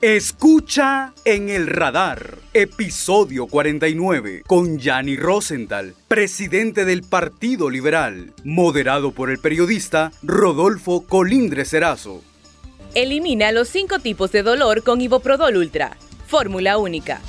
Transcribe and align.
Escucha 0.00 1.12
en 1.24 1.48
el 1.48 1.66
radar, 1.66 2.38
episodio 2.54 3.48
49, 3.48 4.44
con 4.46 4.78
Gianni 4.78 5.16
Rosenthal, 5.16 5.92
presidente 6.06 6.84
del 6.84 7.02
Partido 7.02 7.68
Liberal, 7.68 8.32
moderado 8.44 9.10
por 9.10 9.28
el 9.28 9.40
periodista 9.40 10.12
Rodolfo 10.22 11.04
Colindre 11.04 11.64
Serazo. 11.64 12.22
Elimina 12.94 13.50
los 13.50 13.66
cinco 13.66 13.98
tipos 13.98 14.30
de 14.30 14.44
dolor 14.44 14.84
con 14.84 15.00
Iboprodol 15.00 15.56
Ultra, 15.56 15.96
fórmula 16.28 16.78
única. 16.78 17.20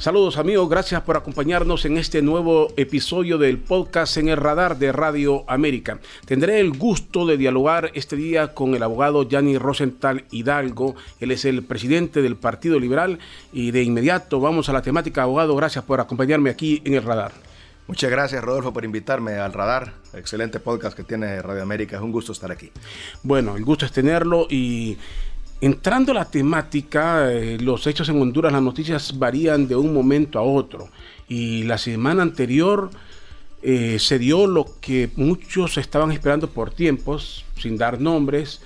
Saludos 0.00 0.36
amigos, 0.36 0.68
gracias 0.68 1.02
por 1.02 1.16
acompañarnos 1.16 1.84
en 1.84 1.98
este 1.98 2.22
nuevo 2.22 2.68
episodio 2.76 3.36
del 3.36 3.58
podcast 3.58 4.16
en 4.16 4.28
el 4.28 4.36
radar 4.36 4.78
de 4.78 4.92
Radio 4.92 5.42
América. 5.48 5.98
Tendré 6.24 6.60
el 6.60 6.70
gusto 6.70 7.26
de 7.26 7.36
dialogar 7.36 7.90
este 7.94 8.14
día 8.14 8.54
con 8.54 8.76
el 8.76 8.84
abogado 8.84 9.28
Gianni 9.28 9.58
Rosenthal 9.58 10.24
Hidalgo. 10.30 10.94
Él 11.18 11.32
es 11.32 11.44
el 11.44 11.64
presidente 11.64 12.22
del 12.22 12.36
Partido 12.36 12.78
Liberal 12.78 13.18
y 13.52 13.72
de 13.72 13.82
inmediato 13.82 14.38
vamos 14.38 14.68
a 14.68 14.72
la 14.72 14.82
temática. 14.82 15.24
Abogado, 15.24 15.56
gracias 15.56 15.84
por 15.84 15.98
acompañarme 16.00 16.50
aquí 16.50 16.80
en 16.84 16.94
el 16.94 17.02
radar. 17.02 17.32
Muchas 17.88 18.10
gracias 18.10 18.44
Rodolfo 18.44 18.72
por 18.72 18.84
invitarme 18.84 19.32
al 19.38 19.52
radar. 19.52 19.94
Excelente 20.12 20.60
podcast 20.60 20.96
que 20.96 21.02
tiene 21.02 21.42
Radio 21.42 21.62
América. 21.62 21.96
Es 21.96 22.02
un 22.02 22.12
gusto 22.12 22.32
estar 22.32 22.52
aquí. 22.52 22.70
Bueno, 23.24 23.56
el 23.56 23.64
gusto 23.64 23.84
es 23.84 23.90
tenerlo 23.90 24.46
y 24.48 24.96
Entrando 25.60 26.12
a 26.12 26.14
la 26.14 26.24
temática, 26.24 27.32
eh, 27.32 27.58
los 27.60 27.84
hechos 27.88 28.08
en 28.08 28.22
Honduras, 28.22 28.52
las 28.52 28.62
noticias 28.62 29.18
varían 29.18 29.66
de 29.66 29.74
un 29.74 29.92
momento 29.92 30.38
a 30.38 30.42
otro. 30.42 30.88
Y 31.28 31.64
la 31.64 31.78
semana 31.78 32.22
anterior 32.22 32.90
eh, 33.62 33.98
se 33.98 34.20
dio 34.20 34.46
lo 34.46 34.66
que 34.80 35.10
muchos 35.16 35.76
estaban 35.76 36.12
esperando 36.12 36.48
por 36.48 36.70
tiempos, 36.70 37.44
sin 37.56 37.76
dar 37.76 38.00
nombres, 38.00 38.62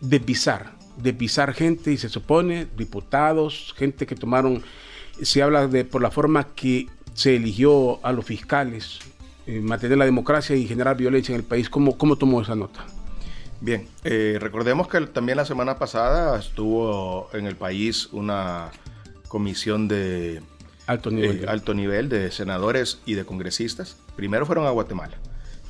de 0.00 0.20
pisar, 0.20 0.72
de 0.98 1.12
pisar 1.12 1.52
gente 1.52 1.90
y 1.90 1.96
se 1.96 2.08
supone 2.08 2.68
diputados, 2.76 3.74
gente 3.76 4.06
que 4.06 4.14
tomaron, 4.14 4.62
se 5.20 5.42
habla 5.42 5.66
de 5.66 5.84
por 5.84 6.00
la 6.00 6.12
forma 6.12 6.46
que 6.54 6.86
se 7.12 7.34
eligió 7.34 7.98
a 8.06 8.12
los 8.12 8.24
fiscales, 8.24 9.00
mantener 9.46 9.98
la 9.98 10.04
democracia 10.04 10.54
y 10.54 10.64
generar 10.68 10.96
violencia 10.96 11.34
en 11.34 11.40
el 11.40 11.46
país. 11.46 11.68
¿Cómo, 11.68 11.98
cómo 11.98 12.14
tomó 12.14 12.40
esa 12.40 12.54
nota? 12.54 12.86
Bien, 13.60 13.86
eh, 14.04 14.38
recordemos 14.40 14.88
que 14.88 15.00
también 15.02 15.36
la 15.36 15.44
semana 15.44 15.78
pasada 15.78 16.38
estuvo 16.38 17.28
en 17.34 17.46
el 17.46 17.56
país 17.56 18.08
una 18.12 18.70
comisión 19.28 19.86
de 19.86 20.40
alto 20.86 21.10
nivel, 21.10 21.44
eh, 21.44 21.46
alto 21.46 21.74
nivel 21.74 22.08
de 22.08 22.30
senadores 22.30 23.00
y 23.04 23.14
de 23.14 23.26
congresistas. 23.26 23.98
Primero 24.16 24.46
fueron 24.46 24.66
a 24.66 24.70
Guatemala 24.70 25.18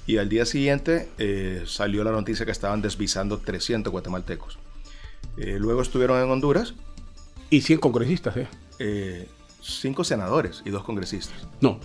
y 0.06 0.18
al 0.18 0.28
día 0.28 0.46
siguiente 0.46 1.08
eh, 1.18 1.64
salió 1.66 2.04
la 2.04 2.12
noticia 2.12 2.46
que 2.46 2.52
estaban 2.52 2.80
desvisando 2.80 3.38
300 3.38 3.90
guatemaltecos. 3.90 4.58
luego 5.36 5.82
estuvieron 5.82 6.22
en 6.22 6.30
Honduras. 6.30 6.74
Y 7.52 7.62
100 7.62 7.80
congresistas, 7.80 8.36
¿eh? 8.36 9.26
cinco 9.60 10.04
senadores 10.04 10.62
y 10.64 10.70
dos 10.70 10.84
congresistas. 10.84 11.36
No, 11.60 11.80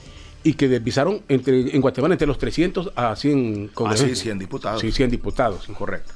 y 0.45 0.53
que 0.53 0.67
desvisaron 0.67 1.23
entre, 1.27 1.75
en 1.75 1.81
Guatemala 1.81 2.13
entre 2.13 2.27
los 2.27 2.38
300 2.38 2.91
a 2.95 3.15
100 3.15 3.69
congresistas. 3.69 4.19
Ah, 4.19 4.23
100 4.23 4.39
diputados. 4.39 4.81
Sí, 4.81 4.91
100 4.91 5.09
diputados. 5.09 5.67
Correcto. 5.75 6.13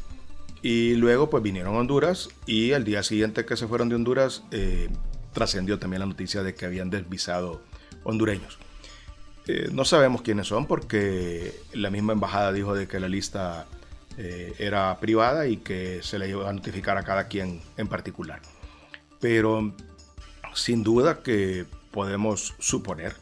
Y 0.61 0.93
luego 0.93 1.31
pues 1.31 1.41
vinieron 1.41 1.75
a 1.75 1.79
Honduras 1.79 2.29
y 2.45 2.73
al 2.73 2.83
día 2.83 3.01
siguiente 3.01 3.43
que 3.43 3.57
se 3.57 3.65
fueron 3.65 3.89
de 3.89 3.95
Honduras 3.95 4.43
eh, 4.51 4.89
trascendió 5.33 5.79
también 5.79 6.01
la 6.01 6.05
noticia 6.05 6.43
de 6.43 6.53
que 6.53 6.67
habían 6.67 6.91
desvisado 6.91 7.59
hondureños. 8.03 8.59
Eh, 9.47 9.69
no 9.71 9.83
sabemos 9.83 10.21
quiénes 10.21 10.45
son 10.45 10.67
porque 10.67 11.51
la 11.73 11.89
misma 11.89 12.13
embajada 12.13 12.53
dijo 12.53 12.75
de 12.75 12.87
que 12.87 12.99
la 12.99 13.09
lista 13.09 13.65
eh, 14.19 14.53
era 14.59 14.95
privada 14.99 15.47
y 15.47 15.57
que 15.57 16.01
se 16.03 16.19
le 16.19 16.29
iba 16.29 16.47
a 16.47 16.53
notificar 16.53 16.99
a 16.99 17.03
cada 17.03 17.27
quien 17.27 17.61
en 17.77 17.87
particular. 17.87 18.43
Pero 19.19 19.73
sin 20.53 20.83
duda 20.83 21.23
que 21.23 21.65
podemos 21.89 22.53
suponer 22.59 23.15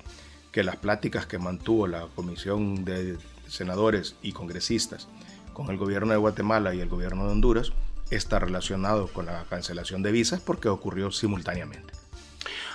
que 0.57 0.63
las 0.63 0.77
pláticas 0.77 1.27
que 1.27 1.37
mantuvo 1.37 1.85
la 1.85 2.07
Comisión 2.15 2.83
de 2.83 3.15
Senadores 3.47 4.15
y 4.23 4.31
Congresistas 4.31 5.07
con 5.53 5.69
el 5.69 5.77
gobierno 5.77 6.13
de 6.13 6.17
Guatemala 6.17 6.73
y 6.73 6.79
el 6.79 6.89
gobierno 6.89 7.27
de 7.27 7.33
Honduras 7.33 7.73
está 8.09 8.39
relacionado 8.39 9.05
con 9.05 9.27
la 9.27 9.43
cancelación 9.43 10.01
de 10.01 10.11
visas 10.11 10.41
porque 10.41 10.67
ocurrió 10.67 11.11
simultáneamente. 11.11 11.93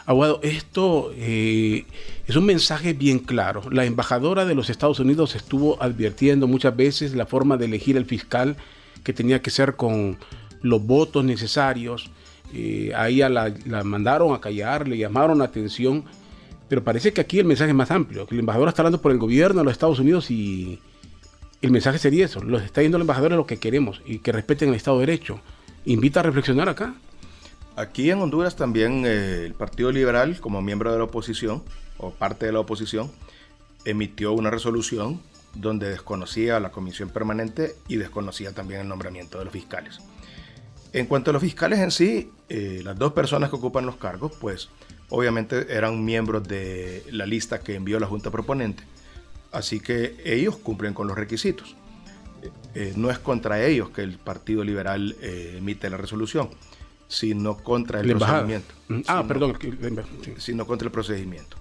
Aguado, 0.06 0.38
esto 0.44 1.10
eh, 1.16 1.84
es 2.24 2.36
un 2.36 2.44
mensaje 2.44 2.92
bien 2.92 3.18
claro. 3.18 3.62
La 3.72 3.84
embajadora 3.84 4.44
de 4.44 4.54
los 4.54 4.70
Estados 4.70 5.00
Unidos 5.00 5.34
estuvo 5.34 5.82
advirtiendo 5.82 6.46
muchas 6.46 6.76
veces 6.76 7.16
la 7.16 7.26
forma 7.26 7.56
de 7.56 7.64
elegir 7.64 7.96
el 7.96 8.06
fiscal 8.06 8.56
que 9.02 9.12
tenía 9.12 9.42
que 9.42 9.50
ser 9.50 9.74
con 9.74 10.18
los 10.60 10.86
votos 10.86 11.24
necesarios. 11.24 12.12
Eh, 12.54 12.92
ahí 12.94 13.16
la, 13.16 13.52
la 13.66 13.82
mandaron 13.82 14.32
a 14.34 14.40
callar, 14.40 14.86
le 14.86 14.98
llamaron 14.98 15.38
la 15.38 15.46
atención 15.46 16.04
pero 16.72 16.82
parece 16.82 17.12
que 17.12 17.20
aquí 17.20 17.38
el 17.38 17.44
mensaje 17.44 17.68
es 17.68 17.76
más 17.76 17.90
amplio, 17.90 18.26
que 18.26 18.34
el 18.34 18.40
embajador 18.40 18.66
está 18.66 18.80
hablando 18.80 19.02
por 19.02 19.12
el 19.12 19.18
gobierno 19.18 19.60
de 19.60 19.64
los 19.66 19.72
Estados 19.72 19.98
Unidos 19.98 20.30
y 20.30 20.80
el 21.60 21.70
mensaje 21.70 21.98
sería 21.98 22.24
eso, 22.24 22.42
los 22.42 22.62
está 22.62 22.80
yendo 22.80 22.96
el 22.96 23.02
embajador 23.02 23.34
a 23.34 23.36
lo 23.36 23.46
que 23.46 23.58
queremos 23.58 24.00
y 24.06 24.20
que 24.20 24.32
respeten 24.32 24.70
el 24.70 24.76
Estado 24.76 24.98
de 24.98 25.04
Derecho. 25.04 25.38
Invita 25.84 26.20
a 26.20 26.22
reflexionar 26.22 26.70
acá. 26.70 26.94
Aquí 27.76 28.10
en 28.10 28.22
Honduras 28.22 28.56
también 28.56 29.04
eh, 29.04 29.44
el 29.44 29.52
Partido 29.52 29.92
Liberal, 29.92 30.40
como 30.40 30.62
miembro 30.62 30.90
de 30.90 30.96
la 30.96 31.04
oposición, 31.04 31.62
o 31.98 32.08
parte 32.08 32.46
de 32.46 32.52
la 32.52 32.60
oposición, 32.60 33.12
emitió 33.84 34.32
una 34.32 34.48
resolución 34.48 35.20
donde 35.52 35.90
desconocía 35.90 36.56
a 36.56 36.60
la 36.60 36.70
comisión 36.70 37.10
permanente 37.10 37.74
y 37.86 37.96
desconocía 37.96 38.54
también 38.54 38.80
el 38.80 38.88
nombramiento 38.88 39.38
de 39.38 39.44
los 39.44 39.52
fiscales. 39.52 39.98
En 40.94 41.04
cuanto 41.04 41.32
a 41.32 41.32
los 41.34 41.42
fiscales 41.42 41.80
en 41.80 41.90
sí, 41.90 42.30
eh, 42.48 42.80
las 42.82 42.98
dos 42.98 43.12
personas 43.12 43.50
que 43.50 43.56
ocupan 43.56 43.84
los 43.84 43.96
cargos, 43.96 44.32
pues 44.40 44.70
obviamente 45.12 45.66
eran 45.68 46.02
miembros 46.04 46.48
de 46.48 47.04
la 47.10 47.26
lista 47.26 47.60
que 47.60 47.74
envió 47.74 48.00
la 48.00 48.06
Junta 48.06 48.30
Proponente, 48.30 48.82
así 49.52 49.78
que 49.78 50.16
ellos 50.24 50.56
cumplen 50.56 50.94
con 50.94 51.06
los 51.06 51.16
requisitos. 51.16 51.76
Eh, 52.42 52.50
eh, 52.74 52.92
no 52.96 53.10
es 53.10 53.18
contra 53.18 53.62
ellos 53.62 53.90
que 53.90 54.00
el 54.00 54.16
Partido 54.16 54.64
Liberal 54.64 55.14
eh, 55.20 55.56
emite 55.58 55.90
la 55.90 55.98
resolución, 55.98 56.48
sino 57.08 57.58
contra 57.58 58.00
el 58.00 58.16
procedimiento. 58.16 58.74
Mm, 58.88 59.00
ah, 59.06 59.24
perdón. 59.28 59.58
Sino 60.38 60.66
contra 60.66 60.86
el 60.86 60.92
procedimiento. 60.92 61.58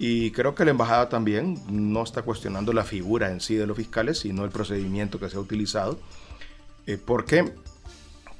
Y 0.00 0.32
creo 0.32 0.56
que 0.56 0.64
la 0.64 0.72
embajada 0.72 1.08
también 1.08 1.56
no 1.70 2.02
está 2.02 2.22
cuestionando 2.22 2.72
la 2.72 2.82
figura 2.82 3.30
en 3.30 3.40
sí 3.40 3.54
de 3.54 3.68
los 3.68 3.76
fiscales, 3.76 4.18
sino 4.18 4.44
el 4.44 4.50
procedimiento 4.50 5.20
que 5.20 5.30
se 5.30 5.36
ha 5.36 5.40
utilizado. 5.40 6.00
¿Por 7.04 7.26
qué? 7.26 7.52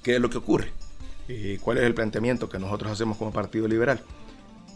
¿Qué 0.02 0.16
es 0.16 0.20
lo 0.20 0.30
que 0.30 0.38
ocurre? 0.38 0.72
¿Cuál 1.60 1.78
es 1.78 1.84
el 1.84 1.94
planteamiento 1.94 2.48
que 2.48 2.58
nosotros 2.58 2.90
hacemos 2.90 3.16
como 3.18 3.32
Partido 3.32 3.68
Liberal? 3.68 4.00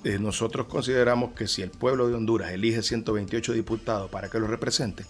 Eh, 0.05 0.19
nosotros 0.19 0.67
consideramos 0.67 1.33
que 1.33 1.47
si 1.47 1.63
el 1.63 1.71
pueblo 1.71 2.09
de 2.09 2.15
Honduras 2.15 2.51
elige 2.51 2.83
128 2.83 3.53
diputados 3.53 4.11
para 4.11 4.29
que 4.29 4.41
los 4.41 4.51
represente 4.51 5.07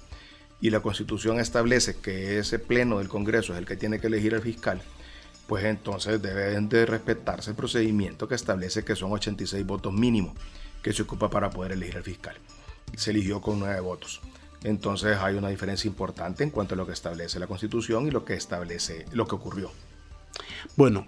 y 0.61 0.71
la 0.71 0.81
constitución 0.81 1.41
establece 1.41 1.97
que 1.97 2.39
ese 2.39 2.59
pleno 2.59 2.99
del 2.99 3.09
Congreso 3.09 3.55
es 3.55 3.59
el 3.59 3.67
que 3.67 3.77
tiene 3.77 4.01
que 4.01 4.09
elegir 4.09 4.35
al 4.35 4.43
fiscal, 4.43 4.83
pues 5.47 5.65
entonces 5.65 6.21
deben 6.21 6.69
de 6.69 6.85
respetarse 6.85 7.51
el 7.51 7.57
procedimiento 7.57 8.29
que 8.29 8.35
establece 8.35 8.85
que 8.85 8.95
son 8.95 9.13
86 9.13 9.65
votos 9.67 9.93
mínimos 9.93 10.35
que 10.83 10.93
se 10.93 11.03
ocupa 11.03 11.31
para 11.31 11.51
poder 11.51 11.73
elegir 11.73 11.97
al 11.97 12.03
fiscal. 12.03 12.37
Se 12.97 13.13
eligió 13.13 13.41
con 13.41 13.61
9 13.61 13.81
votos. 13.81 14.21
Entonces 14.63 15.17
hay 15.19 15.37
una 15.37 15.49
diferencia 15.49 15.89
importante 15.89 16.45
en 16.45 16.51
cuanto 16.51 16.75
a 16.75 16.77
lo 16.77 16.87
que 16.87 16.93
establece 16.93 17.41
la 17.41 17.47
Constitución 17.47 18.07
y 18.07 18.11
lo 18.11 18.25
que 18.25 18.35
establece 18.35 19.07
lo 19.13 19.27
que 19.27 19.35
ocurrió. 19.35 19.73
Bueno, 20.77 21.07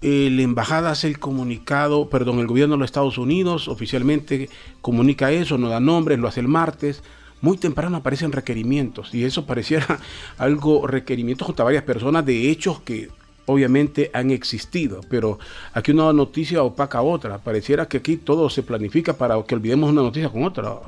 la 0.00 0.42
embajada 0.42 0.90
hace 0.90 1.08
el 1.08 1.18
comunicado, 1.18 2.08
perdón, 2.08 2.38
el 2.38 2.46
gobierno 2.46 2.74
de 2.74 2.80
los 2.80 2.86
Estados 2.86 3.18
Unidos 3.18 3.66
oficialmente 3.68 4.48
comunica 4.80 5.32
eso, 5.32 5.58
no 5.58 5.68
da 5.68 5.80
nombres, 5.80 6.18
lo 6.18 6.28
hace 6.28 6.40
el 6.40 6.48
martes. 6.48 7.02
Muy 7.40 7.56
temprano 7.56 7.96
aparecen 7.96 8.32
requerimientos 8.32 9.14
y 9.14 9.24
eso 9.24 9.46
pareciera 9.46 10.00
algo, 10.38 10.86
requerimientos 10.86 11.46
contra 11.46 11.64
varias 11.64 11.84
personas 11.84 12.24
de 12.24 12.50
hechos 12.50 12.80
que 12.80 13.10
obviamente 13.46 14.10
han 14.12 14.30
existido, 14.30 15.00
pero 15.08 15.38
aquí 15.72 15.92
una 15.92 16.12
noticia 16.12 16.62
opaca 16.62 16.98
a 16.98 17.02
otra. 17.02 17.38
Pareciera 17.38 17.86
que 17.86 17.98
aquí 17.98 18.16
todo 18.16 18.50
se 18.50 18.62
planifica 18.62 19.14
para 19.14 19.42
que 19.44 19.54
olvidemos 19.54 19.90
una 19.90 20.02
noticia 20.02 20.28
con 20.28 20.44
otra, 20.44 20.80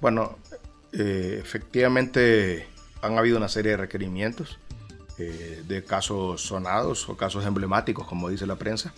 Bueno, 0.00 0.38
eh, 0.92 1.38
efectivamente 1.40 2.66
han 3.02 3.18
habido 3.18 3.36
una 3.36 3.48
serie 3.48 3.72
de 3.72 3.76
requerimientos 3.76 4.58
eh, 5.18 5.62
de 5.66 5.84
casos 5.84 6.42
sonados 6.42 7.08
o 7.08 7.16
casos 7.16 7.44
emblemáticos, 7.44 8.06
como 8.06 8.28
dice 8.28 8.46
la 8.46 8.56
prensa. 8.56 8.92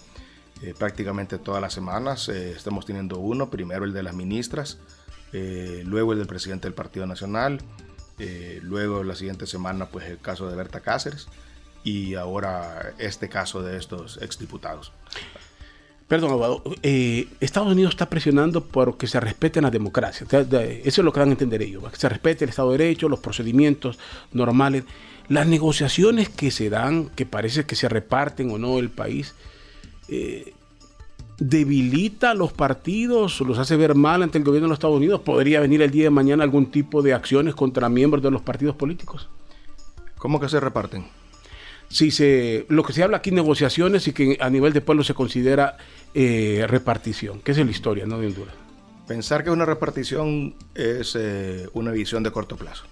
Eh, 0.62 0.74
prácticamente 0.78 1.38
todas 1.38 1.62
las 1.62 1.72
semanas 1.72 2.28
eh, 2.28 2.52
estamos 2.52 2.84
teniendo 2.84 3.18
uno, 3.18 3.50
primero 3.50 3.84
el 3.84 3.92
de 3.92 4.02
las 4.02 4.14
ministras, 4.14 4.78
luego 5.32 6.12
el 6.12 6.18
del 6.18 6.26
presidente 6.26 6.66
del 6.66 6.74
Partido 6.74 7.06
Nacional, 7.06 7.60
luego 8.62 9.04
la 9.04 9.14
siguiente 9.14 9.46
semana 9.46 9.86
pues 9.86 10.06
el 10.06 10.18
caso 10.18 10.50
de 10.50 10.56
Berta 10.56 10.80
Cáceres 10.80 11.28
y 11.84 12.16
ahora 12.16 12.94
este 12.98 13.28
caso 13.28 13.62
de 13.62 13.76
estos 13.76 14.20
exdiputados. 14.20 14.92
Perdón, 16.10 16.32
abogado. 16.32 16.64
Eh, 16.82 17.28
Estados 17.38 17.70
Unidos 17.70 17.92
está 17.92 18.10
presionando 18.10 18.64
por 18.64 18.96
que 18.96 19.06
se 19.06 19.20
respeten 19.20 19.62
las 19.62 19.70
democracias. 19.70 20.28
Eso 20.32 21.00
es 21.00 21.04
lo 21.04 21.12
que 21.12 21.20
van 21.20 21.28
a 21.28 21.32
entender 21.32 21.62
ellos. 21.62 21.88
Que 21.88 21.96
se 21.96 22.08
respete 22.08 22.44
el 22.44 22.50
Estado 22.50 22.72
de 22.72 22.78
Derecho, 22.78 23.08
los 23.08 23.20
procedimientos 23.20 23.96
normales. 24.32 24.82
Las 25.30 25.46
negociaciones 25.46 26.28
que 26.28 26.50
se 26.50 26.70
dan, 26.70 27.08
que 27.10 27.24
parece 27.24 27.64
que 27.64 27.76
se 27.76 27.88
reparten 27.88 28.50
o 28.50 28.58
no 28.58 28.80
el 28.80 28.90
país, 28.90 29.36
eh, 30.08 30.54
debilita 31.38 32.32
a 32.32 32.34
los 32.34 32.52
partidos, 32.52 33.40
los 33.42 33.56
hace 33.58 33.76
ver 33.76 33.94
mal 33.94 34.24
ante 34.24 34.38
el 34.38 34.44
gobierno 34.44 34.66
de 34.66 34.70
los 34.70 34.78
Estados 34.78 34.96
Unidos. 34.96 35.20
¿Podría 35.20 35.60
venir 35.60 35.82
el 35.82 35.92
día 35.92 36.02
de 36.02 36.10
mañana 36.10 36.42
algún 36.42 36.72
tipo 36.72 37.00
de 37.00 37.14
acciones 37.14 37.54
contra 37.54 37.88
miembros 37.88 38.24
de 38.24 38.32
los 38.32 38.42
partidos 38.42 38.74
políticos? 38.74 39.28
¿Cómo 40.18 40.40
que 40.40 40.48
se 40.48 40.58
reparten? 40.58 41.06
Si 41.88 42.10
se, 42.10 42.66
lo 42.68 42.82
que 42.82 42.92
se 42.92 43.04
habla 43.04 43.18
aquí, 43.18 43.30
negociaciones 43.30 44.08
y 44.08 44.12
que 44.12 44.36
a 44.40 44.50
nivel 44.50 44.72
de 44.72 44.80
pueblo 44.80 45.04
se 45.04 45.14
considera 45.14 45.76
eh, 46.12 46.64
repartición, 46.66 47.38
que 47.40 47.52
es 47.52 47.58
la 47.58 47.70
historia 47.70 48.04
¿no? 48.04 48.18
de 48.18 48.26
Honduras. 48.26 48.54
Pensar 49.06 49.44
que 49.44 49.52
una 49.52 49.64
repartición 49.64 50.56
es 50.74 51.16
eh, 51.16 51.68
una 51.72 51.92
visión 51.92 52.24
de 52.24 52.32
corto 52.32 52.56
plazo. 52.56 52.82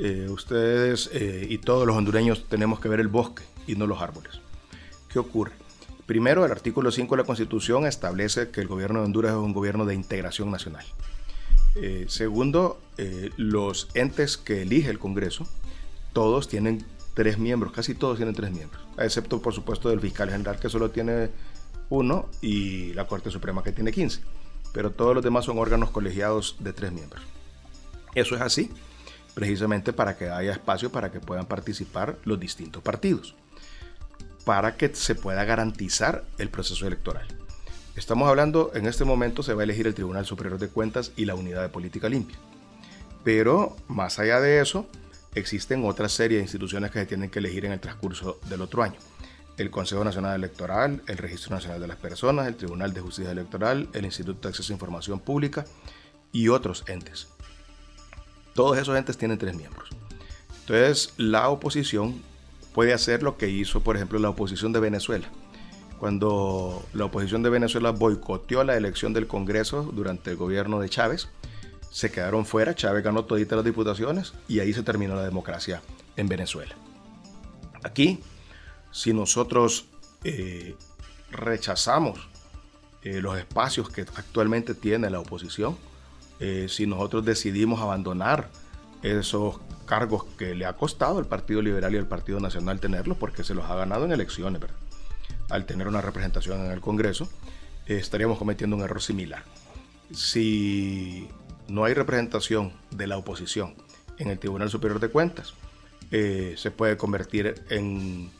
Eh, 0.00 0.28
ustedes 0.30 1.10
y 1.12 1.58
todos 1.58 1.86
los 1.86 1.96
hondureños 1.96 2.44
tenemos 2.48 2.78
que 2.78 2.88
ver 2.88 3.00
el 3.00 3.08
bosque 3.08 3.42
y 3.66 3.74
no 3.74 3.86
los 3.86 4.00
árboles. 4.00 4.40
¿Qué 5.08 5.18
ocurre? 5.18 5.52
Primero, 6.06 6.44
el 6.46 6.52
artículo 6.52 6.90
5 6.90 7.16
de 7.16 7.22
la 7.22 7.26
Constitución 7.26 7.84
establece 7.86 8.50
que 8.50 8.60
el 8.60 8.68
gobierno 8.68 9.00
de 9.00 9.06
Honduras 9.06 9.32
es 9.32 9.38
un 9.38 9.52
gobierno 9.52 9.84
de 9.84 9.94
integración 9.94 10.50
nacional. 10.50 10.86
segundo, 12.06 12.80
los 13.36 13.88
entes 13.94 14.36
que 14.38 14.62
elige 14.62 14.90
el 14.90 14.98
Congreso, 14.98 15.46
todos 16.12 16.48
tienen 16.48 16.84
tres 17.14 17.36
miembros, 17.36 17.72
casi 17.72 17.96
todos 17.96 18.16
tienen 18.16 18.34
tres 18.34 18.52
miembros, 18.52 18.80
excepto 18.96 19.42
por 19.42 19.52
supuesto 19.52 19.88
del 19.88 19.98
fiscal 19.98 20.30
general 20.30 20.60
que 20.60 20.68
solo 20.68 20.90
tiene 20.90 21.30
uno 21.90 22.28
y 22.40 22.92
la 22.94 23.08
Corte 23.08 23.28
Suprema 23.30 23.62
que 23.62 23.72
tiene 23.72 23.92
15. 23.92 24.20
Pero 24.72 24.92
todos 24.92 25.16
los 25.16 25.24
demás 25.24 25.44
son 25.44 25.58
órganos 25.58 25.90
colegiados 25.90 26.56
de 26.60 26.72
tres 26.72 26.92
miembros. 26.92 27.24
Eso 28.14 28.36
es 28.36 28.40
así, 28.40 28.70
precisamente 29.38 29.92
para 29.92 30.16
que 30.16 30.28
haya 30.30 30.50
espacio 30.50 30.90
para 30.90 31.12
que 31.12 31.20
puedan 31.20 31.46
participar 31.46 32.18
los 32.24 32.40
distintos 32.40 32.82
partidos, 32.82 33.36
para 34.44 34.76
que 34.76 34.92
se 34.96 35.14
pueda 35.14 35.44
garantizar 35.44 36.24
el 36.38 36.50
proceso 36.50 36.88
electoral. 36.88 37.24
Estamos 37.94 38.28
hablando, 38.28 38.72
en 38.74 38.86
este 38.88 39.04
momento 39.04 39.44
se 39.44 39.54
va 39.54 39.60
a 39.60 39.64
elegir 39.64 39.86
el 39.86 39.94
Tribunal 39.94 40.26
Superior 40.26 40.58
de 40.58 40.66
Cuentas 40.66 41.12
y 41.14 41.24
la 41.24 41.36
Unidad 41.36 41.62
de 41.62 41.68
Política 41.68 42.08
Limpia. 42.08 42.36
Pero 43.22 43.76
más 43.86 44.18
allá 44.18 44.40
de 44.40 44.60
eso, 44.60 44.88
existen 45.36 45.84
otra 45.84 46.08
serie 46.08 46.38
de 46.38 46.42
instituciones 46.42 46.90
que 46.90 46.98
se 46.98 47.06
tienen 47.06 47.30
que 47.30 47.38
elegir 47.38 47.64
en 47.64 47.70
el 47.70 47.78
transcurso 47.78 48.40
del 48.48 48.62
otro 48.62 48.82
año 48.82 48.96
el 49.56 49.70
Consejo 49.70 50.04
Nacional 50.04 50.36
Electoral, 50.36 51.02
el 51.08 51.18
Registro 51.18 51.54
Nacional 51.54 51.80
de 51.80 51.88
las 51.88 51.96
Personas, 51.96 52.46
el 52.46 52.54
Tribunal 52.54 52.92
de 52.92 53.00
Justicia 53.00 53.32
Electoral, 53.32 53.88
el 53.92 54.04
Instituto 54.04 54.42
de 54.42 54.48
Acceso 54.50 54.72
a 54.72 54.74
Información 54.74 55.18
Pública 55.18 55.64
y 56.30 56.46
otros 56.46 56.84
entes. 56.86 57.26
Todos 58.58 58.76
esos 58.76 58.98
entes 58.98 59.16
tienen 59.16 59.38
tres 59.38 59.54
miembros. 59.54 59.88
Entonces, 60.62 61.14
la 61.16 61.48
oposición 61.48 62.20
puede 62.74 62.92
hacer 62.92 63.22
lo 63.22 63.36
que 63.36 63.48
hizo, 63.48 63.84
por 63.84 63.94
ejemplo, 63.94 64.18
la 64.18 64.30
oposición 64.30 64.72
de 64.72 64.80
Venezuela. 64.80 65.28
Cuando 66.00 66.84
la 66.92 67.04
oposición 67.04 67.44
de 67.44 67.50
Venezuela 67.50 67.92
boicoteó 67.92 68.64
la 68.64 68.76
elección 68.76 69.12
del 69.12 69.28
Congreso 69.28 69.84
durante 69.94 70.32
el 70.32 70.36
gobierno 70.36 70.80
de 70.80 70.88
Chávez, 70.88 71.28
se 71.92 72.10
quedaron 72.10 72.44
fuera, 72.44 72.74
Chávez 72.74 73.04
ganó 73.04 73.26
toditas 73.26 73.54
las 73.54 73.64
diputaciones 73.64 74.34
y 74.48 74.58
ahí 74.58 74.72
se 74.72 74.82
terminó 74.82 75.14
la 75.14 75.22
democracia 75.22 75.80
en 76.16 76.26
Venezuela. 76.26 76.74
Aquí 77.84 78.18
si 78.90 79.12
nosotros 79.12 79.86
eh, 80.24 80.74
rechazamos 81.30 82.28
eh, 83.04 83.20
los 83.20 83.38
espacios 83.38 83.88
que 83.88 84.00
actualmente 84.00 84.74
tiene 84.74 85.10
la 85.10 85.20
oposición, 85.20 85.78
eh, 86.40 86.66
si 86.68 86.86
nosotros 86.86 87.24
decidimos 87.24 87.80
abandonar 87.80 88.48
esos 89.02 89.60
cargos 89.86 90.24
que 90.36 90.54
le 90.54 90.66
ha 90.66 90.74
costado 90.74 91.18
al 91.18 91.26
Partido 91.26 91.62
Liberal 91.62 91.94
y 91.94 91.98
al 91.98 92.06
Partido 92.06 92.40
Nacional 92.40 92.80
tenerlos, 92.80 93.16
porque 93.16 93.44
se 93.44 93.54
los 93.54 93.64
ha 93.66 93.74
ganado 93.74 94.04
en 94.04 94.12
elecciones, 94.12 94.60
al 95.50 95.66
tener 95.66 95.88
una 95.88 96.00
representación 96.00 96.64
en 96.64 96.72
el 96.72 96.80
Congreso, 96.80 97.28
estaríamos 97.86 98.38
cometiendo 98.38 98.76
un 98.76 98.82
error 98.82 99.00
similar. 99.00 99.44
Si 100.12 101.28
no 101.68 101.84
hay 101.84 101.94
representación 101.94 102.72
de 102.90 103.06
la 103.06 103.16
oposición 103.16 103.74
en 104.18 104.28
el 104.28 104.38
Tribunal 104.38 104.68
Superior 104.68 105.00
de 105.00 105.08
Cuentas, 105.08 105.54
se 106.10 106.70
puede 106.70 106.96
convertir 106.96 107.62
en 107.70 108.30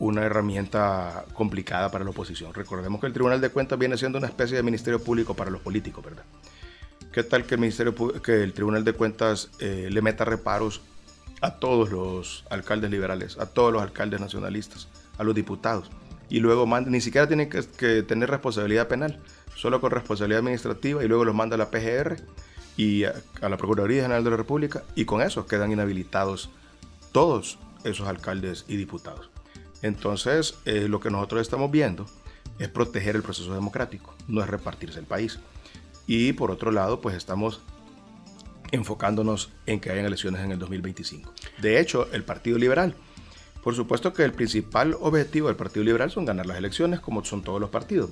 una 0.00 0.22
herramienta 0.22 1.26
complicada 1.34 1.90
para 1.90 2.04
la 2.04 2.10
oposición. 2.10 2.54
Recordemos 2.54 3.00
que 3.00 3.06
el 3.06 3.12
Tribunal 3.12 3.40
de 3.40 3.50
Cuentas 3.50 3.78
viene 3.78 3.98
siendo 3.98 4.18
una 4.18 4.28
especie 4.28 4.56
de 4.56 4.62
ministerio 4.62 5.02
público 5.02 5.34
para 5.34 5.50
los 5.50 5.60
políticos, 5.60 6.02
¿verdad? 6.02 6.24
¿Qué 7.12 7.24
tal 7.24 7.44
que 7.44 7.56
el, 7.56 7.60
ministerio, 7.60 7.92
que 8.22 8.44
el 8.44 8.52
Tribunal 8.52 8.84
de 8.84 8.92
Cuentas 8.92 9.50
eh, 9.58 9.88
le 9.90 10.00
meta 10.00 10.24
reparos 10.24 10.80
a 11.40 11.56
todos 11.56 11.90
los 11.90 12.44
alcaldes 12.50 12.88
liberales, 12.88 13.36
a 13.38 13.46
todos 13.46 13.72
los 13.72 13.82
alcaldes 13.82 14.20
nacionalistas, 14.20 14.86
a 15.18 15.24
los 15.24 15.34
diputados? 15.34 15.90
Y 16.28 16.38
luego 16.38 16.66
manda, 16.66 16.88
ni 16.88 17.00
siquiera 17.00 17.26
tienen 17.26 17.50
que, 17.50 18.02
tener 18.04 18.30
responsabilidad 18.30 18.86
penal, 18.86 19.18
solo 19.56 19.80
con 19.80 19.90
responsabilidad 19.90 20.38
administrativa 20.38 21.02
y 21.02 21.08
luego 21.08 21.24
los 21.24 21.34
manda 21.34 21.56
a 21.56 21.58
la 21.58 21.72
PGR 21.72 22.16
y 22.76 23.02
a, 23.02 23.14
la 23.40 23.56
Procuraduría 23.56 24.02
General 24.02 24.22
de 24.22 24.30
la 24.30 24.36
República 24.36 24.84
y 24.94 25.04
con 25.04 25.20
eso 25.20 25.46
quedan 25.46 25.72
inhabilitados 25.72 26.50
todos 27.10 27.58
esos 27.82 28.06
alcaldes 28.06 28.64
y 28.68 28.76
diputados. 28.76 29.30
Entonces, 29.82 30.54
eh, 30.64 30.86
lo 30.88 31.00
que 31.00 31.10
nosotros 31.10 31.40
estamos 31.40 31.72
viendo 31.72 32.06
es 32.60 32.68
proteger 32.68 33.16
el 33.16 33.22
proceso 33.22 33.52
democrático, 33.52 34.14
no 34.28 34.42
es 34.42 34.48
repartirse 34.48 35.00
el 35.00 35.06
país. 35.06 35.40
Y 36.12 36.32
por 36.32 36.50
otro 36.50 36.72
lado, 36.72 37.00
pues 37.00 37.14
estamos 37.14 37.60
enfocándonos 38.72 39.52
en 39.66 39.78
que 39.78 39.92
hayan 39.92 40.06
elecciones 40.06 40.42
en 40.42 40.50
el 40.50 40.58
2025. 40.58 41.32
De 41.62 41.78
hecho, 41.78 42.08
el 42.10 42.24
Partido 42.24 42.58
Liberal, 42.58 42.96
por 43.62 43.76
supuesto 43.76 44.12
que 44.12 44.24
el 44.24 44.32
principal 44.32 44.96
objetivo 44.98 45.46
del 45.46 45.54
Partido 45.54 45.84
Liberal 45.84 46.10
son 46.10 46.24
ganar 46.24 46.46
las 46.46 46.58
elecciones, 46.58 46.98
como 46.98 47.24
son 47.24 47.42
todos 47.42 47.60
los 47.60 47.70
partidos, 47.70 48.10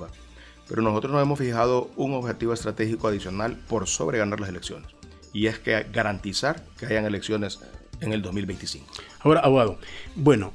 pero 0.69 0.81
nosotros 0.81 1.13
nos 1.13 1.21
hemos 1.21 1.41
fijado 1.41 1.91
un 1.97 2.15
objetivo 2.15 2.53
estratégico 2.53 3.09
adicional 3.09 3.57
por 3.67 3.89
sobre 3.89 4.19
ganar 4.19 4.39
las 4.39 4.51
elecciones, 4.51 4.89
y 5.33 5.49
es 5.49 5.59
que 5.59 5.85
garantizar 5.93 6.65
que 6.79 6.87
hayan 6.87 7.05
elecciones 7.05 7.59
en 8.01 8.13
el 8.13 8.23
2025. 8.23 8.87
Ahora, 9.25 9.41
abogado, 9.41 9.77
bueno, 10.15 10.53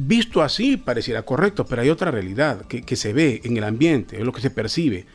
Visto 0.00 0.42
así 0.42 0.76
pareciera 0.76 1.22
correcto, 1.22 1.66
pero 1.66 1.82
hay 1.82 1.90
otra 1.90 2.12
realidad 2.12 2.66
que, 2.66 2.94
se 2.94 3.12
ve 3.12 3.40
en 3.42 3.56
el 3.56 3.64
ambiente, 3.64 4.18
es 4.18 4.24
lo 4.24 4.32
que 4.32 4.40
se 4.40 4.50
percibe, 4.50 5.06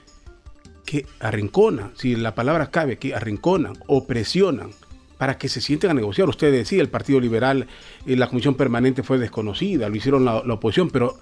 que 0.93 1.07
arrincona, 1.19 1.89
si 1.95 2.15
la 2.15 2.35
palabra 2.35 2.69
cabe, 2.69 2.99
que 2.99 3.15
arrinconan 3.15 3.73
o 3.87 4.05
presionan 4.05 4.69
para 5.17 5.39
que 5.39 5.49
se 5.49 5.59
sienten 5.59 5.89
a 5.89 5.95
negociar. 5.95 6.29
Usted 6.29 6.51
decía, 6.51 6.83
el 6.83 6.89
Partido 6.89 7.19
Liberal, 7.19 7.65
eh, 8.05 8.15
la 8.15 8.27
Comisión 8.27 8.53
Permanente 8.53 9.01
fue 9.01 9.17
desconocida, 9.17 9.89
lo 9.89 9.95
hicieron 9.95 10.23
la, 10.23 10.37
oposición, 10.37 10.91
pero 10.91 11.17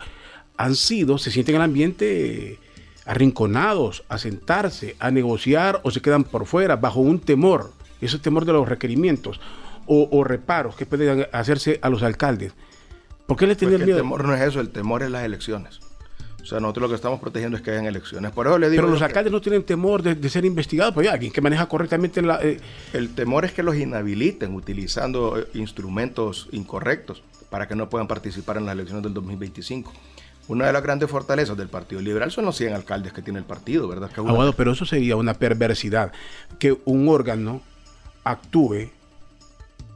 han 0.57 0.75
sido, 0.75 1.17
se 1.17 1.31
sienten 1.31 1.55
en 1.55 1.61
el 1.61 1.65
ambiente 1.65 2.59
arrinconados 3.05 4.03
a 4.09 4.17
sentarse, 4.17 4.97
a 4.99 5.09
negociar 5.09 5.79
o 5.83 5.91
se 5.91 6.01
quedan 6.01 6.25
por 6.25 6.45
fuera 6.47 6.75
bajo 6.75 6.99
un 6.99 7.19
temor, 7.19 7.71
ese 8.01 8.19
temor 8.19 8.43
de 8.43 8.51
los 8.51 8.67
requerimientos 8.67 9.39
o, 9.85 10.09
o 10.11 10.25
reparos 10.25 10.75
que 10.75 10.85
pueden 10.85 11.27
hacerse 11.31 11.79
a 11.81 11.87
los 11.87 12.03
alcaldes. 12.03 12.51
¿Por 13.25 13.37
qué 13.37 13.47
le 13.47 13.55
tiene 13.55 13.77
miedo? 13.77 13.99
El 13.99 14.03
temor 14.03 14.25
no 14.25 14.35
es 14.35 14.41
eso, 14.41 14.59
el 14.59 14.69
temor 14.69 15.01
es 15.01 15.11
las 15.11 15.23
elecciones. 15.23 15.79
O 16.41 16.45
sea, 16.45 16.59
nosotros 16.59 16.83
lo 16.83 16.89
que 16.89 16.95
estamos 16.95 17.19
protegiendo 17.19 17.57
es 17.57 17.63
que 17.63 17.71
hayan 17.71 17.85
elecciones. 17.85 18.31
Por 18.31 18.47
eso 18.47 18.57
le 18.57 18.69
digo 18.69 18.81
Pero 18.81 18.93
los 18.93 19.01
alcaldes 19.01 19.31
no 19.31 19.41
tienen 19.41 19.63
temor 19.63 20.01
de, 20.01 20.29
ser 20.29 20.45
investigados, 20.45 20.93
pues 20.93 21.05
ya, 21.05 21.13
alguien 21.13 21.31
que 21.31 21.41
maneja 21.41 21.67
correctamente 21.67 22.21
la... 22.21 22.41
Eh, 22.41 22.59
el 22.93 23.13
temor 23.13 23.45
es 23.45 23.51
que 23.53 23.63
los 23.63 23.75
inhabiliten 23.75 24.55
utilizando 24.55 25.39
eh, 25.39 25.47
instrumentos 25.53 26.47
incorrectos 26.51 27.23
para 27.49 27.67
que 27.67 27.75
no 27.75 27.89
puedan 27.89 28.07
participar 28.07 28.57
en 28.57 28.65
las 28.65 28.73
elecciones 28.73 29.03
del 29.03 29.13
2025. 29.13 29.91
Una 30.47 30.65
de 30.65 30.73
las 30.73 30.81
grandes 30.81 31.09
fortalezas 31.09 31.55
del 31.55 31.69
Partido 31.69 32.01
Liberal 32.01 32.31
son 32.31 32.45
los 32.45 32.57
100 32.57 32.73
alcaldes 32.73 33.13
que 33.13 33.21
tiene 33.21 33.39
el 33.39 33.45
partido, 33.45 33.87
¿verdad? 33.87 34.09
Que 34.09 34.21
pero 34.57 34.71
eso 34.71 34.85
sería 34.85 35.15
una 35.15 35.35
perversidad, 35.35 36.11
que 36.59 36.77
un 36.85 37.07
órgano 37.07 37.61
actúe 38.23 38.89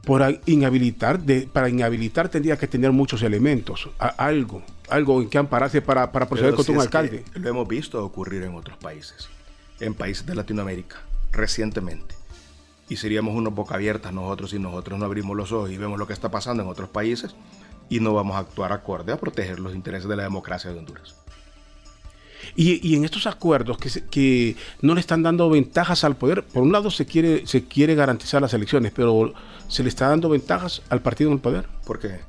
por 0.06 0.22
inhabilitar, 0.46 1.18
de, 1.18 1.48
para 1.52 1.68
inhabilitar 1.68 2.28
tendría 2.28 2.56
que 2.56 2.68
tener 2.68 2.92
muchos 2.92 3.22
elementos, 3.22 3.88
algo, 3.98 4.62
algo 4.88 5.20
en 5.20 5.28
que 5.28 5.38
ampararse 5.38 5.82
para, 5.82 6.12
para 6.12 6.28
proceder 6.28 6.54
contra 6.54 6.74
un 6.74 6.80
alcalde. 6.80 7.24
Lo 7.34 7.48
hemos 7.48 7.68
visto 7.68 8.04
ocurrir 8.04 8.42
en 8.42 8.54
otros 8.54 8.76
países, 8.78 9.28
en 9.80 9.94
países 9.94 10.26
de 10.26 10.34
Latinoamérica, 10.34 10.96
recientemente. 11.32 12.14
Y 12.88 12.96
seríamos 12.96 13.34
unos 13.34 13.54
boca 13.54 13.74
abiertas 13.74 14.12
nosotros 14.12 14.50
si 14.50 14.58
nosotros 14.58 14.98
no 14.98 15.04
abrimos 15.04 15.36
los 15.36 15.50
ojos 15.52 15.70
y 15.70 15.76
vemos 15.76 15.98
lo 15.98 16.06
que 16.06 16.12
está 16.12 16.30
pasando 16.30 16.62
en 16.62 16.68
otros 16.68 16.88
países 16.88 17.34
y 17.88 18.00
no 18.00 18.14
vamos 18.14 18.36
a 18.36 18.40
actuar 18.40 18.72
acorde 18.72 19.12
a 19.12 19.16
proteger 19.16 19.58
los 19.58 19.74
intereses 19.74 20.08
de 20.08 20.16
la 20.16 20.22
democracia 20.22 20.70
de 20.70 20.78
Honduras. 20.78 21.14
Y, 22.54 22.94
en 22.94 23.04
estos 23.04 23.26
acuerdos 23.26 23.76
que, 23.76 23.90
que, 24.08 24.56
no 24.80 24.94
le 24.94 25.00
están 25.00 25.22
dando 25.22 25.50
ventajas 25.50 26.04
al 26.04 26.16
poder, 26.16 26.44
por 26.44 26.62
un 26.62 26.70
lado 26.70 26.90
se 26.90 27.04
quiere, 27.04 27.46
se 27.46 27.64
quiere 27.64 27.94
garantizar 27.94 28.40
las 28.40 28.54
elecciones, 28.54 28.92
pero 28.94 29.34
se 29.68 29.82
le 29.82 29.88
está 29.88 30.08
dando 30.08 30.28
ventajas 30.28 30.82
al 30.88 31.02
partido 31.02 31.30
en 31.30 31.34
el 31.34 31.40
poder. 31.40 31.66
¿Por 31.84 31.98
qué? 31.98 32.20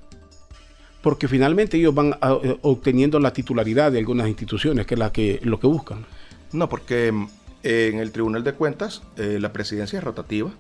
Porque 1.02 1.28
finalmente 1.28 1.78
ellos 1.78 1.94
van 1.94 2.18
eh, 2.44 2.58
obteniendo 2.62 3.20
la 3.20 3.32
titularidad 3.32 3.92
de 3.92 4.00
algunas 4.00 4.28
instituciones, 4.28 4.86
que 4.86 4.96
es 4.96 5.00
la 5.00 5.12
que, 5.12 5.40
lo 5.44 5.60
que 5.60 5.68
buscan. 5.68 6.06
No, 6.52 6.70
porque 6.70 7.12
mm, 7.12 7.28
en 7.64 8.00
el 8.00 8.12
Tribunal 8.12 8.44
de 8.44 8.54
Cuentas 8.54 9.04
eh, 9.18 9.38
la 9.40 9.54
presidencia 9.54 9.98
es 9.98 10.04
rotativa, 10.04 10.52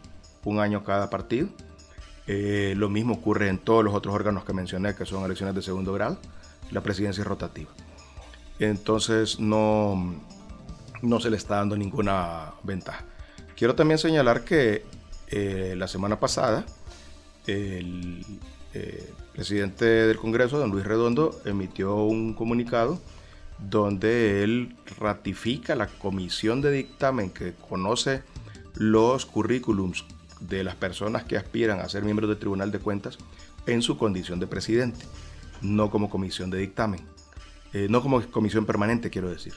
un 0.44 0.60
año 0.60 0.84
cada 0.84 1.10
partido. 1.10 1.50
Eh, 2.28 2.74
lo 2.76 2.90
mismo 2.90 3.16
ocurre 3.16 3.48
en 3.48 3.58
todos 3.58 3.84
los 3.84 3.94
otros 3.94 4.14
órganos 4.14 4.44
que 4.44 4.54
mencioné, 4.54 4.96
que 4.96 5.06
son 5.06 5.24
elecciones 5.24 5.56
de 5.56 5.62
segundo 5.62 5.94
grado. 5.94 6.20
La 6.72 6.82
presidencia 6.82 7.22
es 7.22 7.28
rotativa. 7.28 7.70
Entonces 8.60 9.40
no, 9.40 10.16
no 11.02 11.20
se 11.20 11.30
le 11.30 11.38
está 11.38 11.56
dando 11.56 11.78
ninguna 11.78 12.54
ventaja. 12.64 13.06
Quiero 13.56 13.76
también 13.76 13.98
señalar 13.98 14.44
que 14.44 14.84
la 15.76 15.88
semana 15.88 16.20
pasada 16.20 16.66
el 17.48 18.24
eh, 18.74 19.14
presidente 19.38 19.86
del 19.86 20.18
Congreso, 20.18 20.58
don 20.58 20.72
Luis 20.72 20.84
Redondo, 20.84 21.40
emitió 21.46 21.94
un 21.94 22.34
comunicado 22.34 23.00
donde 23.60 24.44
él 24.44 24.76
ratifica 25.00 25.76
la 25.76 25.86
comisión 25.86 26.60
de 26.60 26.72
dictamen 26.72 27.30
que 27.30 27.54
conoce 27.54 28.24
los 28.74 29.28
currículums 29.28 30.06
de 30.40 30.64
las 30.64 30.74
personas 30.74 31.24
que 31.24 31.38
aspiran 31.38 31.82
a 31.82 31.88
ser 31.88 32.04
miembros 32.04 32.30
del 32.30 32.40
Tribunal 32.40 32.72
de 32.72 32.80
Cuentas 32.80 33.20
en 33.68 33.84
su 33.84 33.96
condición 33.96 34.40
de 34.40 34.48
presidente, 34.48 35.06
no 35.62 35.92
como 35.92 36.10
comisión 36.10 36.50
de 36.50 36.58
dictamen, 36.58 37.02
eh, 37.74 37.86
no 37.92 38.02
como 38.02 38.20
comisión 38.32 38.66
permanente, 38.66 39.12
quiero 39.12 39.30
decir. 39.30 39.54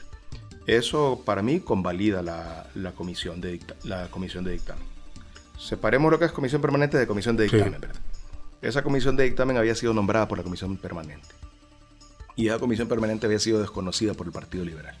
Eso 0.67 1.23
para 1.25 1.41
mí 1.41 1.59
convalida 1.59 2.21
la, 2.21 2.91
comisión, 2.91 3.41
de 3.41 3.59
la 3.83 4.09
comisión 4.11 4.43
de 4.43 4.51
dictamen. 4.51 4.85
Separemos 5.57 6.11
lo 6.11 6.19
que 6.19 6.25
es 6.25 6.31
comisión 6.31 6.61
permanente 6.61 6.99
de 6.99 7.07
comisión 7.07 7.35
de 7.35 7.45
dictamen, 7.45 7.81
¿verdad? 7.81 8.10
Esa 8.61 8.83
comisión 8.83 9.15
de 9.15 9.23
dictamen 9.23 9.57
había 9.57 9.73
sido 9.73 9.91
nombrada 9.91 10.27
por 10.27 10.37
la 10.37 10.43
comisión 10.43 10.77
permanente. 10.77 11.27
Y 12.35 12.47
esa 12.47 12.59
comisión 12.59 12.87
permanente 12.87 13.25
había 13.25 13.39
sido 13.39 13.59
desconocida 13.59 14.13
por 14.13 14.27
el 14.27 14.31
Partido 14.31 14.63
Liberal. 14.63 14.95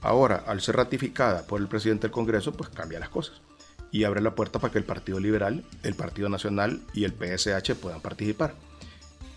Ahora, 0.00 0.42
al 0.46 0.62
ser 0.62 0.76
ratificada 0.76 1.46
por 1.46 1.60
el 1.60 1.68
presidente 1.68 2.02
del 2.02 2.12
Congreso, 2.12 2.52
pues 2.52 2.70
cambia 2.70 2.98
las 2.98 3.10
cosas. 3.10 3.42
Y 3.92 4.04
abre 4.04 4.22
la 4.22 4.34
puerta 4.34 4.58
para 4.58 4.72
que 4.72 4.78
el 4.78 4.84
Partido 4.84 5.20
Liberal, 5.20 5.64
el 5.82 5.94
Partido 5.94 6.30
Nacional 6.30 6.80
y 6.94 7.04
el 7.04 7.12
PSH 7.12 7.74
puedan 7.74 8.00
participar. 8.00 8.54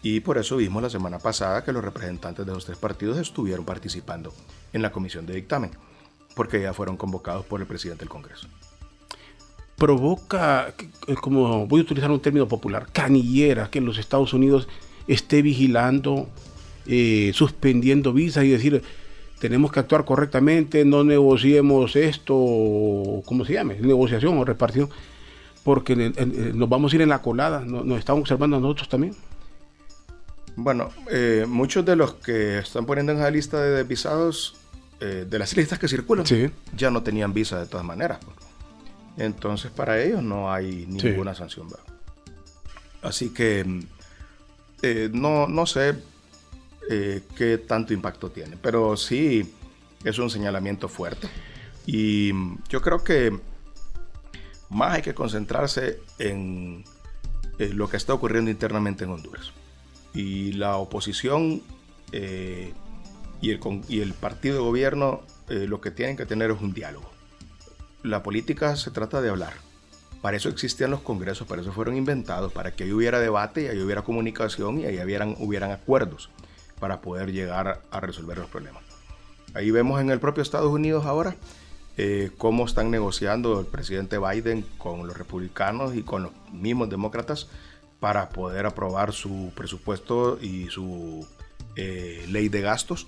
Y 0.01 0.21
por 0.21 0.37
eso 0.37 0.55
vimos 0.55 0.81
la 0.81 0.89
semana 0.89 1.19
pasada 1.19 1.65
que 1.65 1.73
los 1.73 1.83
representantes 1.83 2.45
de 2.45 2.53
los 2.53 2.65
tres 2.65 2.77
partidos 2.77 3.17
estuvieron 3.17 3.65
participando 3.65 4.33
en 4.71 4.81
la 4.81 4.93
comisión 4.93 5.25
de 5.25 5.35
dictamen, 5.35 5.71
porque 6.35 6.61
ya 6.61 6.73
fueron 6.73 6.95
convocados 6.95 7.45
por 7.45 7.59
el 7.59 7.67
presidente 7.67 8.05
del 8.05 8.09
Congreso 8.09 8.47
provoca, 9.79 10.73
como 11.21 11.65
voy 11.65 11.79
a 11.79 11.83
utilizar 11.83 12.11
un 12.11 12.19
término 12.19 12.47
popular, 12.47 12.87
canillera, 12.91 13.71
que 13.71 13.81
los 13.81 13.97
Estados 13.97 14.33
Unidos 14.33 14.67
esté 15.07 15.41
vigilando, 15.41 16.27
eh, 16.85 17.31
suspendiendo 17.33 18.13
visas 18.13 18.43
y 18.43 18.49
decir, 18.49 18.83
tenemos 19.39 19.71
que 19.71 19.79
actuar 19.79 20.05
correctamente, 20.05 20.85
no 20.85 21.03
negociemos 21.03 21.95
esto, 21.95 22.35
¿cómo 23.25 23.45
se 23.45 23.53
llame? 23.53 23.79
Negociación 23.79 24.37
o 24.37 24.45
repartición, 24.45 24.89
porque 25.63 25.95
nos 26.53 26.69
vamos 26.69 26.91
a 26.91 26.95
ir 26.97 27.01
en 27.01 27.09
la 27.09 27.21
colada, 27.21 27.61
nos, 27.61 27.97
están 27.97 28.17
observando 28.17 28.57
a 28.57 28.59
nosotros 28.59 28.89
también. 28.89 29.15
Bueno, 30.55 30.89
eh, 31.09 31.45
muchos 31.47 31.85
de 31.85 31.95
los 31.95 32.15
que 32.15 32.59
están 32.59 32.85
poniendo 32.85 33.13
en 33.13 33.19
la 33.19 33.31
lista 33.31 33.61
de 33.61 33.83
visados, 33.83 34.57
eh, 34.99 35.25
de 35.27 35.39
las 35.39 35.55
listas 35.57 35.79
que 35.79 35.87
circulan, 35.87 36.25
ya 36.75 36.91
no 36.91 37.01
tenían 37.01 37.33
visa 37.33 37.59
de 37.59 37.65
todas 37.65 37.85
maneras. 37.85 38.19
Entonces 39.17 39.71
para 39.71 40.01
ellos 40.01 40.23
no 40.23 40.51
hay 40.51 40.85
ninguna 40.87 41.35
sanción. 41.35 41.67
Así 43.01 43.29
que 43.29 43.63
mm, 43.63 43.79
eh, 44.81 45.09
no, 45.11 45.47
no 45.47 45.65
sé 45.65 45.95
eh, 46.89 47.21
qué 47.35 47.57
tanto 47.57 47.93
impacto 47.93 48.31
tiene, 48.31 48.57
pero 48.61 48.97
sí 48.97 49.53
es 50.03 50.17
un 50.19 50.29
señalamiento 50.29 50.87
fuerte. 50.87 51.27
Y 51.85 52.31
mm, 52.33 52.63
yo 52.69 52.81
creo 52.81 53.03
que 53.03 53.37
más 54.69 54.95
hay 54.95 55.01
que 55.01 55.13
concentrarse 55.13 55.99
en 56.19 56.83
lo 57.57 57.89
que 57.89 57.97
está 57.97 58.13
ocurriendo 58.13 58.49
internamente 58.49 59.03
en 59.03 59.09
Honduras. 59.09 59.51
Y 60.13 60.53
la 60.53 60.77
oposición 60.77 61.61
eh, 62.13 62.73
y, 63.41 63.51
el, 63.51 63.59
y, 63.89 63.99
el, 63.99 64.13
partido 64.13 64.55
de 64.55 64.61
gobierno 64.61 65.23
lo 65.49 65.81
que 65.81 65.89
tienen 65.91 66.15
que 66.15 66.25
tener 66.25 66.51
es 66.51 66.61
un 66.61 66.73
diálogo 66.73 67.09
la 68.03 68.23
política 68.23 68.75
se 68.75 68.91
trata 68.91 69.21
de 69.21 69.29
hablar. 69.29 69.53
Para 70.21 70.37
eso 70.37 70.49
existían 70.49 70.91
los 70.91 71.01
congresos, 71.01 71.47
para 71.47 71.61
eso 71.61 71.71
fueron 71.71 71.95
inventados, 71.95 72.51
para 72.51 72.71
que 72.71 72.83
ahí 72.83 72.91
hubiera 72.91 73.19
debate 73.19 73.63
y 73.63 73.67
ahí 73.67 73.81
hubiera 73.81 74.01
comunicación 74.01 74.79
y 74.79 74.85
ahí 74.85 74.99
hubieran, 75.01 75.35
hubieran 75.39 75.71
acuerdos 75.71 76.29
para 76.79 77.01
poder 77.01 77.31
llegar 77.31 77.81
a 77.89 77.99
resolver 77.99 78.37
los 78.37 78.49
problemas. 78.49 78.83
Ahí 79.53 79.71
vemos 79.71 79.99
en 80.01 80.09
el 80.09 80.19
propio 80.19 80.43
Estados 80.43 80.71
Unidos 80.71 81.05
ahora 81.05 81.35
eh, 81.97 82.31
cómo 82.37 82.65
están 82.65 82.91
negociando 82.91 83.59
el 83.59 83.65
presidente 83.65 84.17
Biden 84.19 84.65
con 84.77 85.07
los 85.07 85.17
republicanos 85.17 85.95
y 85.95 86.03
con 86.03 86.23
los 86.23 86.31
mismos 86.51 86.89
demócratas 86.89 87.47
para 87.99 88.29
poder 88.29 88.65
aprobar 88.65 89.11
su 89.11 89.51
presupuesto 89.55 90.37
y 90.41 90.67
su 90.67 91.27
eh, 91.75 92.25
ley 92.29 92.47
de 92.47 92.61
gastos 92.61 93.07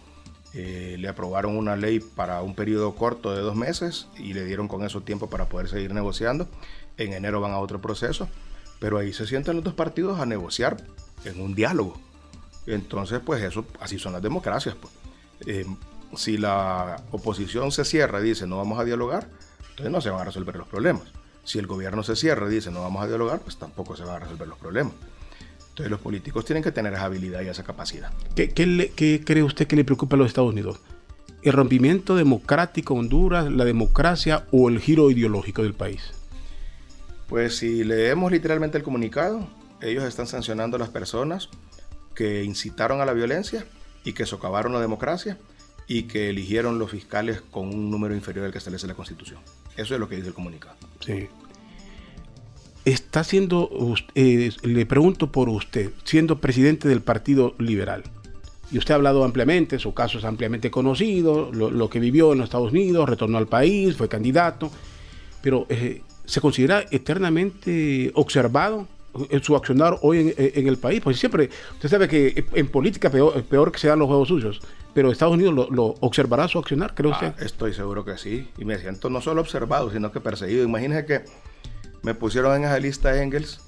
eh, 0.53 0.97
le 0.99 1.07
aprobaron 1.07 1.57
una 1.57 1.75
ley 1.75 1.99
para 1.99 2.41
un 2.41 2.55
periodo 2.55 2.93
corto 2.95 3.33
de 3.33 3.41
dos 3.41 3.55
meses 3.55 4.07
y 4.17 4.33
le 4.33 4.43
dieron 4.43 4.67
con 4.67 4.83
eso 4.83 5.01
tiempo 5.01 5.29
para 5.29 5.47
poder 5.47 5.69
seguir 5.69 5.93
negociando. 5.93 6.47
En 6.97 7.13
enero 7.13 7.39
van 7.39 7.51
a 7.51 7.59
otro 7.59 7.79
proceso, 7.81 8.27
pero 8.79 8.97
ahí 8.97 9.13
se 9.13 9.25
sientan 9.25 9.55
los 9.55 9.63
dos 9.63 9.73
partidos 9.73 10.19
a 10.19 10.25
negociar 10.25 10.77
en 11.23 11.41
un 11.41 11.55
diálogo. 11.55 11.97
Entonces, 12.67 13.21
pues 13.25 13.41
eso, 13.41 13.65
así 13.79 13.97
son 13.97 14.13
las 14.13 14.21
democracias. 14.21 14.75
Pues. 14.75 14.93
Eh, 15.47 15.65
si 16.15 16.37
la 16.37 17.01
oposición 17.11 17.71
se 17.71 17.85
cierra 17.85 18.19
y 18.19 18.23
dice 18.23 18.45
no 18.45 18.57
vamos 18.57 18.79
a 18.79 18.83
dialogar, 18.83 19.29
entonces 19.69 19.91
no 19.91 20.01
se 20.01 20.09
van 20.09 20.21
a 20.21 20.25
resolver 20.25 20.55
los 20.55 20.67
problemas. 20.67 21.03
Si 21.43 21.57
el 21.57 21.67
gobierno 21.67 22.03
se 22.03 22.15
cierra 22.15 22.47
y 22.47 22.55
dice 22.55 22.71
no 22.71 22.81
vamos 22.81 23.01
a 23.03 23.07
dialogar, 23.07 23.39
pues 23.39 23.57
tampoco 23.57 23.95
se 23.95 24.03
van 24.03 24.17
a 24.17 24.19
resolver 24.19 24.47
los 24.47 24.57
problemas. 24.57 24.93
Entonces 25.81 25.97
los 25.97 26.01
políticos 26.01 26.45
tienen 26.45 26.61
que 26.61 26.71
tener 26.71 26.93
esa 26.93 27.05
habilidad 27.05 27.41
y 27.41 27.47
esa 27.47 27.63
capacidad. 27.63 28.11
¿Qué, 28.35 29.23
cree 29.25 29.43
usted 29.43 29.65
que 29.65 29.75
le 29.75 29.83
preocupa 29.83 30.15
a 30.15 30.19
los 30.19 30.27
Estados 30.27 30.51
Unidos? 30.51 30.79
¿El 31.41 31.53
rompimiento 31.53 32.15
democrático 32.15 32.93
de 32.93 32.99
Honduras, 32.99 33.51
la 33.51 33.65
democracia 33.65 34.45
o 34.51 34.69
el 34.69 34.79
giro 34.79 35.09
ideológico 35.09 35.63
del 35.63 35.73
país? 35.73 36.11
Pues 37.27 37.57
si 37.57 37.83
leemos 37.83 38.31
literalmente 38.31 38.77
el 38.77 38.83
comunicado, 38.83 39.47
ellos 39.81 40.03
están 40.03 40.27
sancionando 40.27 40.77
a 40.77 40.79
las 40.79 40.89
personas 40.89 41.49
que 42.13 42.43
incitaron 42.43 43.01
a 43.01 43.05
la 43.05 43.13
violencia 43.13 43.65
y 44.03 44.13
que 44.13 44.27
socavaron 44.27 44.73
la 44.73 44.81
democracia 44.81 45.39
y 45.87 46.03
que 46.03 46.29
eligieron 46.29 46.77
los 46.77 46.91
fiscales 46.91 47.41
con 47.41 47.69
un 47.69 47.89
número 47.89 48.13
inferior 48.13 48.45
al 48.45 48.51
que 48.51 48.59
establece 48.59 48.85
la 48.85 48.93
Constitución. 48.93 49.39
Eso 49.77 49.95
es 49.95 49.99
lo 49.99 50.07
que 50.07 50.17
dice 50.17 50.27
el 50.27 50.35
comunicado. 50.35 50.75
Sí 50.99 51.27
está 52.85 53.23
siendo, 53.23 53.69
eh, 54.15 54.51
le 54.63 54.85
pregunto 54.85 55.31
por 55.31 55.49
usted, 55.49 55.91
siendo 56.03 56.39
presidente 56.39 56.87
del 56.87 57.01
Partido 57.01 57.53
Liberal, 57.59 58.03
y 58.71 58.77
usted 58.77 58.93
ha 58.93 58.95
hablado 58.95 59.23
ampliamente, 59.23 59.79
su 59.79 59.93
caso 59.93 60.17
es 60.17 60.23
ampliamente 60.23 60.71
conocido, 60.71 61.51
lo, 61.51 61.89
que 61.89 61.99
vivió 61.99 62.31
en 62.31 62.39
los 62.39 62.45
Estados 62.45 62.71
Unidos, 62.71 63.07
retornó 63.07 63.37
al 63.37 63.47
país, 63.47 63.97
fue 63.97 64.07
candidato, 64.07 64.71
pero 65.41 65.65
eh, 65.69 66.01
¿se 66.25 66.39
considera 66.39 66.85
eternamente 66.89 68.11
observado 68.15 68.87
en 69.29 69.43
su 69.43 69.57
accionar 69.57 69.97
hoy 70.03 70.33
en, 70.37 70.67
el 70.67 70.77
país? 70.77 71.01
Pues 71.01 71.19
siempre, 71.19 71.49
usted 71.73 71.89
sabe 71.89 72.07
que 72.07 72.45
en 72.53 72.69
política 72.69 73.09
peor, 73.09 73.43
peor 73.43 73.73
que 73.73 73.79
se 73.79 73.89
dan 73.89 73.99
los 73.99 74.07
juegos 74.07 74.29
suyos, 74.29 74.61
pero 74.93 75.11
Estados 75.11 75.33
Unidos 75.33 75.69
lo, 75.69 75.95
observará 75.99 76.47
su 76.47 76.57
accionar, 76.57 76.95
creo 76.95 77.11
usted. 77.11 77.33
Ah, 77.37 77.43
estoy 77.43 77.73
seguro 77.73 78.05
que 78.05 78.17
sí, 78.17 78.47
y 78.57 78.63
me 78.63 78.77
siento 78.77 79.09
no 79.09 79.19
solo 79.19 79.41
observado, 79.41 79.91
sino 79.91 80.13
que 80.13 80.21
perseguido. 80.21 80.63
Imagínese 80.63 81.05
que 81.05 81.21
me 82.03 82.13
pusieron 82.13 82.55
en 82.55 82.65
esa 82.65 82.79
lista 82.79 83.21
Engels 83.21 83.59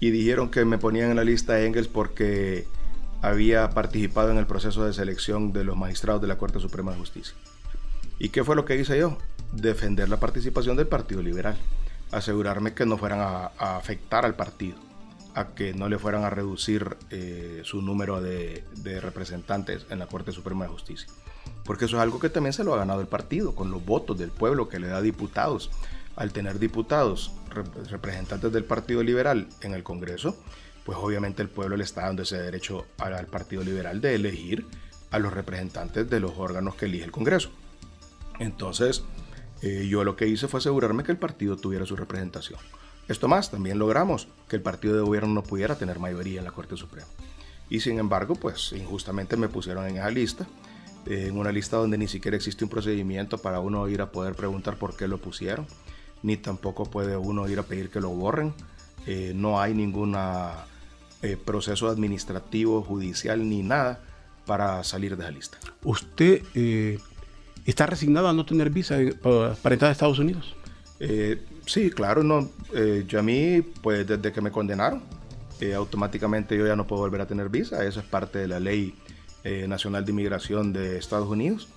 y 0.00 0.10
dijeron 0.10 0.50
que 0.50 0.64
me 0.64 0.78
ponían 0.78 1.10
en 1.10 1.16
la 1.16 1.24
lista 1.24 1.60
Engels 1.60 1.88
porque 1.88 2.66
había 3.22 3.70
participado 3.70 4.30
en 4.30 4.38
el 4.38 4.46
proceso 4.46 4.84
de 4.84 4.92
selección 4.92 5.52
de 5.52 5.64
los 5.64 5.76
magistrados 5.76 6.22
de 6.22 6.28
la 6.28 6.38
Corte 6.38 6.60
Suprema 6.60 6.92
de 6.92 6.98
Justicia. 6.98 7.34
¿Y 8.18 8.28
qué 8.28 8.44
fue 8.44 8.56
lo 8.56 8.64
que 8.64 8.76
hice 8.76 8.98
yo? 8.98 9.18
Defender 9.52 10.08
la 10.08 10.20
participación 10.20 10.76
del 10.76 10.86
Partido 10.86 11.22
Liberal, 11.22 11.56
asegurarme 12.12 12.74
que 12.74 12.86
no 12.86 12.98
fueran 12.98 13.20
a, 13.20 13.46
afectar 13.58 14.24
al 14.24 14.34
partido, 14.34 14.76
a 15.34 15.48
que 15.48 15.72
no 15.72 15.88
le 15.88 15.98
fueran 15.98 16.24
a 16.24 16.30
reducir 16.30 16.96
eh, 17.10 17.62
su 17.64 17.82
número 17.82 18.20
de, 18.20 18.64
de 18.76 19.00
representantes 19.00 19.86
en 19.90 19.98
la 19.98 20.06
Corte 20.06 20.32
Suprema 20.32 20.66
de 20.66 20.70
Justicia. 20.70 21.08
Porque 21.64 21.86
eso 21.86 21.96
es 21.96 22.02
algo 22.02 22.18
que 22.18 22.28
también 22.28 22.52
se 22.52 22.64
lo 22.64 22.74
ha 22.74 22.78
ganado 22.78 23.00
el 23.00 23.06
partido, 23.06 23.54
con 23.54 23.70
los 23.70 23.84
votos 23.84 24.18
del 24.18 24.30
pueblo 24.30 24.68
que 24.68 24.78
le 24.78 24.88
da 24.88 25.00
diputados 25.00 25.70
al 26.18 26.32
tener 26.32 26.58
diputados, 26.58 27.30
representantes 27.50 28.52
del 28.52 28.64
Partido 28.64 29.02
Liberal 29.02 29.48
en 29.60 29.74
el 29.74 29.82
Congreso, 29.82 30.36
pues 30.84 30.98
obviamente 31.00 31.42
el 31.42 31.48
pueblo 31.48 31.76
le 31.76 31.84
está 31.84 32.02
dando 32.02 32.22
ese 32.22 32.38
derecho 32.38 32.86
al 32.98 33.26
Partido 33.26 33.62
Liberal 33.62 34.00
de 34.00 34.14
elegir 34.14 34.66
a 35.10 35.18
los 35.18 35.32
representantes 35.32 36.08
de 36.08 36.20
los 36.20 36.32
órganos 36.38 36.74
que 36.74 36.86
elige 36.86 37.04
el 37.04 37.10
Congreso. 37.10 37.50
Entonces, 38.38 39.04
eh, 39.62 39.86
yo 39.88 40.04
lo 40.04 40.16
que 40.16 40.28
hice 40.28 40.48
fue 40.48 40.58
asegurarme 40.58 41.02
que 41.02 41.12
el 41.12 41.18
partido 41.18 41.56
tuviera 41.56 41.84
su 41.84 41.96
representación. 41.96 42.60
Esto 43.08 43.26
más, 43.26 43.50
también 43.50 43.78
logramos 43.78 44.28
que 44.48 44.56
el 44.56 44.62
partido 44.62 44.94
de 44.94 45.02
gobierno 45.02 45.32
no 45.32 45.42
pudiera 45.42 45.76
tener 45.76 45.98
mayoría 45.98 46.38
en 46.38 46.44
la 46.44 46.52
Corte 46.52 46.76
Suprema. 46.76 47.08
Y 47.70 47.80
sin 47.80 47.98
embargo, 47.98 48.34
pues 48.34 48.72
injustamente 48.72 49.36
me 49.36 49.48
pusieron 49.48 49.86
en 49.86 49.96
esa 49.96 50.10
lista, 50.10 50.46
en 51.06 51.36
una 51.38 51.52
lista 51.52 51.76
donde 51.78 51.98
ni 51.98 52.06
siquiera 52.06 52.36
existe 52.36 52.64
un 52.64 52.70
procedimiento 52.70 53.38
para 53.38 53.60
uno 53.60 53.88
ir 53.88 54.02
a 54.02 54.12
poder 54.12 54.34
preguntar 54.34 54.76
por 54.76 54.96
qué 54.96 55.08
lo 55.08 55.18
pusieron, 55.18 55.66
ni 56.22 56.36
tampoco 56.36 56.84
puede 56.84 57.16
uno 57.16 57.48
ir 57.48 57.58
a 57.58 57.62
pedir 57.62 57.90
que 57.90 58.00
lo 58.00 58.10
borren. 58.10 58.54
Eh, 59.06 59.32
no 59.34 59.60
hay 59.60 59.74
ningún 59.74 60.16
eh, 61.22 61.36
proceso 61.44 61.88
administrativo, 61.88 62.82
judicial, 62.82 63.48
ni 63.48 63.62
nada 63.62 64.00
para 64.46 64.82
salir 64.84 65.16
de 65.16 65.24
esa 65.24 65.32
lista. 65.32 65.58
¿Usted 65.84 66.42
eh, 66.54 66.98
está 67.64 67.86
resignado 67.86 68.28
a 68.28 68.32
no 68.32 68.44
tener 68.44 68.70
visa 68.70 68.98
para 69.22 69.74
entrar 69.74 69.90
a 69.90 69.92
Estados 69.92 70.18
Unidos? 70.18 70.54
sí, 71.64 71.90
claro, 71.90 72.24
no. 72.24 72.50
yo 73.06 73.20
a 73.20 73.22
mí, 73.22 73.62
pues 73.82 74.04
desde 74.04 74.32
que 74.32 74.40
me 74.40 74.50
condenaron, 74.50 75.00
automáticamente 75.76 76.56
yo 76.56 76.66
ya 76.66 76.74
no 76.74 76.88
puedo 76.88 77.02
volver 77.02 77.20
a 77.20 77.26
tener 77.26 77.48
visa. 77.50 77.84
Eso 77.84 78.00
es 78.00 78.06
parte 78.06 78.40
de 78.40 78.48
la 78.48 78.58
ley 78.58 78.96
nacional 79.68 80.04
de 80.04 80.10
inmigración 80.10 80.72
de 80.72 80.98
Estados 80.98 81.28
Unidos. 81.28 81.68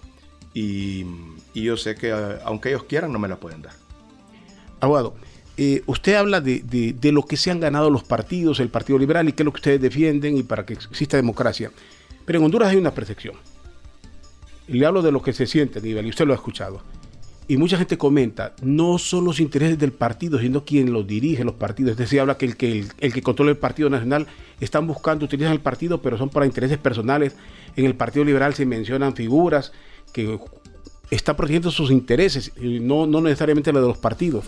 Y, 0.56 1.06
y 1.54 1.64
yo 1.64 1.78
sé 1.78 1.94
que 1.94 2.12
aunque 2.44 2.70
ellos 2.70 2.86
quieran, 2.86 3.14
no 3.14 3.20
me 3.20 3.28
la 3.28 3.36
pueden 3.36 3.62
dar. 3.62 3.74
Abogado, 4.82 5.16
eh, 5.58 5.84
usted 5.86 6.16
habla 6.16 6.42
de, 6.42 6.96
lo 7.04 7.24
que 7.24 7.38
se 7.38 7.52
han 7.52 7.60
ganado 7.60 7.90
los 7.90 8.04
partidos, 8.04 8.60
el 8.60 8.70
Partido 8.70 8.98
Liberal 8.98 9.30
y 9.30 9.34
qué 9.34 9.44
es 9.44 9.46
lo 9.46 9.52
que 9.52 9.60
ustedes 9.60 9.82
defienden 9.82 10.36
y 10.36 10.44
para 10.44 10.66
que 10.66 10.74
exista 10.74 11.18
democracia. 11.18 11.72
Pero 12.26 12.40
en 12.40 12.46
Honduras 12.46 12.70
hay 12.70 12.78
una 12.78 12.94
percepción. 12.94 13.36
Le 14.68 14.86
hablo 14.86 15.02
de 15.02 15.12
lo 15.12 15.22
que 15.22 15.34
se 15.34 15.46
siente 15.46 15.82
nivel, 15.82 16.06
y 16.06 16.10
usted 16.10 16.26
lo 16.26 16.34
ha 16.34 16.36
escuchado. 16.36 16.82
Y 17.48 17.58
mucha 17.58 17.78
gente 17.78 17.98
comenta, 17.98 18.56
no 18.62 18.98
son 18.98 19.26
los 19.26 19.40
intereses 19.40 19.78
del 19.78 19.92
partido, 19.92 20.40
sino 20.40 20.64
quien 20.64 20.94
los 20.94 21.06
dirige, 21.06 21.44
los 21.44 21.56
partidos. 21.56 21.92
Es 21.92 21.98
decir, 21.98 22.22
habla 22.22 22.38
que 22.38 22.46
el 22.46 22.56
que, 22.56 22.86
el, 23.00 23.14
que 23.14 23.22
controla 23.22 23.52
el 23.52 23.58
Partido 23.58 23.90
Nacional 23.90 24.28
están 24.62 24.88
buscando, 24.88 25.26
utilizan 25.26 25.52
el 25.52 25.60
partido, 25.60 26.02
pero 26.02 26.18
son 26.18 26.30
para 26.30 26.46
intereses 26.46 26.78
personales. 26.78 27.36
En 27.76 27.86
el 27.86 27.96
Partido 27.96 28.24
Liberal 28.24 28.54
se 28.54 28.66
mencionan 28.66 29.16
figuras 29.16 29.74
que 30.14 30.40
están 31.12 31.36
protegiendo 31.36 31.70
sus 31.70 31.92
intereses, 31.92 32.52
no, 32.58 33.06
no 33.06 33.22
necesariamente 33.22 33.72
los 33.72 33.82
de 33.82 33.88
los 33.90 33.98
partidos. 33.98 34.46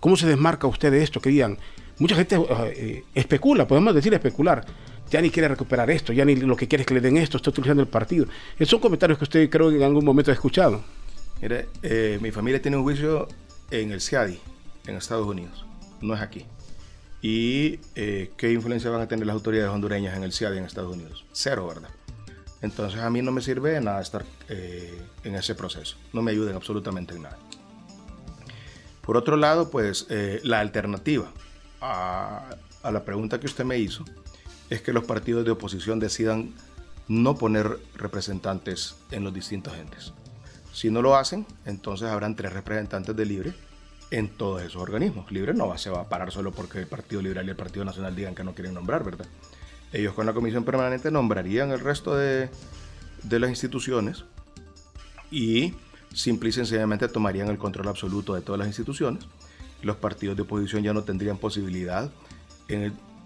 ¿Cómo 0.00 0.16
se 0.16 0.26
desmarca 0.26 0.66
usted 0.66 0.92
de 0.92 1.02
esto? 1.02 1.20
Que 1.20 1.30
digan, 1.30 1.58
mucha 1.98 2.14
gente 2.14 2.38
eh, 2.76 3.04
especula, 3.14 3.66
podemos 3.66 3.94
decir 3.94 4.12
especular. 4.12 4.64
Ya 5.10 5.20
ni 5.20 5.30
quiere 5.30 5.48
recuperar 5.48 5.90
esto, 5.90 6.12
ya 6.12 6.24
ni 6.24 6.36
lo 6.36 6.56
que 6.56 6.68
quiere 6.68 6.82
es 6.82 6.86
que 6.86 6.94
le 6.94 7.00
den 7.00 7.16
esto, 7.16 7.36
está 7.36 7.50
utilizando 7.50 7.82
el 7.82 7.88
partido. 7.88 8.26
Esos 8.56 8.70
son 8.70 8.80
comentarios 8.80 9.18
que 9.18 9.24
usted 9.24 9.50
creo 9.50 9.70
que 9.70 9.76
en 9.76 9.82
algún 9.82 10.04
momento 10.04 10.30
ha 10.30 10.34
escuchado. 10.34 10.82
Mire, 11.40 11.68
eh, 11.82 12.18
mi 12.20 12.30
familia 12.30 12.60
tiene 12.60 12.76
un 12.76 12.82
juicio 12.82 13.28
en 13.70 13.92
el 13.92 14.00
CIADI, 14.00 14.38
en 14.86 14.96
Estados 14.96 15.26
Unidos, 15.26 15.64
no 16.00 16.14
es 16.14 16.20
aquí. 16.20 16.44
¿Y 17.22 17.80
eh, 17.94 18.30
qué 18.36 18.52
influencia 18.52 18.90
van 18.90 19.00
a 19.00 19.08
tener 19.08 19.26
las 19.26 19.34
autoridades 19.34 19.70
hondureñas 19.70 20.16
en 20.16 20.24
el 20.24 20.32
CIADI 20.32 20.58
en 20.58 20.64
Estados 20.64 20.94
Unidos? 20.94 21.24
Cero, 21.32 21.66
¿verdad? 21.66 21.88
Entonces 22.64 22.98
a 23.00 23.10
mí 23.10 23.20
no 23.20 23.30
me 23.30 23.42
sirve 23.42 23.72
de 23.72 23.80
nada 23.82 24.00
estar 24.00 24.24
en 24.48 25.34
ese 25.34 25.54
proceso. 25.54 25.96
No 26.14 26.22
me 26.22 26.32
absolutamente 26.54 27.14
en 27.14 27.22
nada. 27.22 27.36
Por 29.02 29.18
otro 29.18 29.36
lado, 29.36 29.70
pues 29.70 30.06
eh, 30.08 30.40
la 30.44 30.60
alternativa 30.60 31.30
a, 31.82 32.56
la 32.82 33.04
pregunta 33.04 33.38
que 33.38 33.46
usted 33.46 33.64
me 33.64 33.76
hizo 33.76 34.02
es 34.70 34.80
que 34.80 34.94
los 34.94 35.04
partidos 35.04 35.44
de 35.44 35.50
oposición 35.50 36.00
decidan 36.00 36.54
no 37.06 37.36
poner 37.36 37.78
representantes 37.96 38.94
en 39.10 39.24
los 39.24 39.34
distintos 39.34 39.76
entes. 39.76 40.14
Si 40.72 40.90
no 40.90 41.02
lo 41.02 41.16
hacen, 41.16 41.46
entonces 41.66 42.08
habrán 42.08 42.34
tres 42.34 42.54
representantes 42.54 43.14
de 43.14 43.26
Libre 43.26 43.52
en 44.10 44.30
todos 44.30 44.62
esos 44.62 44.80
organismos. 44.80 45.30
Libre 45.30 45.52
no 45.52 45.68
va, 45.68 45.76
se 45.76 45.90
va 45.90 46.00
a 46.00 46.08
parar 46.08 46.32
solo 46.32 46.52
porque 46.52 46.78
el 46.78 46.86
Partido 46.86 47.20
Liberal 47.20 47.46
y 47.46 47.50
el 47.50 47.56
Partido 47.56 47.84
Nacional 47.84 48.16
digan 48.16 48.34
que 48.34 48.42
no 48.42 48.54
quieren 48.54 48.72
nombrar, 48.72 49.04
¿verdad? 49.04 49.26
Ellos 49.94 50.12
con 50.12 50.26
la 50.26 50.34
comisión 50.34 50.64
permanente 50.64 51.10
nombrarían 51.10 51.70
el 51.70 51.78
resto 51.78 52.16
de, 52.16 52.50
de 53.22 53.38
las 53.38 53.48
instituciones 53.48 54.24
y 55.30 55.72
simple 56.12 56.48
y 56.48 56.52
sencillamente 56.52 57.08
tomarían 57.08 57.48
el 57.48 57.58
control 57.58 57.88
absoluto 57.88 58.34
de 58.34 58.40
todas 58.40 58.58
las 58.58 58.66
instituciones. 58.66 59.24
Los 59.82 59.96
partidos 59.96 60.36
de 60.36 60.42
oposición 60.42 60.82
ya 60.82 60.92
no 60.92 61.04
tendrían 61.04 61.38
posibilidad 61.38 62.10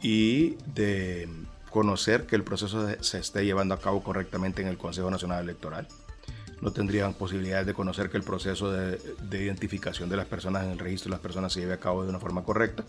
y 0.03 0.57
de 0.75 1.29
conocer 1.71 2.27
que 2.27 2.37
el 2.37 2.45
proceso 2.45 2.89
se 3.01 3.19
esté 3.19 3.45
llevando 3.45 3.75
a 3.75 3.81
cabo 3.81 4.03
correctamente 4.03 4.61
en 4.61 4.69
el 4.69 4.77
Consejo 4.77 5.11
Nacional 5.11 5.43
Electoral. 5.45 5.89
No 6.61 6.73
tendrían 6.73 7.15
posibilidad 7.15 7.65
de 7.65 7.73
conocer 7.73 8.11
que 8.11 8.17
el 8.17 8.25
proceso 8.25 8.71
de, 8.73 8.99
identificación 9.31 10.09
de 10.09 10.17
las 10.17 10.27
personas 10.27 10.65
en 10.65 10.71
el 10.73 10.79
registro 10.79 11.09
de 11.11 11.13
las 11.13 11.21
personas 11.21 11.53
se 11.53 11.61
lleve 11.61 11.75
a 11.75 11.81
cabo 11.81 12.03
de 12.03 12.11
una 12.11 12.19
forma 12.19 12.43
correcta, 12.43 12.85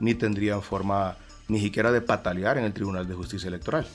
ni 0.00 0.14
tendrían 0.14 0.60
forma 0.60 1.16
ni 1.48 1.60
siquiera 1.60 1.92
de 1.92 2.00
patalear 2.00 2.58
en 2.58 2.64
el 2.64 2.72
Tribunal 2.72 3.06
de 3.06 3.14
Justicia 3.14 3.48
Electoral. 3.48 3.86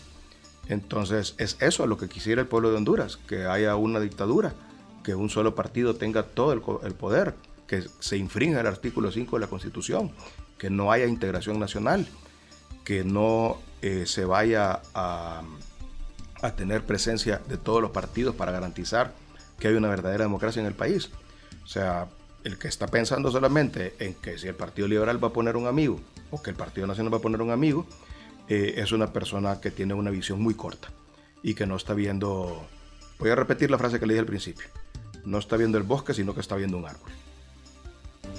Entonces 0.67 1.35
es 1.37 1.57
eso 1.59 1.85
lo 1.85 1.97
que 1.97 2.07
quisiera 2.07 2.41
el 2.41 2.47
pueblo 2.47 2.71
de 2.71 2.77
Honduras, 2.77 3.17
que 3.17 3.45
haya 3.45 3.75
una 3.75 3.99
dictadura 3.99 4.53
que 5.03 5.15
un 5.15 5.29
solo 5.29 5.55
partido 5.55 5.95
tenga 5.95 6.23
todo 6.23 6.53
el, 6.53 6.93
poder, 6.93 7.35
que 7.67 7.83
se 7.99 8.17
infrinja 8.17 8.61
el 8.61 8.67
artículo 8.67 9.11
5 9.11 9.35
de 9.35 9.39
la 9.39 9.47
Constitución, 9.47 10.11
que 10.57 10.69
no 10.69 10.91
haya 10.91 11.05
integración 11.05 11.59
nacional, 11.59 12.07
que 12.83 13.03
no 13.03 13.57
eh, 13.81 14.05
se 14.05 14.25
vaya 14.25 14.81
a, 14.93 15.41
a, 16.41 16.55
tener 16.55 16.85
presencia 16.85 17.41
de 17.47 17.57
todos 17.57 17.81
los 17.81 17.91
partidos 17.91 18.35
para 18.35 18.51
garantizar 18.51 19.13
que 19.59 19.67
hay 19.67 19.73
una 19.75 19.89
verdadera 19.89 20.23
democracia 20.23 20.59
en 20.59 20.67
el 20.67 20.73
país. 20.73 21.09
O 21.63 21.67
sea, 21.67 22.07
el 22.43 22.57
que 22.57 22.67
está 22.67 22.87
pensando 22.87 23.31
solamente 23.31 23.95
en 23.99 24.15
que 24.15 24.37
si 24.37 24.47
el 24.47 24.55
Partido 24.55 24.87
Liberal 24.87 25.23
va 25.23 25.29
a 25.29 25.33
poner 25.33 25.55
un 25.55 25.67
amigo 25.67 25.99
o 26.31 26.41
que 26.41 26.49
el 26.49 26.55
Partido 26.55 26.87
Nacional 26.87 27.13
va 27.13 27.17
a 27.17 27.21
poner 27.21 27.41
un 27.41 27.51
amigo, 27.51 27.85
eh, 28.47 28.75
es 28.77 28.91
una 28.91 29.13
persona 29.13 29.61
que 29.61 29.71
tiene 29.71 29.93
una 29.93 30.11
visión 30.11 30.41
muy 30.41 30.53
corta 30.53 30.89
y 31.43 31.53
que 31.53 31.65
no 31.65 31.75
está 31.75 31.93
viendo... 31.93 32.67
Voy 33.19 33.29
a 33.29 33.35
repetir 33.35 33.69
la 33.69 33.77
frase 33.77 33.99
que 33.99 34.05
le 34.05 34.13
dije 34.13 34.21
al 34.21 34.25
principio 34.25 34.67
no 35.25 35.37
está 35.37 35.57
viendo 35.57 35.77
el 35.77 35.83
bosque, 35.83 36.13
sino 36.13 36.33
que 36.33 36.41
está 36.41 36.55
viendo 36.55 36.77
un 36.77 36.85
árbol. 36.85 37.11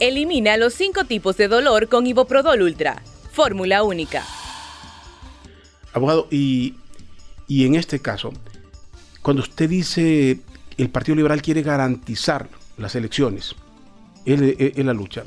Elimina 0.00 0.56
los 0.56 0.74
cinco 0.74 1.04
tipos 1.04 1.36
de 1.36 1.48
dolor 1.48 1.88
con 1.88 2.06
Iboprodol 2.06 2.62
Ultra. 2.62 3.02
Fórmula 3.32 3.82
única. 3.82 4.24
Abogado, 5.92 6.26
y, 6.30 6.74
en 7.48 7.74
este 7.74 8.00
caso, 8.00 8.32
cuando 9.22 9.42
usted 9.42 9.68
dice 9.68 10.40
el 10.78 10.90
Partido 10.90 11.16
Liberal 11.16 11.42
quiere 11.42 11.62
garantizar 11.62 12.48
las 12.78 12.94
elecciones 12.94 13.54
en, 14.24 14.86
la 14.86 14.92
lucha, 14.92 15.24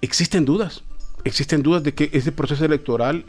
¿existen 0.00 0.44
dudas? 0.44 0.82
¿Existen 1.24 1.62
dudas 1.62 1.82
de 1.82 1.94
que 1.94 2.10
ese 2.12 2.32
proceso 2.32 2.64
electoral, 2.64 3.24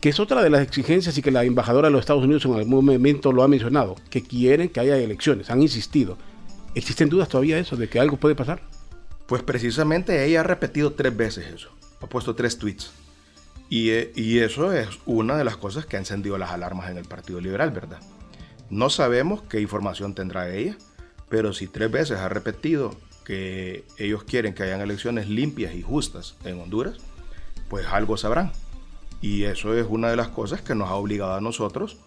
que 0.00 0.08
es 0.08 0.20
otra 0.20 0.42
de 0.42 0.50
las 0.50 0.62
exigencias 0.62 1.16
y 1.18 1.22
que 1.22 1.30
la 1.30 1.44
embajadora 1.44 1.88
de 1.88 1.92
los 1.92 2.00
Estados 2.00 2.24
Unidos 2.24 2.44
en 2.44 2.54
algún 2.54 2.84
momento 2.84 3.32
lo 3.32 3.42
ha 3.42 3.48
mencionado, 3.48 3.96
que 4.10 4.22
quieren 4.22 4.68
que 4.68 4.80
haya 4.80 4.96
elecciones, 4.96 5.50
han 5.50 5.62
insistido? 5.62 6.18
¿Existen 6.74 7.08
dudas 7.08 7.28
todavía 7.28 7.56
de 7.56 7.62
eso, 7.62 7.76
de 7.76 7.88
que 7.88 8.00
algo 8.00 8.16
puede 8.16 8.34
pasar? 8.34 8.62
Pues 9.26 9.42
precisamente 9.42 10.24
ella 10.24 10.40
ha 10.40 10.44
repetido 10.44 10.92
tres 10.92 11.16
veces 11.16 11.46
eso, 11.54 11.70
ha 12.00 12.06
puesto 12.06 12.34
tres 12.34 12.58
tweets. 12.58 12.92
Y, 13.70 13.90
eh, 13.90 14.12
y, 14.16 14.38
eso 14.38 14.72
es 14.72 14.88
una 15.04 15.36
de 15.36 15.44
las 15.44 15.58
cosas 15.58 15.84
que 15.84 15.96
ha 15.96 15.98
encendido 15.98 16.38
las 16.38 16.52
alarmas 16.52 16.90
en 16.90 16.96
el 16.96 17.04
Partido 17.04 17.38
Liberal, 17.38 17.70
¿verdad? 17.70 18.00
No 18.70 18.88
sabemos 18.88 19.42
qué 19.42 19.60
información 19.60 20.14
tendrá 20.14 20.50
ella, 20.50 20.78
pero 21.28 21.52
si 21.52 21.66
tres 21.66 21.90
veces 21.90 22.18
ha 22.18 22.30
repetido 22.30 22.96
que 23.28 23.84
ellos 23.98 24.24
quieren 24.24 24.54
que 24.54 24.62
hayan 24.62 24.80
elecciones 24.80 25.28
limpias 25.28 25.74
y 25.74 25.82
justas 25.82 26.34
en 26.44 26.58
Honduras, 26.58 26.96
pues 27.68 27.86
algo 27.86 28.16
sabrán. 28.16 28.52
Y 29.20 29.42
eso 29.42 29.74
es 29.74 29.86
una 29.86 30.08
de 30.08 30.16
las 30.16 30.28
cosas 30.28 30.62
que 30.62 30.74
nos 30.74 30.88
ha 30.88 30.94
obligado 30.94 31.34
a 31.34 31.40
nosotros 31.42 31.98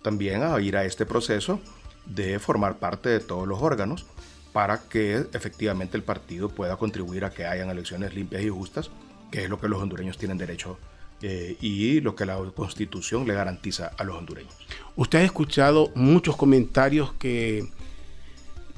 también 0.00 0.42
a 0.42 0.58
ir 0.62 0.78
a 0.78 0.86
este 0.86 1.04
proceso 1.04 1.60
de 2.06 2.38
formar 2.38 2.78
parte 2.78 3.10
de 3.10 3.20
todos 3.20 3.46
los 3.46 3.60
órganos 3.60 4.06
para 4.54 4.80
que 4.88 5.26
efectivamente 5.34 5.98
el 5.98 6.04
partido 6.04 6.48
pueda 6.48 6.78
contribuir 6.78 7.26
a 7.26 7.30
que 7.30 7.44
hayan 7.44 7.68
elecciones 7.68 8.14
limpias 8.14 8.42
y 8.42 8.48
justas, 8.48 8.90
que 9.30 9.44
es 9.44 9.50
lo 9.50 9.60
que 9.60 9.68
los 9.68 9.82
hondureños 9.82 10.16
tienen 10.16 10.38
derecho 10.38 10.78
eh, 11.20 11.58
y 11.60 12.00
lo 12.00 12.16
que 12.16 12.24
la 12.24 12.38
constitución 12.56 13.26
le 13.26 13.34
garantiza 13.34 13.92
a 13.98 14.04
los 14.04 14.16
hondureños. 14.16 14.54
Usted 14.96 15.18
ha 15.18 15.24
escuchado 15.24 15.92
muchos 15.94 16.34
comentarios 16.34 17.12
que 17.18 17.68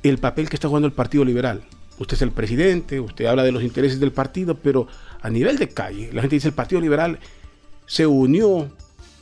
el 0.02 0.18
papel 0.18 0.48
que 0.48 0.56
está 0.56 0.66
jugando 0.66 0.88
el 0.88 0.92
Partido 0.92 1.24
Liberal, 1.24 1.64
usted 1.98 2.14
es 2.14 2.22
el 2.22 2.30
presidente, 2.30 3.00
usted 3.00 3.26
habla 3.26 3.42
de 3.42 3.52
los 3.52 3.62
intereses 3.62 4.00
del 4.00 4.12
partido, 4.12 4.56
pero 4.56 4.86
a 5.20 5.30
nivel 5.30 5.58
de 5.58 5.68
calle, 5.68 6.10
la 6.12 6.20
gente 6.20 6.36
dice 6.36 6.48
el 6.48 6.54
Partido 6.54 6.80
Liberal 6.80 7.18
se 7.86 8.06
unió, 8.06 8.70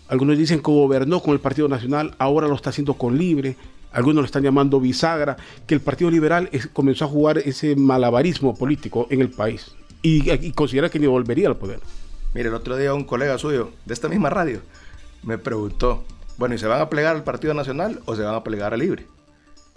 algunos 0.08 0.38
dicen 0.38 0.58
que 0.58 0.70
gobernó 0.70 1.20
con 1.20 1.32
el 1.32 1.40
Partido 1.40 1.68
Nacional, 1.68 2.14
ahora 2.18 2.48
lo 2.48 2.54
está 2.54 2.70
haciendo 2.70 2.94
con 2.94 3.18
Libre, 3.18 3.56
algunos 3.92 4.22
lo 4.22 4.26
están 4.26 4.42
llamando 4.42 4.80
bisagra, 4.80 5.36
que 5.66 5.74
el 5.74 5.80
Partido 5.80 6.10
Liberal 6.10 6.50
comenzó 6.72 7.04
a 7.04 7.08
jugar 7.08 7.38
ese 7.38 7.76
malabarismo 7.76 8.54
político 8.54 9.06
en 9.10 9.20
el 9.20 9.30
país 9.30 9.72
y, 10.02 10.52
considera 10.52 10.88
que 10.88 10.98
ni 10.98 11.06
volvería 11.06 11.48
al 11.48 11.56
poder. 11.56 11.80
Mire, 12.34 12.48
el 12.48 12.54
otro 12.54 12.76
día 12.76 12.94
un 12.94 13.04
colega 13.04 13.38
suyo 13.38 13.70
de 13.84 13.94
esta 13.94 14.08
misma 14.08 14.30
radio 14.30 14.60
me 15.22 15.38
preguntó, 15.38 16.04
bueno, 16.38 16.54
¿y 16.54 16.58
se 16.58 16.66
van 16.66 16.80
a 16.80 16.88
plegar 16.88 17.14
al 17.14 17.24
Partido 17.24 17.54
Nacional 17.54 18.00
o 18.06 18.16
se 18.16 18.22
van 18.22 18.34
a 18.34 18.42
plegar 18.42 18.74
a 18.74 18.76
Libre? 18.76 19.06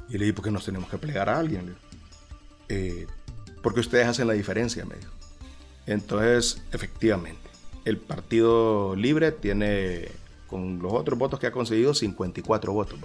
Y 0.10 0.14
le 0.14 0.26
dije, 0.26 0.34
¿por 0.34 0.46
qué 0.46 0.52
nos 0.52 0.66
tenemos 0.66 0.90
que 0.90 0.98
plegar 0.98 1.30
a 1.30 1.38
alguien? 1.38 1.76
Eh, 2.70 3.08
porque 3.62 3.80
ustedes 3.80 4.08
hacen 4.08 4.28
la 4.28 4.34
diferencia, 4.34 4.86
me 4.86 4.96
dijo. 4.96 5.12
Entonces, 5.88 6.62
efectivamente, 6.72 7.50
el 7.86 7.98
Partido 7.98 8.96
Libre 8.96 9.32
tiene 9.32 10.10
con 10.48 10.80
los 10.80 10.94
otros 10.94 11.18
votos 11.18 11.40
que 11.40 11.48
ha 11.48 11.52
conseguido, 11.52 11.94
54 11.94 12.74
votos. 12.74 13.00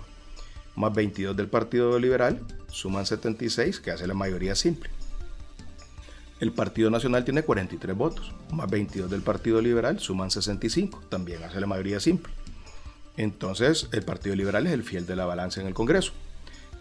Más 0.77 0.95
22 0.95 1.37
del 1.37 1.49
Partido 1.49 1.99
Liberal, 1.99 2.41
suman 2.69 3.05
76, 3.07 3.81
que 3.81 3.91
hace 3.91 4.07
la 4.07 4.15
mayoría 4.15 4.55
simple. 4.55 4.91
El 6.41 6.53
Partido 6.53 6.91
Nacional 6.91 7.25
tiene 7.25 7.43
43 7.43 7.95
votos, 7.95 8.33
más 8.53 8.71
22 8.71 9.11
del 9.11 9.21
Partido 9.21 9.61
Liberal, 9.61 9.99
suman 9.99 10.31
65, 10.31 11.03
también 11.11 11.43
hace 11.43 11.61
la 11.61 11.67
mayoría 11.67 12.01
simple. 12.01 12.33
Entonces, 13.19 13.89
el 13.93 14.03
Partido 14.03 14.35
Liberal 14.37 14.67
es 14.67 14.73
el 14.73 14.83
fiel 14.83 15.05
de 15.07 15.17
la 15.17 15.27
balanza 15.27 15.61
en 15.61 15.67
el 15.67 15.75
Congreso. 15.75 16.13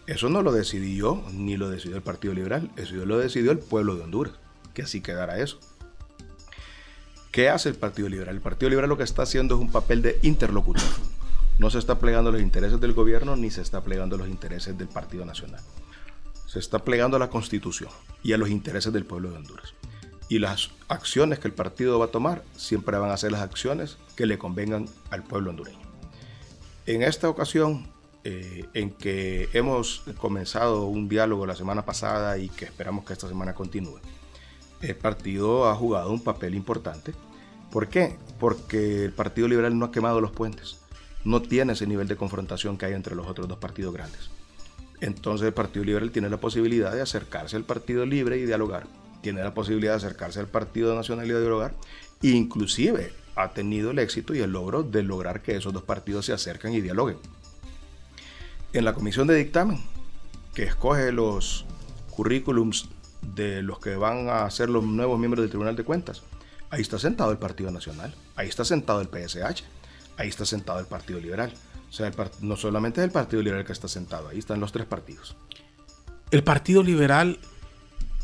Eso 0.06 0.28
no 0.28 0.42
lo 0.42 0.52
decidí 0.52 0.96
yo, 0.96 1.24
ni 1.32 1.56
lo 1.56 1.70
decidió 1.70 1.96
el 1.96 2.02
Partido 2.02 2.34
Liberal, 2.34 2.70
eso 2.76 2.94
lo 2.94 3.18
decidió 3.18 3.52
el 3.52 3.58
pueblo 3.58 3.94
de 3.94 4.02
Honduras, 4.02 4.34
que 4.74 4.82
así 4.82 5.00
quedara 5.00 5.38
eso. 5.38 5.58
¿Qué 7.30 7.48
hace 7.48 7.68
el 7.68 7.76
Partido 7.76 8.08
Liberal? 8.08 8.34
El 8.34 8.40
Partido 8.40 8.70
Liberal 8.70 8.88
lo 8.88 8.96
que 8.96 9.04
está 9.04 9.22
haciendo 9.22 9.54
es 9.54 9.60
un 9.60 9.70
papel 9.70 10.02
de 10.02 10.18
interlocutor. 10.22 10.82
No 11.60 11.70
se 11.70 11.78
está 11.78 12.00
plegando 12.00 12.30
a 12.30 12.32
los 12.32 12.42
intereses 12.42 12.80
del 12.80 12.92
gobierno 12.92 13.36
ni 13.36 13.50
se 13.50 13.60
está 13.60 13.82
plegando 13.82 14.16
a 14.16 14.18
los 14.18 14.28
intereses 14.28 14.76
del 14.76 14.88
Partido 14.88 15.24
Nacional. 15.24 15.60
Se 16.46 16.58
está 16.58 16.80
plegando 16.80 17.16
a 17.16 17.20
la 17.20 17.30
Constitución 17.30 17.90
y 18.24 18.32
a 18.32 18.38
los 18.38 18.48
intereses 18.48 18.92
del 18.92 19.04
pueblo 19.04 19.30
de 19.30 19.36
Honduras. 19.36 19.74
Y 20.28 20.38
las 20.38 20.70
acciones 20.88 21.38
que 21.38 21.48
el 21.48 21.54
partido 21.54 21.98
va 21.98 22.06
a 22.06 22.10
tomar 22.10 22.42
siempre 22.56 22.96
van 22.98 23.10
a 23.10 23.16
ser 23.16 23.32
las 23.32 23.42
acciones 23.42 23.98
que 24.16 24.26
le 24.26 24.38
convengan 24.38 24.88
al 25.10 25.22
pueblo 25.22 25.50
hondureño. 25.50 25.78
En 26.86 27.02
esta 27.02 27.28
ocasión, 27.28 27.88
eh, 28.24 28.66
en 28.74 28.90
que 28.90 29.48
hemos 29.52 30.02
comenzado 30.18 30.86
un 30.86 31.08
diálogo 31.08 31.46
la 31.46 31.56
semana 31.56 31.84
pasada 31.84 32.36
y 32.38 32.48
que 32.48 32.66
esperamos 32.66 33.04
que 33.04 33.14
esta 33.14 33.28
semana 33.28 33.54
continúe, 33.54 33.98
el 34.82 34.96
partido 34.96 35.68
ha 35.68 35.74
jugado 35.74 36.10
un 36.10 36.22
papel 36.22 36.54
importante. 36.54 37.12
¿Por 37.70 37.88
qué? 37.88 38.16
Porque 38.38 39.04
el 39.04 39.12
Partido 39.12 39.46
Liberal 39.46 39.78
no 39.78 39.86
ha 39.86 39.92
quemado 39.92 40.20
los 40.20 40.32
puentes. 40.32 40.78
No 41.24 41.40
tiene 41.40 41.74
ese 41.74 41.86
nivel 41.86 42.08
de 42.08 42.16
confrontación 42.16 42.76
que 42.76 42.86
hay 42.86 42.94
entre 42.94 43.14
los 43.14 43.26
otros 43.26 43.46
dos 43.46 43.58
partidos 43.58 43.94
grandes. 43.94 44.30
Entonces 45.00 45.46
el 45.46 45.54
Partido 45.54 45.84
Liberal 45.84 46.10
tiene 46.10 46.28
la 46.28 46.38
posibilidad 46.38 46.92
de 46.92 47.02
acercarse 47.02 47.56
al 47.56 47.64
Partido 47.64 48.04
Libre 48.04 48.38
y 48.38 48.44
dialogar. 48.44 48.86
Tiene 49.22 49.42
la 49.42 49.54
posibilidad 49.54 49.92
de 49.92 49.98
acercarse 49.98 50.40
al 50.40 50.48
Partido 50.48 50.94
Nacional 50.94 51.26
y 51.26 51.30
dialogar. 51.30 51.74
Inclusive 52.22 53.12
ha 53.36 53.50
tenido 53.50 53.92
el 53.92 53.98
éxito 53.98 54.34
y 54.34 54.40
el 54.40 54.52
logro 54.52 54.82
de 54.82 55.02
lograr 55.02 55.42
que 55.42 55.56
esos 55.56 55.72
dos 55.72 55.84
partidos 55.84 56.26
se 56.26 56.32
acerquen 56.32 56.74
y 56.74 56.80
dialoguen. 56.80 57.18
En 58.72 58.84
la 58.84 58.92
comisión 58.94 59.26
de 59.26 59.34
dictamen, 59.34 59.80
que 60.54 60.62
escoge 60.62 61.10
los 61.12 61.64
currículums 62.10 62.88
de 63.34 63.62
los 63.62 63.80
que 63.80 63.96
van 63.96 64.28
a 64.28 64.48
ser 64.50 64.68
los 64.68 64.84
nuevos 64.84 65.18
miembros 65.18 65.42
del 65.42 65.50
Tribunal 65.50 65.76
de 65.76 65.84
Cuentas. 65.84 66.22
Ahí 66.70 66.82
está 66.82 66.98
sentado 66.98 67.32
el 67.32 67.38
Partido 67.38 67.70
Nacional, 67.70 68.14
ahí 68.36 68.48
está 68.48 68.64
sentado 68.64 69.00
el 69.00 69.08
PSH, 69.08 69.64
ahí 70.16 70.28
está 70.28 70.44
sentado 70.46 70.78
el 70.78 70.86
Partido 70.86 71.18
Liberal. 71.18 71.52
O 71.88 71.92
sea, 71.92 72.12
no 72.40 72.56
solamente 72.56 73.00
es 73.00 73.04
el 73.06 73.10
Partido 73.10 73.42
Liberal 73.42 73.64
que 73.64 73.72
está 73.72 73.88
sentado, 73.88 74.28
ahí 74.28 74.38
están 74.38 74.60
los 74.60 74.70
tres 74.70 74.86
partidos. 74.86 75.36
¿El 76.30 76.44
Partido 76.44 76.84
Liberal 76.84 77.40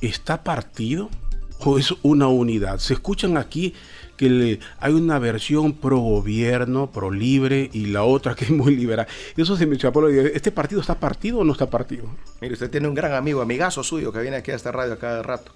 está 0.00 0.44
partido 0.44 1.10
o 1.58 1.76
es 1.76 1.92
una 2.02 2.28
unidad? 2.28 2.78
Se 2.78 2.94
escuchan 2.94 3.36
aquí 3.36 3.74
que 4.16 4.60
hay 4.78 4.92
una 4.92 5.18
versión 5.18 5.74
pro 5.74 5.98
gobierno, 5.98 6.90
pro 6.90 7.10
libre 7.10 7.70
y 7.72 7.86
la 7.86 8.04
otra 8.04 8.34
que 8.34 8.46
es 8.46 8.50
muy 8.50 8.74
liberal. 8.74 9.06
Eso 9.36 9.56
se 9.56 9.66
me 9.66 9.76
echó 9.76 9.92
¿Este 10.08 10.50
partido 10.50 10.80
está 10.80 10.98
partido 10.98 11.38
o 11.38 11.44
no 11.44 11.52
está 11.52 11.68
partido? 11.68 12.04
Mire, 12.40 12.54
usted 12.54 12.70
tiene 12.70 12.88
un 12.88 12.94
gran 12.94 13.12
amigo, 13.12 13.40
amigazo 13.40 13.82
suyo, 13.82 14.12
que 14.12 14.20
viene 14.20 14.36
aquí 14.36 14.50
a 14.50 14.56
esta 14.56 14.72
radio 14.72 14.98
cada 14.98 15.22
rato. 15.22 15.52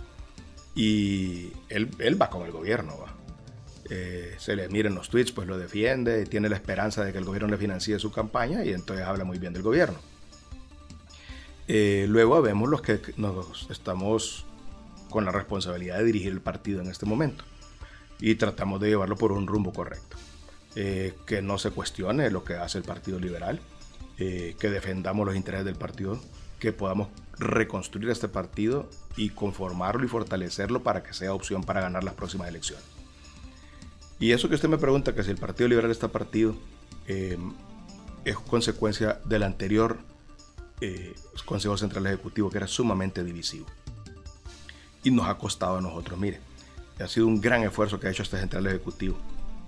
Y 0.75 1.53
él, 1.69 1.91
va 2.21 2.31
con 2.31 2.45
el 2.47 2.53
gobierno. 2.53 2.95
Eh, 3.89 4.37
se 4.39 4.55
le 4.55 4.69
miren 4.69 4.95
los 4.95 5.09
tweets, 5.09 5.33
pues 5.33 5.49
lo 5.49 5.59
defiende, 5.59 6.25
tiene 6.27 6.49
la 6.49 6.55
esperanza 6.55 7.05
de 7.05 7.13
que 7.13 7.19
el 7.19 7.25
gobierno 7.25 7.49
le 7.49 7.57
financie 7.57 7.99
su 7.99 8.13
campaña 8.13 8.65
y 8.65 8.73
entonces 8.73 9.05
habla 9.05 9.25
muy 9.25 9.39
bien 9.39 9.53
del 9.53 9.63
gobierno. 9.63 9.99
Eh, 11.67 12.07
luego 12.09 12.41
vemos 12.41 12.69
los 12.69 12.83
que 12.83 13.01
nos 13.17 13.69
estamos 13.69 14.47
con 15.09 15.25
la 15.25 15.33
responsabilidad 15.33 15.99
de 15.99 16.05
dirigir 16.05 16.33
el 16.33 16.41
partido 16.41 16.81
en 16.81 16.89
este 16.89 17.05
momento 17.05 17.45
y 18.21 18.35
tratamos 18.35 18.81
de 18.81 18.89
llevarlo 18.89 19.17
por 19.17 19.33
un 19.33 19.47
rumbo 19.47 19.73
correcto. 19.73 20.17
Eh, 20.77 21.15
que 21.27 21.43
no 21.43 21.59
se 21.59 21.73
cuestione 21.73 22.31
lo 22.31 22.45
que 22.45 22.55
hace 22.55 22.79
el 22.79 22.85
Partido 22.85 23.19
Liberal, 23.19 23.61
eh, 24.19 24.55
que 24.61 24.71
defendamos 24.71 25.27
los 25.27 25.35
intereses 25.35 25.65
del 25.65 25.75
partido, 25.75 26.21
que 26.61 26.73
podamos 26.73 27.09
reconstruir 27.39 28.09
este 28.09 28.29
partido 28.29 28.89
y 29.17 29.31
conformarlo 29.31 30.05
y 30.05 30.09
fortalecerlo 30.09 30.85
para 30.85 31.03
que 31.03 31.13
sea 31.13 31.35
opción 31.35 31.65
para 31.65 31.81
ganar 31.81 32.05
las 32.05 32.15
próximas 32.15 32.49
elecciones. 32.49 32.85
Y 34.21 34.31
eso 34.31 34.49
que 34.49 34.55
usted 34.55 34.69
me 34.69 34.79
pregunta, 34.79 35.13
que 35.13 35.25
si 35.25 35.31
el 35.31 35.39
Partido 35.39 35.69
Liberal 35.69 35.91
está 35.91 36.09
partido, 36.09 36.55
eh, 37.09 37.39
es 38.25 38.39
consecuencia 38.39 39.19
del 39.25 39.43
anterior 39.43 39.99
Consejo 41.45 41.77
Central 41.77 42.07
Ejecutivo, 42.07 42.49
que 42.49 42.57
era 42.57 42.67
sumamente 42.67 43.23
divisivo. 43.23 43.67
Y 45.03 45.11
nos 45.11 45.27
ha 45.27 45.37
costado 45.37 45.77
a 45.77 45.81
nosotros, 45.83 46.19
mire, 46.19 46.41
ha 47.03 47.09
sido 47.09 47.27
un 47.27 47.41
gran 47.41 47.63
esfuerzo 47.63 47.99
que 47.99 48.07
ha 48.07 48.11
hecho 48.11 48.23
este 48.23 48.39
Central 48.39 48.67
Ejecutivo 48.67 49.17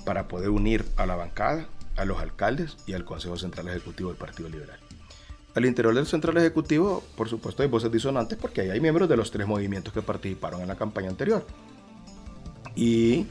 para 0.04 0.28
poder 0.28 0.50
unir 0.50 0.84
a 0.96 1.06
la 1.06 1.16
bancada, 1.16 1.66
a 1.96 2.04
los 2.04 2.20
alcaldes 2.20 2.76
y 2.86 2.92
al 2.92 3.04
Consejo 3.04 3.36
Central 3.36 3.68
Ejecutivo 3.68 4.10
del 4.10 4.18
Partido 4.18 4.48
Liberal. 4.48 4.78
Al 5.54 5.66
interior 5.66 5.94
del 5.94 6.06
Central 6.06 6.36
Ejecutivo, 6.38 7.04
por 7.16 7.28
supuesto, 7.28 7.62
hay 7.62 7.68
voces 7.68 7.92
disonantes 7.92 8.38
porque 8.38 8.62
ahí 8.62 8.70
hay 8.70 8.80
miembros 8.80 9.08
de 9.08 9.16
los 9.16 9.30
tres 9.30 9.46
movimientos 9.46 9.92
que 9.92 10.00
participaron 10.00 10.62
en 10.62 10.68
la 10.68 10.76
campaña 10.76 11.10
anterior. 11.10 11.46
Y 12.74 13.26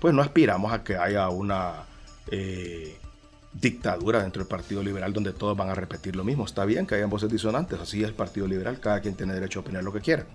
pues 0.00 0.14
no 0.14 0.22
aspiramos 0.22 0.72
a 0.72 0.84
que 0.84 0.96
haya 0.96 1.28
una 1.30 1.84
eh, 2.30 2.96
dictadura 3.52 4.22
dentro 4.22 4.42
del 4.42 4.48
Partido 4.48 4.82
Liberal 4.82 5.12
donde 5.12 5.32
todos 5.32 5.56
van 5.56 5.68
a 5.68 5.74
repetir 5.74 6.14
lo 6.14 6.22
mismo. 6.22 6.44
Está 6.44 6.64
bien 6.64 6.86
que 6.86 6.94
haya 6.94 7.06
voces 7.06 7.30
disonantes, 7.30 7.80
así 7.80 8.02
es 8.02 8.08
el 8.08 8.14
Partido 8.14 8.46
Liberal, 8.46 8.78
cada 8.78 9.00
quien 9.00 9.14
tiene 9.14 9.34
derecho 9.34 9.58
a 9.58 9.62
opinar 9.62 9.82
lo 9.82 9.92
que 9.92 10.00
quiera. 10.00 10.26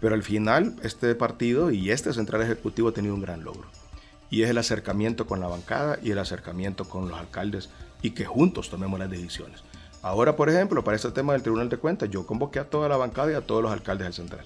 Pero 0.00 0.14
al 0.14 0.22
final, 0.22 0.76
este 0.82 1.14
partido 1.14 1.70
y 1.70 1.90
este 1.90 2.12
central 2.12 2.42
ejecutivo 2.42 2.88
ha 2.88 2.92
tenido 2.92 3.14
un 3.14 3.22
gran 3.22 3.44
logro. 3.44 3.68
Y 4.30 4.42
es 4.42 4.50
el 4.50 4.58
acercamiento 4.58 5.26
con 5.26 5.40
la 5.40 5.46
bancada 5.46 5.98
y 6.02 6.10
el 6.10 6.18
acercamiento 6.18 6.84
con 6.84 7.08
los 7.08 7.18
alcaldes 7.18 7.70
y 8.02 8.10
que 8.10 8.24
juntos 8.24 8.68
tomemos 8.70 8.98
las 8.98 9.10
decisiones. 9.10 9.62
Ahora, 10.02 10.36
por 10.36 10.48
ejemplo, 10.48 10.84
para 10.84 10.96
este 10.96 11.10
tema 11.10 11.32
del 11.32 11.42
Tribunal 11.42 11.68
de 11.68 11.78
Cuentas, 11.78 12.10
yo 12.10 12.26
convoqué 12.26 12.58
a 12.58 12.64
toda 12.64 12.88
la 12.88 12.96
bancada 12.96 13.32
y 13.32 13.34
a 13.34 13.40
todos 13.40 13.62
los 13.62 13.72
alcaldes 13.72 14.06
del 14.06 14.14
central. 14.14 14.44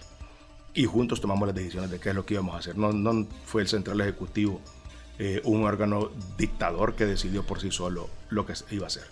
Y 0.73 0.85
juntos 0.85 1.21
tomamos 1.21 1.47
las 1.47 1.55
decisiones 1.55 1.91
de 1.91 1.99
qué 1.99 2.11
es 2.11 2.15
lo 2.15 2.25
que 2.25 2.35
íbamos 2.35 2.55
a 2.55 2.59
hacer. 2.59 2.79
No, 2.79 3.27
fue 3.45 3.63
el 3.63 3.69
central 3.69 4.01
ejecutivo 4.01 4.61
eh, 5.19 5.43
un 5.45 5.65
órgano 5.65 6.11
dictador 6.39 6.95
que 6.95 7.05
decidió 7.05 7.43
por 7.43 7.61
sí 7.61 7.71
solo 7.71 8.09
lo 8.31 8.47
que 8.47 8.55
iba 8.71 8.85
a 8.85 8.87
hacer. 8.87 9.05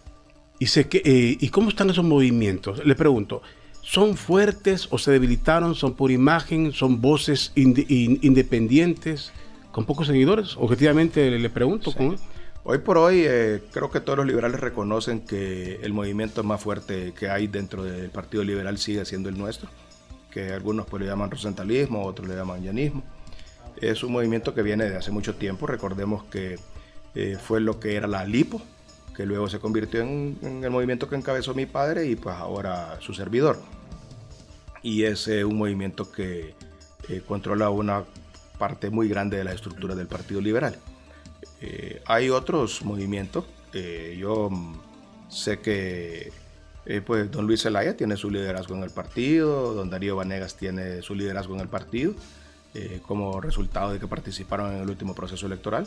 ¿Y, 0.59 0.66
sé 0.68 0.88
que, 0.88 1.03
eh, 1.05 1.37
¿Y 1.38 1.48
cómo 1.51 1.68
están 1.68 1.90
esos 1.90 2.05
movimientos? 2.05 2.85
Le 2.85 2.94
pregunto, 2.94 3.42
¿Son 3.90 4.18
fuertes 4.18 4.87
o 4.90 4.98
se 4.98 5.11
debilitaron? 5.12 5.74
¿Son 5.74 5.94
por 5.94 6.11
imagen? 6.11 6.72
¿Son 6.74 7.01
voces 7.01 7.53
independientes 7.55 9.33
con 9.72 9.87
pocos 9.87 10.09
seguidores? 10.09 10.59
Objetivamente 10.59 11.31
le, 11.31 11.48
pregunto. 11.48 11.94
Hoy 12.64 12.79
por 12.81 12.98
hoy 12.98 13.22
eh, 13.27 13.62
creo 13.72 13.90
que 13.90 14.01
todos 14.01 14.18
los 14.18 14.27
liberales 14.27 14.61
reconocen 14.61 15.20
que 15.22 15.77
el 15.77 15.94
movimiento 15.94 16.44
más 16.44 16.61
fuerte 16.61 17.14
que 17.18 17.31
hay 17.31 17.46
dentro 17.46 17.83
del 17.83 18.11
Partido 18.11 18.44
Liberal 18.44 18.77
sigue 18.77 19.07
siendo 19.07 19.31
el 19.31 19.38
nuestro, 19.38 19.70
que 20.31 20.53
algunos 20.53 20.85
pues 20.85 21.03
le 21.03 21.09
llaman 21.09 21.31
rosentalismo, 21.31 22.05
otros 22.05 22.29
le 22.29 22.37
llaman 22.37 22.62
llanismo. 22.62 23.03
Es 23.81 24.03
un 24.03 24.12
movimiento 24.12 24.53
que 24.53 24.61
viene 24.61 24.90
de 24.90 24.96
hace 24.98 25.12
mucho 25.12 25.37
tiempo. 25.37 25.66
Recordemos 25.66 26.24
que 26.24 26.59
eh, 27.14 27.38
fue 27.42 27.61
lo 27.62 27.81
que 27.81 27.96
era 27.96 28.07
la 28.07 28.27
LIPO, 28.27 28.61
que 29.16 29.24
luego 29.24 29.48
se 29.48 29.61
convirtió 29.61 30.03
en, 30.03 30.37
en, 30.42 30.62
el 30.62 30.70
movimiento 30.70 31.09
que 31.09 31.16
encabezó 31.16 31.55
mi 31.55 31.64
padre 31.64 32.05
y 32.05 32.16
pues 32.16 32.37
ahora 32.37 32.98
su 33.01 33.14
servidor 33.14 33.59
y 34.82 35.04
es 35.04 35.28
eh, 35.28 35.44
un 35.44 35.56
movimiento 35.56 36.10
que 36.10 36.54
eh, 37.08 37.22
controla 37.26 37.70
una 37.70 38.04
parte 38.58 38.90
muy 38.90 39.08
grande 39.08 39.36
de 39.36 39.44
la 39.44 39.52
estructura 39.52 39.94
del 39.94 40.06
Partido 40.06 40.40
Liberal. 40.40 40.76
Eh, 41.60 42.02
hay 42.06 42.30
otros 42.30 42.84
movimientos, 42.84 43.44
yo 44.16 44.50
mm, 44.50 44.80
sé 45.28 45.60
que 45.60 46.32
pues 47.04 47.30
don 47.30 47.46
Luis 47.46 47.62
Zelaya 47.62 47.96
tiene 47.98 48.16
su 48.16 48.30
liderazgo 48.30 48.74
en 48.74 48.82
el 48.82 48.90
partido, 48.90 49.74
don 49.74 49.90
Darío 49.90 50.16
Vanegas 50.16 50.56
tiene 50.56 51.02
su 51.02 51.14
liderazgo 51.14 51.54
en 51.54 51.60
el 51.60 51.68
partido, 51.68 52.14
como 53.06 53.42
resultado 53.42 53.92
de 53.92 53.98
que 53.98 54.06
participaron 54.06 54.72
en 54.72 54.82
el 54.82 54.88
último 54.88 55.14
proceso 55.14 55.44
electoral 55.46 55.86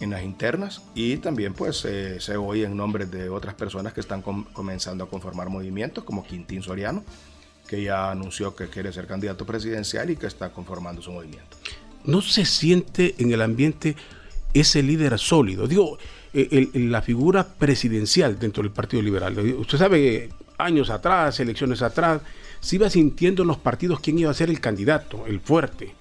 en 0.00 0.10
las 0.10 0.24
internas 0.24 0.82
y 0.96 1.18
también 1.18 1.54
pues 1.54 1.76
se 1.76 2.36
oye 2.36 2.64
en 2.64 2.76
nombre 2.76 3.06
de 3.06 3.28
otras 3.28 3.54
personas 3.54 3.92
que 3.92 4.00
están 4.00 4.20
comenzando 4.20 5.04
a 5.04 5.08
conformar 5.08 5.48
movimientos 5.48 6.02
como 6.02 6.26
Quintín 6.26 6.60
Soriano, 6.60 7.04
que 7.66 7.82
ya 7.82 8.10
anunció 8.10 8.54
que 8.54 8.68
quiere 8.68 8.92
ser 8.92 9.06
candidato 9.06 9.44
presidencial 9.44 10.10
y 10.10 10.16
que 10.16 10.26
está 10.26 10.50
conformando 10.50 11.02
su 11.02 11.12
movimiento. 11.12 11.56
¿No 12.04 12.22
se 12.22 12.44
siente 12.44 13.14
en 13.18 13.32
el 13.32 13.42
ambiente 13.42 13.96
ese 14.54 14.82
líder 14.82 15.18
sólido? 15.18 15.66
Digo, 15.66 15.98
eh, 16.32 16.68
la 16.74 17.02
figura 17.02 17.46
presidencial 17.46 18.38
dentro 18.38 18.62
del 18.62 18.70
Partido 18.70 19.02
Liberal. 19.02 19.38
Usted 19.38 19.78
sabe, 19.78 20.28
años 20.58 20.90
atrás, 20.90 21.40
elecciones 21.40 21.82
atrás, 21.82 22.20
se 22.60 22.76
iba 22.76 22.88
sintiendo 22.90 23.42
en 23.42 23.48
los 23.48 23.58
partidos 23.58 24.00
quién 24.00 24.18
iba 24.18 24.30
a 24.30 24.34
ser 24.34 24.50
el 24.50 24.60
candidato, 24.60 25.26
el 25.26 25.40
fuerte. 25.40 25.94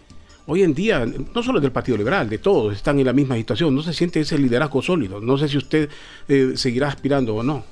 hoy 0.47 0.61
en 0.61 0.75
día, 0.75 1.05
no 1.05 1.41
solo 1.41 1.59
del 1.59 1.71
Partido 1.71 1.97
Liberal, 1.97 2.29
de 2.29 2.37
todos, 2.37 2.75
están 2.75 2.99
en 2.99 3.05
la 3.05 3.13
misma 3.13 3.35
situación. 3.35 3.73
No 3.73 3.81
se 3.81 3.93
siente 3.93 4.19
ese 4.19 4.37
liderazgo 4.37 4.81
sólido. 4.81 5.19
No 5.19 5.37
sé 5.37 5.47
si 5.47 5.57
usted 5.57 5.89
eh, 6.27 6.53
seguirá 6.55 6.89
aspirando 6.89 7.35
o 7.35 7.41
no. 7.41 7.63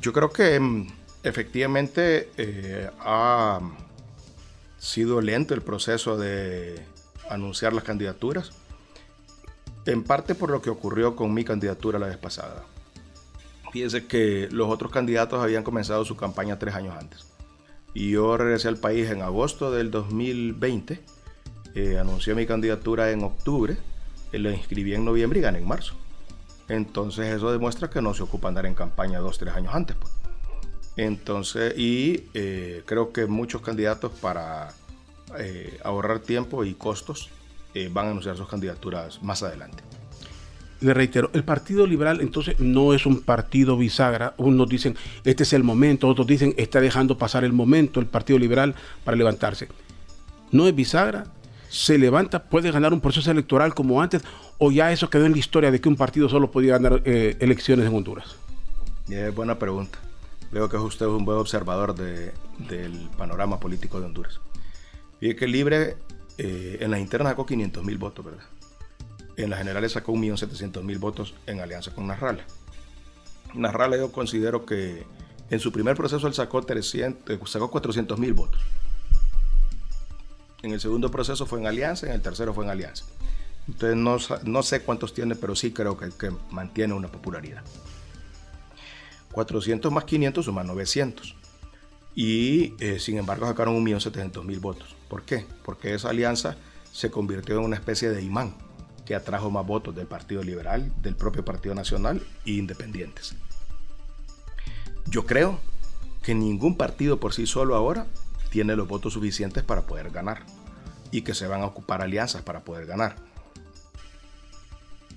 Yo 0.00 0.12
creo 0.12 0.30
que 0.30 0.60
mm, 0.60 0.86
efectivamente 1.26 2.30
eh, 2.36 2.88
ha 3.00 3.60
sido 4.78 5.20
lento 5.20 5.54
el 5.54 5.62
proceso 5.62 6.16
de 6.16 6.80
anunciar 7.28 7.72
las 7.72 7.82
candidaturas, 7.82 8.52
en 9.86 10.04
parte 10.04 10.36
por 10.36 10.50
lo 10.50 10.62
que 10.62 10.70
ocurrió 10.70 11.16
con 11.16 11.34
mi 11.34 11.44
candidatura 11.44 11.98
la 11.98 12.06
vez 12.06 12.16
pasada. 12.16 12.64
Fíjese 13.72 14.06
que 14.06 14.48
los 14.52 14.68
otros 14.68 14.92
candidatos 14.92 15.42
habían 15.42 15.64
comenzado 15.64 16.04
su 16.04 16.16
campaña 16.16 16.58
tres 16.58 16.74
años 16.74 16.96
antes. 16.96 17.26
Y 17.92 18.10
yo 18.10 18.36
regresé 18.36 18.68
al 18.68 18.78
país 18.78 19.10
en 19.10 19.22
agosto 19.22 19.72
del 19.72 19.90
2020, 19.90 21.00
eh, 21.74 21.98
anuncié 21.98 22.34
mi 22.34 22.46
candidatura 22.46 23.10
en 23.10 23.24
octubre, 23.24 23.76
eh, 24.30 24.38
lo 24.38 24.52
inscribí 24.52 24.94
en 24.94 25.04
noviembre 25.04 25.40
y 25.40 25.42
gané 25.42 25.58
en 25.58 25.66
marzo. 25.66 25.94
Entonces 26.68 27.34
eso 27.34 27.50
demuestra 27.50 27.90
que 27.90 28.00
no 28.00 28.14
se 28.14 28.22
ocupa 28.22 28.48
andar 28.48 28.66
en 28.66 28.74
campaña 28.74 29.18
dos, 29.18 29.38
tres 29.38 29.54
años 29.54 29.74
antes. 29.74 29.96
Pues. 29.96 30.15
Entonces, 30.96 31.76
y 31.76 32.24
eh, 32.32 32.82
creo 32.86 33.12
que 33.12 33.26
muchos 33.26 33.60
candidatos 33.60 34.12
para 34.12 34.72
eh, 35.38 35.78
ahorrar 35.84 36.20
tiempo 36.20 36.64
y 36.64 36.74
costos 36.74 37.28
eh, 37.74 37.90
van 37.92 38.06
a 38.06 38.10
anunciar 38.10 38.36
sus 38.36 38.48
candidaturas 38.48 39.22
más 39.22 39.42
adelante. 39.42 39.82
Le 40.80 40.94
reitero, 40.94 41.30
el 41.32 41.44
Partido 41.44 41.86
Liberal 41.86 42.20
entonces 42.20 42.60
no 42.60 42.94
es 42.94 43.06
un 43.06 43.22
partido 43.22 43.76
bisagra. 43.76 44.34
Unos 44.38 44.68
dicen, 44.68 44.96
este 45.24 45.42
es 45.42 45.52
el 45.52 45.64
momento, 45.64 46.08
otros 46.08 46.26
dicen, 46.26 46.54
está 46.56 46.80
dejando 46.80 47.18
pasar 47.18 47.44
el 47.44 47.52
momento 47.52 48.00
el 48.00 48.06
Partido 48.06 48.38
Liberal 48.38 48.74
para 49.04 49.16
levantarse. 49.16 49.68
No 50.52 50.66
es 50.66 50.74
bisagra, 50.74 51.26
se 51.68 51.98
levanta, 51.98 52.44
puede 52.44 52.70
ganar 52.70 52.92
un 52.92 53.00
proceso 53.00 53.30
electoral 53.30 53.74
como 53.74 54.00
antes, 54.00 54.22
o 54.58 54.70
ya 54.70 54.92
eso 54.92 55.10
quedó 55.10 55.26
en 55.26 55.32
la 55.32 55.38
historia 55.38 55.70
de 55.70 55.80
que 55.80 55.88
un 55.88 55.96
partido 55.96 56.28
solo 56.28 56.50
podía 56.50 56.78
ganar 56.78 57.02
elecciones 57.04 57.86
en 57.86 57.94
Honduras. 57.94 58.36
Es 59.08 59.34
buena 59.34 59.58
pregunta. 59.58 59.98
Veo 60.52 60.68
que 60.68 60.76
usted 60.76 61.06
es 61.06 61.12
un 61.12 61.24
buen 61.24 61.38
observador 61.38 61.94
del 61.94 63.08
panorama 63.16 63.58
político 63.58 64.00
de 64.00 64.06
Honduras. 64.06 64.40
Y 65.20 65.34
que 65.34 65.46
Libre 65.46 65.96
eh, 66.38 66.78
en 66.80 66.90
las 66.90 67.00
internas 67.00 67.32
sacó 67.32 67.46
500 67.46 67.84
mil 67.84 67.98
votos, 67.98 68.24
¿verdad? 68.24 68.44
En 69.36 69.50
las 69.50 69.58
generales 69.58 69.92
sacó 69.92 70.12
1.700.000 70.12 70.98
votos 70.98 71.34
en 71.46 71.60
alianza 71.60 71.94
con 71.94 72.06
Narrala. 72.06 72.44
Narrala 73.54 73.96
yo 73.98 74.10
considero 74.10 74.64
que 74.64 75.06
en 75.50 75.60
su 75.60 75.72
primer 75.72 75.94
proceso 75.94 76.26
él 76.26 76.34
sacó, 76.34 76.62
300, 76.62 77.34
eh, 77.34 77.40
sacó 77.44 77.70
400 77.70 78.18
mil 78.18 78.32
votos. 78.32 78.60
En 80.62 80.72
el 80.72 80.80
segundo 80.80 81.10
proceso 81.10 81.44
fue 81.46 81.60
en 81.60 81.66
alianza, 81.66 82.06
en 82.06 82.12
el 82.12 82.22
tercero 82.22 82.54
fue 82.54 82.64
en 82.64 82.70
alianza. 82.70 83.04
Entonces 83.68 83.96
no, 83.96 84.16
no 84.44 84.62
sé 84.62 84.82
cuántos 84.82 85.12
tiene, 85.12 85.34
pero 85.34 85.54
sí 85.54 85.72
creo 85.72 85.98
que 85.98 86.32
mantiene 86.50 86.94
una 86.94 87.08
popularidad. 87.08 87.62
400 89.36 89.92
más 89.92 90.04
500 90.04 90.46
suman 90.46 90.66
900. 90.66 91.36
Y 92.14 92.72
eh, 92.82 92.98
sin 92.98 93.18
embargo 93.18 93.46
sacaron 93.46 93.84
1.700.000 93.84 94.60
votos. 94.60 94.96
¿Por 95.10 95.24
qué? 95.24 95.44
Porque 95.62 95.92
esa 95.92 96.08
alianza 96.08 96.56
se 96.90 97.10
convirtió 97.10 97.58
en 97.58 97.64
una 97.64 97.76
especie 97.76 98.08
de 98.08 98.22
imán 98.22 98.54
que 99.04 99.14
atrajo 99.14 99.50
más 99.50 99.66
votos 99.66 99.94
del 99.94 100.06
Partido 100.06 100.42
Liberal, 100.42 100.90
del 101.02 101.16
propio 101.16 101.44
Partido 101.44 101.74
Nacional 101.74 102.26
e 102.46 102.52
independientes. 102.52 103.34
Yo 105.04 105.26
creo 105.26 105.60
que 106.22 106.34
ningún 106.34 106.78
partido 106.78 107.20
por 107.20 107.34
sí 107.34 107.46
solo 107.46 107.76
ahora 107.76 108.06
tiene 108.48 108.74
los 108.74 108.88
votos 108.88 109.12
suficientes 109.12 109.62
para 109.64 109.82
poder 109.82 110.08
ganar 110.08 110.46
y 111.10 111.20
que 111.20 111.34
se 111.34 111.46
van 111.46 111.60
a 111.60 111.66
ocupar 111.66 112.00
alianzas 112.00 112.40
para 112.40 112.60
poder 112.60 112.86
ganar 112.86 113.16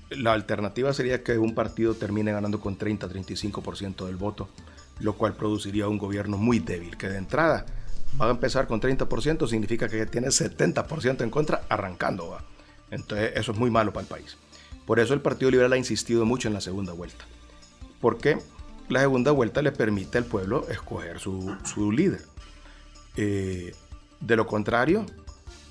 la 0.09 0.33
alternativa 0.33 0.93
sería 0.93 1.23
que 1.23 1.37
un 1.37 1.53
partido 1.53 1.93
termine 1.93 2.31
ganando 2.31 2.59
con 2.59 2.77
30-35% 2.77 4.05
del 4.05 4.15
voto, 4.15 4.49
lo 4.99 5.13
cual 5.13 5.35
produciría 5.35 5.87
un 5.87 5.97
gobierno 5.97 6.37
muy 6.37 6.59
débil, 6.59 6.97
que 6.97 7.09
de 7.09 7.17
entrada 7.17 7.65
va 8.19 8.27
a 8.27 8.31
empezar 8.31 8.67
con 8.67 8.81
30%, 8.81 9.47
significa 9.47 9.87
que 9.87 10.05
tiene 10.05 10.27
70% 10.27 11.21
en 11.21 11.29
contra 11.29 11.63
arrancando. 11.69 12.37
Entonces 12.91 13.33
eso 13.35 13.51
es 13.51 13.57
muy 13.57 13.69
malo 13.69 13.93
para 13.93 14.03
el 14.03 14.07
país. 14.07 14.37
Por 14.85 14.99
eso 14.99 15.13
el 15.13 15.21
Partido 15.21 15.51
Liberal 15.51 15.73
ha 15.73 15.77
insistido 15.77 16.25
mucho 16.25 16.47
en 16.47 16.55
la 16.55 16.61
segunda 16.61 16.93
vuelta. 16.93 17.25
Porque 18.01 18.39
la 18.87 19.01
segunda 19.01 19.31
vuelta 19.31 19.61
le 19.61 19.71
permite 19.71 20.17
al 20.17 20.25
pueblo 20.25 20.67
escoger 20.69 21.19
su, 21.19 21.91
líder. 21.91 22.21
Eh, 23.15 23.75
de 24.19 24.35
lo 24.35 24.47
contrario, 24.47 25.05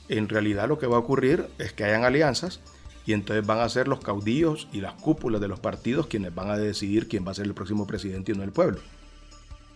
en 0.08 0.28
realidad 0.28 0.68
lo 0.68 0.78
que 0.78 0.86
va 0.86 0.96
a 0.96 1.00
ocurrir 1.00 1.48
es 1.58 1.72
que 1.72 1.84
hayan 1.84 2.04
alianzas 2.04 2.60
y 3.08 3.14
entonces 3.14 3.46
van 3.46 3.60
a 3.60 3.68
ser 3.70 3.88
los 3.88 4.00
caudillos 4.00 4.68
y 4.70 4.82
las 4.82 4.92
cúpulas 4.92 5.40
de 5.40 5.48
los 5.48 5.58
partidos 5.58 6.08
quienes 6.08 6.34
van 6.34 6.50
a 6.50 6.58
decidir 6.58 7.08
quién 7.08 7.26
va 7.26 7.30
a 7.30 7.34
ser 7.34 7.46
el 7.46 7.54
próximo 7.54 7.86
presidente 7.86 8.32
y 8.32 8.34
no 8.34 8.42
el 8.42 8.52
pueblo. 8.52 8.80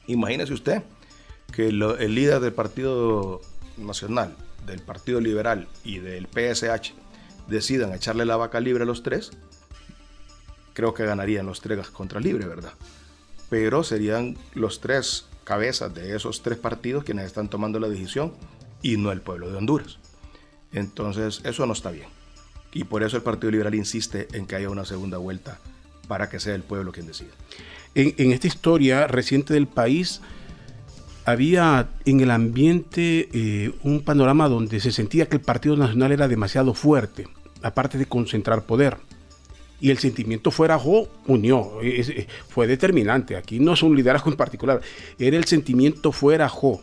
Imagínese 0.07 0.53
usted 0.53 0.83
que 1.51 1.69
el 1.69 2.15
líder 2.15 2.41
del 2.41 2.53
Partido 2.53 3.41
Nacional, 3.79 4.37
del 4.67 4.83
Partido 4.83 5.19
Liberal 5.19 5.67
y 5.83 6.01
del 6.01 6.27
PSH 6.27 6.93
decidan 7.49 7.95
echarle 7.95 8.27
la 8.27 8.37
vaca 8.37 8.61
libre 8.61 8.83
a 8.83 8.87
los 8.87 9.03
tres, 9.03 9.31
creo 10.75 10.93
que 10.93 11.07
ganarían 11.07 11.47
los 11.47 11.63
tres 11.63 11.89
contra 11.89 12.21
libre, 12.21 12.47
¿verdad? 12.47 12.75
Pero 13.49 13.83
serían 13.83 14.37
los 14.53 14.83
tres 14.83 15.27
cabezas 15.45 15.95
de 15.95 16.15
esos 16.15 16.43
tres 16.43 16.59
partidos 16.59 17.03
quienes 17.03 17.25
están 17.25 17.49
tomando 17.49 17.81
la 17.81 17.89
decisión 17.89 18.35
y 18.83 18.99
no 18.99 19.11
el 19.11 19.23
pueblo 19.23 19.51
de 19.51 19.57
Honduras. 19.57 19.97
Entonces, 20.71 21.41
eso 21.45 21.65
no 21.65 21.73
está 21.73 21.91
bien. 21.91 22.09
Y 22.73 22.85
por 22.85 23.03
eso 23.03 23.17
el 23.17 23.23
Partido 23.23 23.51
Liberal 23.51 23.75
insiste 23.75 24.29
en 24.33 24.47
que 24.47 24.57
haya 24.57 24.71
una 24.71 24.85
segunda 24.85 25.19
vuelta 25.19 25.59
para 26.09 26.29
que 26.29 26.41
sea 26.41 26.55
el 26.55 26.63
pueblo 26.63 26.93
quien 26.93 27.07
decida. 27.07 27.31
En, 27.95 28.33
esta 28.33 28.47
historia 28.47 29.07
reciente 29.07 29.53
del 29.53 29.67
país, 29.67 30.23
había 31.25 31.91
en 32.05 32.21
el 32.21 32.31
ambiente 32.31 33.29
eh, 33.33 33.73
un 33.83 34.03
panorama 34.03 34.49
donde 34.49 34.81
se 34.81 34.93
sentía 34.93 35.29
que 35.29 35.37
el 35.37 35.43
Partido 35.43 35.77
Nacional 35.77 36.13
era 36.13 36.29
demasiado 36.29 36.75
fuerte, 36.75 37.29
aparte 37.63 37.99
de 37.99 38.07
concentrar 38.07 38.65
poder. 38.65 38.97
Y 39.81 39.91
el 39.91 39.99
sentimiento 39.99 40.51
fuera 40.51 40.79
Jo 40.79 41.09
unió, 41.27 41.73
fue 42.49 42.67
determinante. 42.67 43.37
Aquí 43.37 43.59
no 43.59 43.73
es 43.75 43.83
un 43.83 43.97
liderazgo 43.97 44.31
en 44.31 44.37
particular, 44.37 44.81
era 45.19 45.37
el 45.37 45.45
sentimiento 45.45 46.13
fuera 46.13 46.49
Jo 46.49 46.81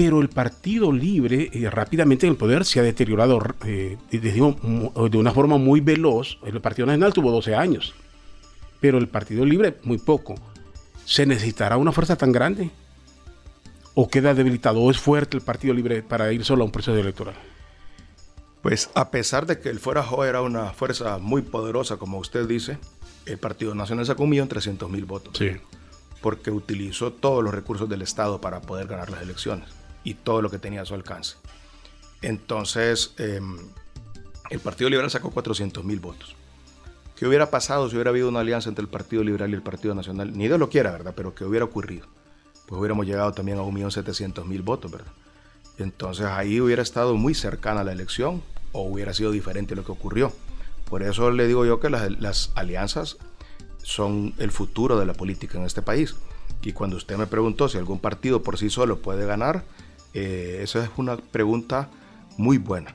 pero 0.00 0.22
el 0.22 0.30
Partido 0.30 0.92
Libre 0.92 1.50
eh, 1.52 1.68
rápidamente 1.68 2.24
en 2.24 2.32
el 2.32 2.38
poder 2.38 2.64
se 2.64 2.80
ha 2.80 2.82
deteriorado 2.82 3.38
eh, 3.66 3.98
de 4.10 5.18
una 5.18 5.30
forma 5.32 5.58
muy 5.58 5.80
veloz. 5.80 6.38
El 6.42 6.58
Partido 6.62 6.86
Nacional 6.86 7.12
tuvo 7.12 7.30
12 7.30 7.54
años, 7.54 7.92
pero 8.80 8.96
el 8.96 9.08
Partido 9.08 9.44
Libre 9.44 9.76
muy 9.82 9.98
poco. 9.98 10.36
¿Se 11.04 11.26
necesitará 11.26 11.76
una 11.76 11.92
fuerza 11.92 12.16
tan 12.16 12.32
grande? 12.32 12.70
¿O 13.92 14.08
queda 14.08 14.32
debilitado? 14.32 14.80
¿O 14.80 14.90
es 14.90 14.98
fuerte 14.98 15.36
el 15.36 15.42
Partido 15.42 15.74
Libre 15.74 16.02
para 16.02 16.32
ir 16.32 16.46
solo 16.46 16.62
a 16.62 16.64
un 16.64 16.72
proceso 16.72 16.96
electoral? 16.96 17.34
Pues 18.62 18.88
a 18.94 19.10
pesar 19.10 19.44
de 19.44 19.60
que 19.60 19.68
el 19.68 19.80
Fuera 19.80 20.02
Jo 20.02 20.24
era 20.24 20.40
una 20.40 20.70
fuerza 20.70 21.18
muy 21.18 21.42
poderosa, 21.42 21.98
como 21.98 22.16
usted 22.16 22.48
dice, 22.48 22.78
el 23.26 23.36
Partido 23.36 23.74
Nacional 23.74 24.06
sacó 24.06 24.22
un 24.22 24.30
millón 24.30 24.48
trescientos 24.48 24.88
mil 24.88 25.04
votos. 25.04 25.36
Sí. 25.36 25.50
Porque 26.22 26.50
utilizó 26.50 27.12
todos 27.12 27.44
los 27.44 27.52
recursos 27.52 27.86
del 27.86 28.00
Estado 28.00 28.40
para 28.40 28.62
poder 28.62 28.86
ganar 28.86 29.10
las 29.10 29.20
elecciones 29.20 29.79
y 30.04 30.14
todo 30.14 30.42
lo 30.42 30.50
que 30.50 30.58
tenía 30.58 30.82
a 30.82 30.86
su 30.86 30.94
alcance. 30.94 31.36
Entonces, 32.22 33.14
em, 33.18 33.58
el 34.50 34.60
Partido 34.60 34.90
Liberal 34.90 35.10
sacó 35.10 35.30
400 35.30 35.84
mil 35.84 36.00
votos. 36.00 36.34
¿Qué 37.16 37.26
hubiera 37.26 37.50
pasado 37.50 37.88
si 37.88 37.96
hubiera 37.96 38.10
habido 38.10 38.28
una 38.28 38.40
alianza 38.40 38.68
entre 38.68 38.82
el 38.82 38.88
Partido 38.88 39.22
Liberal 39.22 39.50
y 39.50 39.54
el 39.54 39.62
Partido 39.62 39.94
Nacional? 39.94 40.36
Ni 40.36 40.46
Dios 40.46 40.58
lo 40.58 40.70
quiera, 40.70 40.90
¿verdad? 40.90 41.12
Pero 41.14 41.34
¿qué 41.34 41.44
hubiera 41.44 41.64
ocurrido? 41.64 42.06
Pues 42.66 42.78
hubiéramos 42.78 43.06
llegado 43.06 43.32
también 43.32 43.58
a 43.58 43.62
1.700.000 43.62 44.64
votos, 44.64 44.90
¿verdad? 44.90 45.12
Entonces 45.78 46.26
ahí 46.26 46.60
hubiera 46.60 46.82
estado 46.82 47.14
muy 47.16 47.34
cercana 47.34 47.84
la 47.84 47.92
elección 47.92 48.42
o 48.72 48.82
hubiera 48.82 49.12
sido 49.14 49.32
diferente 49.32 49.74
lo 49.76 49.84
que 49.84 49.92
ocurrió. 49.92 50.32
Por 50.88 51.02
eso 51.02 51.30
le 51.30 51.46
digo 51.46 51.64
yo 51.64 51.78
que 51.78 51.90
las, 51.90 52.10
las 52.20 52.52
alianzas 52.54 53.18
son 53.82 54.34
el 54.38 54.50
futuro 54.50 54.98
de 54.98 55.06
la 55.06 55.14
política 55.14 55.58
en 55.58 55.64
este 55.64 55.82
país. 55.82 56.14
Y 56.62 56.72
cuando 56.72 56.96
usted 56.96 57.16
me 57.16 57.26
preguntó 57.26 57.68
si 57.68 57.78
algún 57.78 57.98
partido 57.98 58.42
por 58.42 58.58
sí 58.58 58.70
solo 58.70 59.00
puede 59.00 59.26
ganar, 59.26 59.64
eh, 60.14 60.60
esa 60.62 60.84
es 60.84 60.90
una 60.96 61.16
pregunta 61.16 61.88
muy 62.36 62.58
buena 62.58 62.94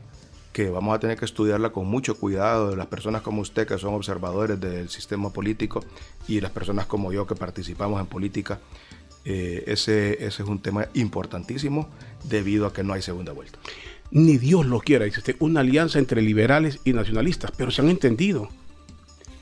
que 0.55 0.69
vamos 0.69 0.95
a 0.95 0.99
tener 0.99 1.17
que 1.17 1.25
estudiarla 1.25 1.71
con 1.71 1.85
mucho 1.85 2.15
cuidado 2.15 2.69
de 2.69 2.77
las 2.77 2.87
personas 2.87 3.21
como 3.21 3.41
usted 3.41 3.67
que 3.67 3.77
son 3.77 3.93
observadores 3.93 4.57
del 4.57 4.87
sistema 4.87 5.29
político 5.29 5.83
y 6.29 6.39
las 6.39 6.51
personas 6.51 6.85
como 6.85 7.11
yo 7.11 7.27
que 7.27 7.35
participamos 7.35 7.99
en 7.99 8.07
política. 8.07 8.59
Eh, 9.25 9.63
ese, 9.67 10.13
ese 10.13 10.43
es 10.43 10.47
un 10.47 10.59
tema 10.59 10.87
importantísimo 10.93 11.89
debido 12.23 12.67
a 12.67 12.73
que 12.73 12.85
no 12.85 12.93
hay 12.93 13.01
segunda 13.01 13.33
vuelta. 13.33 13.59
Ni 14.11 14.37
Dios 14.37 14.65
lo 14.65 14.79
quiera, 14.79 15.03
dice 15.03 15.19
usted, 15.19 15.35
una 15.39 15.59
alianza 15.59 15.99
entre 15.99 16.21
liberales 16.21 16.79
y 16.85 16.93
nacionalistas, 16.93 17.51
pero 17.57 17.69
se 17.69 17.81
han 17.81 17.89
entendido 17.89 18.47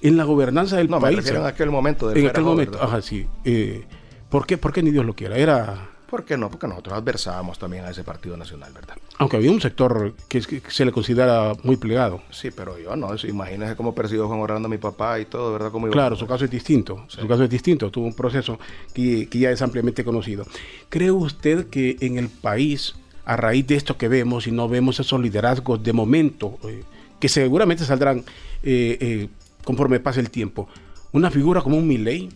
en 0.02 0.18
la 0.18 0.24
gobernanza 0.24 0.78
del 0.78 0.90
país. 0.90 1.28
en 1.28 1.46
aquel 1.46 1.70
momento. 1.70 2.12
en 2.12 2.28
aquel 2.28 2.44
momento, 2.44 2.82
ajá, 2.82 3.04
sí. 3.04 3.28
Eh, 3.46 3.86
¿por, 4.30 4.48
qué, 4.48 4.58
¿Por 4.58 4.74
qué 4.74 4.82
ni 4.82 4.90
Dios 4.90 5.06
lo 5.06 5.14
quiera? 5.14 5.38
Era 5.38 5.93
¿Por 6.14 6.26
qué 6.26 6.38
no? 6.38 6.48
Porque 6.52 6.68
nosotros 6.68 6.96
adversábamos 6.96 7.58
también 7.58 7.86
a 7.86 7.90
ese 7.90 8.04
Partido 8.04 8.38
Nacional, 8.38 8.72
¿verdad? 8.72 8.96
Aunque 9.18 9.38
había 9.38 9.50
un 9.50 9.60
sector 9.60 10.14
que, 10.28 10.44
se 10.44 10.86
le 10.86 10.92
considera 10.92 11.54
muy 11.64 11.76
plegado. 11.76 12.22
Sí, 12.30 12.52
pero 12.56 12.78
yo 12.78 12.96
no. 12.96 13.16
Imagínese 13.28 13.76
cómo 13.76 13.96
persiguió 13.96 14.28
Juan 14.28 14.40
Orlando 14.40 14.68
a 14.68 14.70
mi 14.70 14.78
papá 14.78 15.20
y 15.20 15.26
todo, 15.26 15.52
¿verdad? 15.54 15.72
claro, 15.92 16.16
su 16.16 16.28
caso 16.28 16.46
es 16.46 16.52
distinto. 16.52 17.04
Su 17.08 17.28
caso 17.28 17.46
es 17.46 17.50
distinto. 17.50 17.90
Tuvo 17.90 18.06
un 18.06 18.14
proceso 18.14 18.60
que, 18.94 19.28
ya 19.32 19.50
es 19.50 19.64
ampliamente 19.64 20.04
conocido. 20.04 20.46
¿Cree 20.90 21.10
usted 21.10 21.66
que 21.72 21.98
en 22.02 22.20
el 22.20 22.30
país, 22.30 22.94
a 23.26 23.36
raíz 23.36 23.66
de 23.66 23.74
esto 23.74 23.98
que 23.98 24.08
vemos 24.08 24.46
y 24.46 24.52
no 24.52 24.70
vemos 24.70 25.00
esos 25.00 25.20
liderazgos 25.20 25.82
de 25.82 25.94
momento, 25.94 26.60
eh, 26.66 26.84
que 27.20 27.28
seguramente 27.28 27.86
saldrán 27.86 28.20
eh, 28.62 28.98
eh, 29.02 29.30
conforme 29.64 30.00
pase 30.00 30.20
el 30.20 30.30
tiempo, 30.30 30.70
una 31.12 31.32
figura 31.32 31.64
como 31.64 31.76
un 31.76 31.88
Milley 31.88 32.30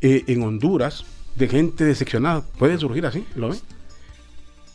en 0.00 0.42
Honduras, 0.42 1.04
de 1.34 1.48
gente 1.48 1.84
decepcionada. 1.84 2.42
¿Puede 2.58 2.78
surgir 2.78 3.06
así? 3.06 3.26
¿Lo 3.34 3.50
ve? 3.50 3.58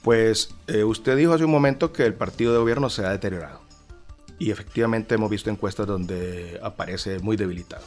Pues 0.02 0.54
eh, 0.68 0.84
usted 0.84 1.16
dijo 1.18 1.34
hace 1.34 1.46
un 1.46 1.52
momento 1.52 1.94
que 1.94 2.06
el 2.06 2.13
partido 2.13 2.54
de 2.54 2.60
gobierno 2.60 2.89
se 2.89 3.06
ha 3.06 3.10
deteriorado. 3.10 3.62
Y 4.39 4.52
efectivamente 4.52 5.16
hemos 5.16 5.30
visto 5.30 5.50
encuestas 5.50 5.88
donde 5.88 6.60
aparece 6.62 7.20
muy 7.20 7.38
debilitado. 7.38 7.86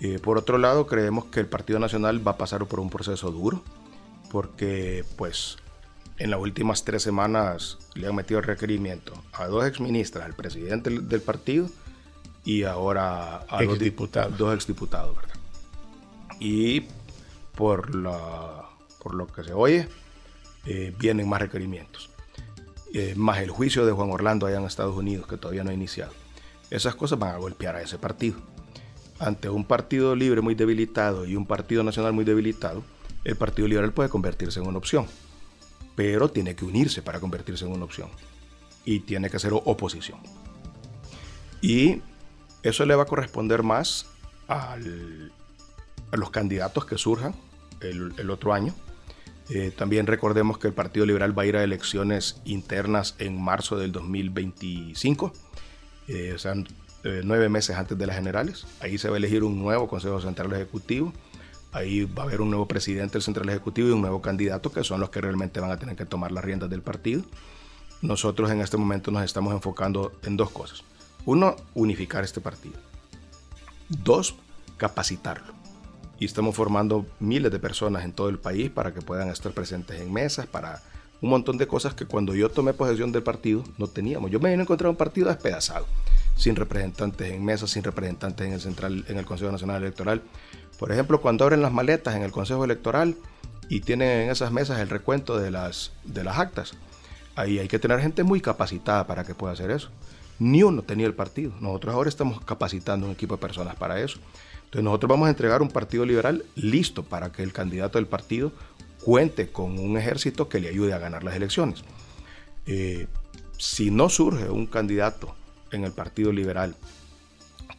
Eh, 0.00 0.18
por 0.20 0.38
otro 0.38 0.58
lado, 0.58 0.86
creemos 0.86 1.26
que 1.26 1.40
el 1.40 1.46
Partido 1.46 1.78
Nacional 1.78 2.26
va 2.26 2.32
a 2.32 2.38
pasar 2.38 2.64
por 2.66 2.80
un 2.80 2.88
proceso 2.88 3.30
duro, 3.30 3.62
porque 4.30 5.04
pues 5.16 5.56
en 6.18 6.30
las 6.30 6.40
últimas 6.40 6.84
tres 6.84 7.02
semanas 7.02 7.78
le 7.94 8.06
han 8.06 8.14
metido 8.14 8.40
requerimiento 8.40 9.12
a 9.32 9.46
dos 9.46 9.66
exministras, 9.66 10.24
al 10.24 10.34
presidente 10.34 10.90
del 10.90 11.20
partido 11.20 11.68
y 12.44 12.62
ahora 12.62 13.44
a 13.48 13.62
dos, 13.64 13.78
diputados. 13.78 14.38
dos 14.38 14.54
exdiputados. 14.54 15.16
¿verdad? 15.16 15.34
Y 16.40 16.84
por, 17.58 17.92
lo 17.96 19.26
que 19.34 19.42
se 19.42 19.52
oye, 19.52 19.88
eh, 20.64 20.94
vienen 20.96 21.28
más 21.28 21.40
requerimientos. 21.40 22.08
Eh, 22.94 23.14
más 23.16 23.38
el 23.38 23.50
juicio 23.50 23.84
de 23.84 23.90
Juan 23.90 24.12
Orlando 24.12 24.46
allá 24.46 24.58
en 24.58 24.64
Estados 24.64 24.96
Unidos, 24.96 25.26
que 25.26 25.36
todavía 25.36 25.64
no 25.64 25.70
ha 25.70 25.74
iniciado. 25.74 26.12
Esas 26.70 26.94
cosas 26.94 27.18
van 27.18 27.34
a 27.34 27.38
golpear 27.38 27.74
a 27.74 27.82
ese 27.82 27.98
partido. 27.98 28.38
Ante 29.18 29.48
un 29.48 29.64
partido 29.64 30.14
libre 30.14 30.40
muy 30.40 30.54
debilitado 30.54 31.26
y 31.26 31.34
un 31.34 31.46
partido 31.46 31.82
nacional 31.82 32.12
muy 32.12 32.24
debilitado, 32.24 32.84
el 33.24 33.34
Partido 33.34 33.66
Liberal 33.66 33.92
puede 33.92 34.08
convertirse 34.08 34.60
en 34.60 34.68
una 34.68 34.78
opción, 34.78 35.06
pero 35.96 36.30
tiene 36.30 36.54
que 36.54 36.64
unirse 36.64 37.02
para 37.02 37.18
convertirse 37.18 37.64
en 37.64 37.72
una 37.72 37.84
opción 37.84 38.08
y 38.84 39.00
tiene 39.00 39.30
que 39.30 39.40
ser 39.40 39.52
oposición. 39.52 40.20
Y 41.60 42.02
eso 42.62 42.86
le 42.86 42.94
va 42.94 43.02
a 43.02 43.06
corresponder 43.06 43.64
más 43.64 44.06
a 44.46 44.76
los 46.12 46.30
candidatos 46.30 46.86
que 46.86 46.96
surjan 46.96 47.34
el, 47.80 48.30
otro 48.30 48.52
año. 48.52 48.74
Eh, 49.50 49.72
también 49.76 50.06
recordemos 50.06 50.58
que 50.58 50.68
el 50.68 50.74
Partido 50.74 51.06
Liberal 51.06 51.36
va 51.36 51.42
a 51.42 51.46
ir 51.46 51.56
a 51.56 51.64
elecciones 51.64 52.40
internas 52.44 53.14
en 53.18 53.40
marzo 53.40 53.78
del 53.78 53.92
2025, 53.92 55.32
eh, 56.08 56.32
o 56.34 56.38
sea, 56.38 56.52
eh, 57.04 57.22
nueve 57.24 57.48
meses 57.48 57.76
antes 57.76 57.96
de 57.96 58.06
las 58.06 58.16
generales. 58.16 58.66
Ahí 58.80 58.98
se 58.98 59.08
va 59.08 59.14
a 59.14 59.18
elegir 59.18 59.44
un 59.44 59.58
nuevo 59.58 59.88
Consejo 59.88 60.20
Central 60.20 60.52
Ejecutivo. 60.52 61.12
Ahí 61.72 62.04
va 62.04 62.24
a 62.24 62.26
haber 62.26 62.40
un 62.40 62.50
nuevo 62.50 62.66
presidente 62.66 63.14
del 63.14 63.22
Central 63.22 63.48
Ejecutivo 63.48 63.88
y 63.88 63.92
un 63.92 64.00
nuevo 64.00 64.20
candidato 64.20 64.72
que 64.72 64.84
son 64.84 65.00
los 65.00 65.10
que 65.10 65.20
realmente 65.20 65.60
van 65.60 65.70
a 65.70 65.78
tener 65.78 65.96
que 65.96 66.06
tomar 66.06 66.32
las 66.32 66.44
riendas 66.44 66.68
del 66.68 66.82
partido. 66.82 67.22
Nosotros 68.02 68.50
en 68.50 68.60
este 68.60 68.76
momento 68.76 69.10
nos 69.10 69.24
estamos 69.24 69.52
enfocando 69.54 70.12
en 70.24 70.36
dos 70.36 70.50
cosas. 70.50 70.82
Uno, 71.24 71.56
unificar 71.74 72.24
este 72.24 72.40
partido. 72.40 72.76
Dos, 73.88 74.34
capacitarlo 74.76 75.58
y 76.18 76.24
estamos 76.24 76.56
formando 76.56 77.06
miles 77.20 77.52
de 77.52 77.58
personas 77.58 78.04
en 78.04 78.12
todo 78.12 78.28
el 78.28 78.38
país 78.38 78.70
para 78.70 78.92
que 78.92 79.02
puedan 79.02 79.28
estar 79.28 79.52
presentes 79.52 80.00
en 80.00 80.12
mesas, 80.12 80.46
para 80.46 80.82
un 81.20 81.30
montón 81.30 81.58
de 81.58 81.66
cosas 81.66 81.94
que 81.94 82.06
cuando 82.06 82.34
yo 82.34 82.48
tomé 82.50 82.72
posesión 82.72 83.12
del 83.12 83.22
partido 83.22 83.64
no 83.76 83.86
teníamos. 83.86 84.30
Yo 84.30 84.40
me 84.40 84.50
vine 84.50 84.62
a 84.62 84.64
encontrar 84.64 84.90
un 84.90 84.96
partido 84.96 85.28
despedazado, 85.28 85.86
sin 86.36 86.56
representantes 86.56 87.32
en 87.32 87.44
mesas, 87.44 87.70
sin 87.70 87.82
representantes 87.82 88.46
en 88.46 88.52
el 88.52 88.60
central, 88.60 89.04
en 89.08 89.18
el 89.18 89.26
Consejo 89.26 89.50
Nacional 89.50 89.82
Electoral. 89.82 90.22
Por 90.78 90.92
ejemplo, 90.92 91.20
cuando 91.20 91.44
abren 91.44 91.62
las 91.62 91.72
maletas 91.72 92.14
en 92.14 92.22
el 92.22 92.30
Consejo 92.30 92.64
Electoral 92.64 93.16
y 93.68 93.80
tienen 93.80 94.22
en 94.22 94.30
esas 94.30 94.52
mesas 94.52 94.78
el 94.80 94.88
recuento 94.88 95.38
de 95.38 95.50
las, 95.50 95.92
de 96.04 96.24
las 96.24 96.38
actas, 96.38 96.74
ahí 97.36 97.58
hay 97.58 97.68
que 97.68 97.78
tener 97.78 98.00
gente 98.00 98.22
muy 98.22 98.40
capacitada 98.40 99.06
para 99.06 99.24
que 99.24 99.34
pueda 99.34 99.52
hacer 99.52 99.70
eso. 99.70 99.90
Ni 100.40 100.62
uno 100.62 100.82
tenía 100.82 101.06
el 101.06 101.14
partido. 101.14 101.52
Nosotros 101.60 101.94
ahora 101.94 102.08
estamos 102.08 102.40
capacitando 102.44 103.06
un 103.06 103.12
equipo 103.12 103.34
de 103.34 103.40
personas 103.40 103.74
para 103.74 104.00
eso. 104.00 104.20
Entonces 104.68 104.84
nosotros 104.84 105.08
vamos 105.08 105.28
a 105.28 105.30
entregar 105.30 105.62
un 105.62 105.70
partido 105.70 106.04
liberal 106.04 106.44
listo 106.54 107.02
para 107.02 107.32
que 107.32 107.42
el 107.42 107.54
candidato 107.54 107.96
del 107.96 108.06
partido 108.06 108.52
cuente 109.02 109.48
con 109.48 109.78
un 109.78 109.96
ejército 109.96 110.50
que 110.50 110.60
le 110.60 110.68
ayude 110.68 110.92
a 110.92 110.98
ganar 110.98 111.24
las 111.24 111.34
elecciones. 111.34 111.82
Eh, 112.66 113.06
si 113.56 113.90
no 113.90 114.10
surge 114.10 114.50
un 114.50 114.66
candidato 114.66 115.34
en 115.72 115.84
el 115.84 115.92
Partido 115.92 116.32
Liberal 116.32 116.76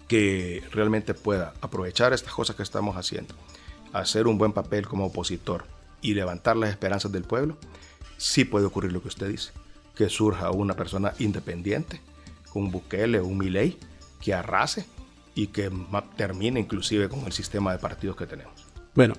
que 0.07 0.63
realmente 0.71 1.13
pueda 1.13 1.53
aprovechar 1.61 2.11
estas 2.11 2.33
cosas 2.33 2.55
que 2.55 2.63
estamos 2.63 2.97
haciendo, 2.97 3.35
hacer 3.93 4.25
un 4.25 4.39
buen 4.39 4.51
papel 4.51 4.87
como 4.87 5.05
opositor 5.05 5.65
y 6.01 6.15
levantar 6.15 6.57
las 6.57 6.71
esperanzas 6.71 7.11
del 7.11 7.23
pueblo, 7.23 7.55
sí 8.17 8.45
puede 8.45 8.65
ocurrir 8.65 8.93
lo 8.93 9.03
que 9.03 9.09
usted 9.09 9.27
dice, 9.27 9.51
que 9.95 10.09
surja 10.09 10.49
una 10.49 10.75
persona 10.75 11.13
independiente, 11.19 12.01
un 12.55 12.71
Bukele 12.71 13.21
un 13.21 13.37
Milei, 13.37 13.77
que 14.19 14.33
arrase 14.33 14.87
y 15.39 15.47
que 15.47 15.71
termine 16.17 16.59
inclusive 16.59 17.07
con 17.07 17.25
el 17.25 17.31
sistema 17.31 17.71
de 17.71 17.79
partidos 17.79 18.17
que 18.17 18.25
tenemos. 18.25 18.53
Bueno, 18.93 19.13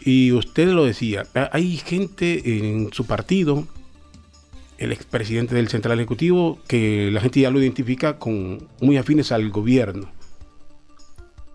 y 0.00 0.30
usted 0.30 0.68
lo 0.68 0.84
decía, 0.84 1.24
hay 1.50 1.76
gente 1.78 2.58
en 2.58 2.92
su 2.92 3.06
partido, 3.06 3.66
el 4.78 4.92
expresidente 4.92 5.56
del 5.56 5.68
Central 5.68 5.98
Ejecutivo, 5.98 6.60
que 6.68 7.10
la 7.10 7.20
gente 7.20 7.40
ya 7.40 7.50
lo 7.50 7.60
identifica 7.60 8.18
con 8.18 8.68
muy 8.80 8.96
afines 8.98 9.32
al 9.32 9.50
gobierno. 9.50 10.12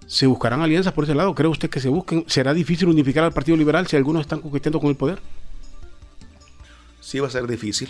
¿Se 0.06 0.28
buscarán 0.28 0.62
alianzas 0.62 0.92
por 0.92 1.06
ese 1.06 1.16
lado? 1.16 1.34
¿Cree 1.34 1.48
usted 1.48 1.70
que 1.70 1.80
se 1.80 1.88
busquen? 1.88 2.26
¿Será 2.28 2.54
difícil 2.54 2.90
unificar 2.90 3.24
al 3.24 3.32
Partido 3.32 3.56
Liberal 3.56 3.88
si 3.88 3.96
algunos 3.96 4.22
están 4.22 4.42
coqueteando 4.42 4.82
con 4.82 4.90
el 4.90 4.96
poder? 4.98 5.20
Sí 7.00 7.20
va 7.20 7.28
a 7.28 7.32
ser 7.32 7.48
difícil. 7.48 7.90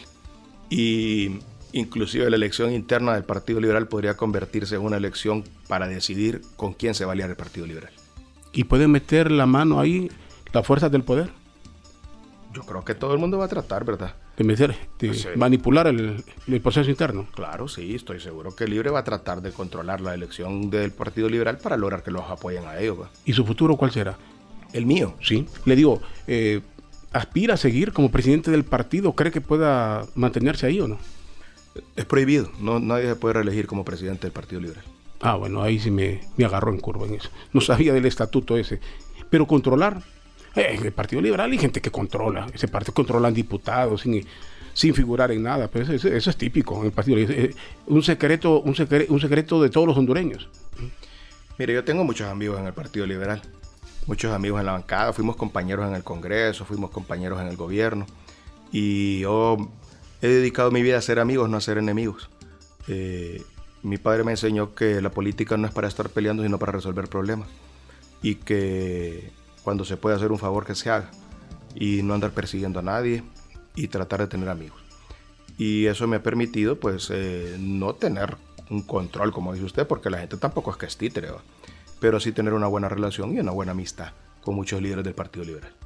Y 0.70 1.40
Inclusive 1.72 2.30
la 2.30 2.36
elección 2.36 2.72
interna 2.72 3.14
del 3.14 3.24
Partido 3.24 3.60
Liberal 3.60 3.88
podría 3.88 4.16
convertirse 4.18 4.76
en 4.76 4.82
una 4.82 4.98
elección 4.98 5.44
para 5.68 5.88
decidir 5.88 6.42
con 6.56 6.74
quién 6.74 6.96
se 6.96 7.06
va 7.06 7.12
a 7.12 7.14
aliar 7.14 7.30
el 7.30 7.36
Partido 7.36 7.68
Liberal. 7.68 7.92
¿Y 8.52 8.64
pueden 8.64 8.92
meter 8.92 9.32
la 9.32 9.46
mano 9.46 9.80
ahí 9.80 10.10
las 10.52 10.66
fuerzas 10.66 10.92
del 10.92 11.04
poder? 11.04 11.30
Yo 12.54 12.64
creo 12.64 12.84
que 12.84 12.96
todo 12.96 13.14
el 13.14 13.20
mundo 13.20 13.38
va 13.38 13.46
a 13.46 13.48
tratar, 13.48 13.86
¿verdad? 13.86 14.16
De, 14.36 14.44
meter, 14.44 14.76
de 14.98 15.36
manipular 15.36 15.86
el, 15.86 16.24
proceso 16.64 16.90
interno. 16.90 17.28
Claro, 17.36 17.68
sí, 17.68 17.94
estoy 17.94 18.20
seguro 18.20 18.56
que 18.56 18.68
Libre 18.68 18.90
va 18.90 19.00
a 19.00 19.04
tratar 19.04 19.42
de 19.42 19.52
controlar 19.52 20.02
la 20.02 20.16
elección 20.16 20.70
del 20.72 20.92
Partido 20.92 21.30
Liberal 21.30 21.60
para 21.60 21.78
lograr 21.78 22.02
que 22.02 22.10
los 22.10 22.24
apoyen 22.24 22.66
a 22.66 22.80
ellos. 22.80 22.98
¿Y 23.26 23.34
su 23.34 23.46
futuro 23.46 23.76
cuál 23.76 23.92
será? 23.92 24.18
El 24.74 24.88
mío. 24.88 25.14
Sí. 25.22 25.46
Le 25.66 25.76
digo, 25.76 26.02
eh, 26.26 26.62
¿aspira 27.12 27.54
a 27.54 27.58
seguir 27.58 27.92
como 27.92 28.10
presidente 28.10 28.50
del 28.50 28.64
partido? 28.64 29.14
¿Cree 29.14 29.32
que 29.32 29.42
pueda 29.42 30.06
mantenerse 30.16 30.66
ahí 30.66 30.80
o 30.80 30.88
no? 30.88 30.98
Es 31.96 32.06
prohibido, 32.06 32.52
no, 32.60 32.80
nadie 32.80 33.08
se 33.08 33.16
puede 33.16 33.36
reelegir 33.36 33.68
como 33.68 33.86
presidente 33.86 34.24
del 34.24 34.32
Partido 34.32 34.62
Liberal. 34.62 34.84
Ah, 35.22 35.36
bueno, 35.36 35.62
ahí 35.62 35.80
sí 35.80 35.92
me, 35.92 36.22
me 36.38 36.46
agarró 36.46 36.72
en 36.72 36.80
curva 36.80 37.06
en 37.06 37.16
eso. 37.16 37.30
No 37.54 37.62
sabía 37.62 37.94
del 37.94 38.06
estatuto 38.06 38.58
ese. 38.58 38.80
Pero 39.30 39.46
controlar, 39.46 40.02
eh, 40.56 40.80
el 40.84 40.92
Partido 40.92 41.22
Liberal 41.22 41.52
hay 41.52 41.58
gente 41.58 41.82
que 41.82 41.92
controla, 41.92 42.48
ese 42.54 42.68
partido 42.68 42.94
controlan 42.94 43.34
diputados 43.34 44.02
sin, 44.02 44.26
sin 44.74 44.94
figurar 44.94 45.32
en 45.32 45.44
nada, 45.44 45.68
pero 45.68 45.94
eso, 45.94 46.08
es 46.08 46.38
típico 46.38 46.80
en 46.80 46.88
el 46.88 46.92
Partido 46.92 47.18
Liberal. 47.18 47.46
Eh, 47.46 47.56
un 47.88 48.02
secreto, 48.02 48.62
un, 48.62 48.76
secreto, 48.76 49.14
un 49.14 49.20
secreto 49.20 49.62
de 49.62 49.70
todos 49.70 49.88
los 49.88 49.98
hondureños. 49.98 50.50
Mire, 51.58 51.74
yo 51.74 51.84
tengo 51.84 52.04
muchos 52.04 52.28
amigos 52.28 52.60
en 52.60 52.68
el 52.68 52.74
Partido 52.74 53.06
Liberal, 53.06 53.42
muchos 54.08 54.34
amigos 54.34 54.60
en 54.60 54.66
la 54.66 54.72
bancada, 54.72 55.14
fuimos 55.14 55.36
compañeros 55.36 55.88
en 55.88 55.96
el 55.96 56.04
Congreso, 56.04 56.66
fuimos 56.66 56.90
compañeros 56.90 57.40
en 57.42 57.48
el 57.48 57.58
gobierno, 57.58 58.08
y 58.72 59.20
yo 59.20 59.58
he 60.22 60.28
dedicado 60.28 60.72
mi 60.72 60.82
vida 60.82 60.98
a 60.98 61.02
ser 61.02 61.20
amigos, 61.20 61.50
no 61.50 61.58
a 61.58 61.62
ser 61.62 61.78
enemigos. 61.78 62.30
Eh, 62.88 63.42
mi 63.84 63.98
padre 63.98 64.24
me 64.24 64.32
enseñó 64.32 64.76
que 64.76 65.02
la 65.02 65.12
política 65.12 65.58
no 65.58 65.68
es 65.68 65.74
para 65.74 65.88
estar 65.88 66.10
peleando, 66.10 66.44
sino 66.44 66.60
para 66.60 66.72
resolver 66.72 67.08
problemas. 67.08 67.48
Y 68.22 68.36
que 68.36 69.32
cuando 69.64 69.86
se 69.86 69.98
puede 69.98 70.16
hacer 70.16 70.32
un 70.32 70.40
favor, 70.40 70.66
que 70.66 70.76
se 70.76 70.90
haga. 70.90 71.10
Y 71.76 72.04
no 72.04 72.14
andar 72.14 72.32
persiguiendo 72.32 72.80
a 72.80 72.84
nadie 72.84 73.24
y 73.76 73.88
tratar 73.88 74.22
de 74.22 74.28
tener 74.28 74.50
amigos. 74.50 74.80
Y 75.58 75.86
eso 75.86 76.08
me 76.08 76.18
ha 76.18 76.24
permitido, 76.24 76.80
pues, 76.80 77.10
eh, 77.12 77.58
no 77.60 77.94
tener 77.94 78.38
un 78.70 78.82
control, 78.82 79.32
como 79.32 79.54
dice 79.54 79.66
usted, 79.66 79.88
porque 79.88 80.10
la 80.10 80.20
gente 80.20 80.38
tampoco 80.38 80.72
es 80.72 80.78
que 80.78 80.86
es 80.86 80.98
títere, 80.98 81.30
pero 82.00 82.20
sí 82.20 82.32
tener 82.32 82.54
una 82.54 82.68
buena 82.68 82.90
relación 82.90 83.36
y 83.36 83.40
una 83.40 83.52
buena 83.52 83.72
amistad 83.72 84.14
con 84.42 84.56
muchos 84.56 84.82
líderes 84.82 85.04
del 85.04 85.16
Partido 85.16 85.46
Liberal. 85.46 85.79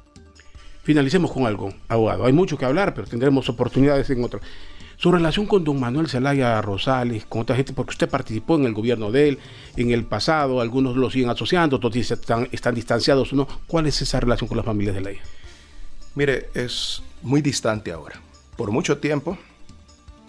Finalicemos 0.84 1.32
con 1.32 1.46
algo, 1.46 1.72
abogado. 1.88 2.26
Hay 2.26 2.32
mucho 2.32 2.56
que 2.56 2.64
hablar, 2.64 2.94
pero 2.94 3.06
tendremos 3.06 3.48
oportunidades 3.48 4.08
en 4.10 4.22
otro. 4.22 4.40
Su 4.96 5.10
relación 5.10 5.46
con 5.46 5.64
don 5.64 5.80
Manuel 5.80 6.08
Zelaya 6.08 6.60
Rosales, 6.62 7.24
con 7.24 7.42
otra 7.42 7.56
gente, 7.56 7.72
porque 7.72 7.90
usted 7.90 8.08
participó 8.08 8.56
en 8.56 8.66
el 8.66 8.74
gobierno 8.74 9.10
de 9.10 9.30
él 9.30 9.38
en 9.76 9.90
el 9.90 10.04
pasado, 10.04 10.60
algunos 10.60 10.96
lo 10.96 11.10
siguen 11.10 11.30
asociando, 11.30 11.76
otros 11.76 11.96
están, 11.96 12.48
están 12.52 12.74
distanciados, 12.74 13.32
¿no? 13.32 13.48
¿Cuál 13.66 13.86
es 13.86 14.00
esa 14.02 14.20
relación 14.20 14.46
con 14.46 14.56
las 14.56 14.66
familias 14.66 14.94
de 14.94 15.00
Zelaya? 15.00 15.22
Mire, 16.14 16.48
es 16.54 17.02
muy 17.22 17.42
distante 17.42 17.90
ahora. 17.90 18.20
Por 18.56 18.70
mucho 18.70 18.98
tiempo, 18.98 19.36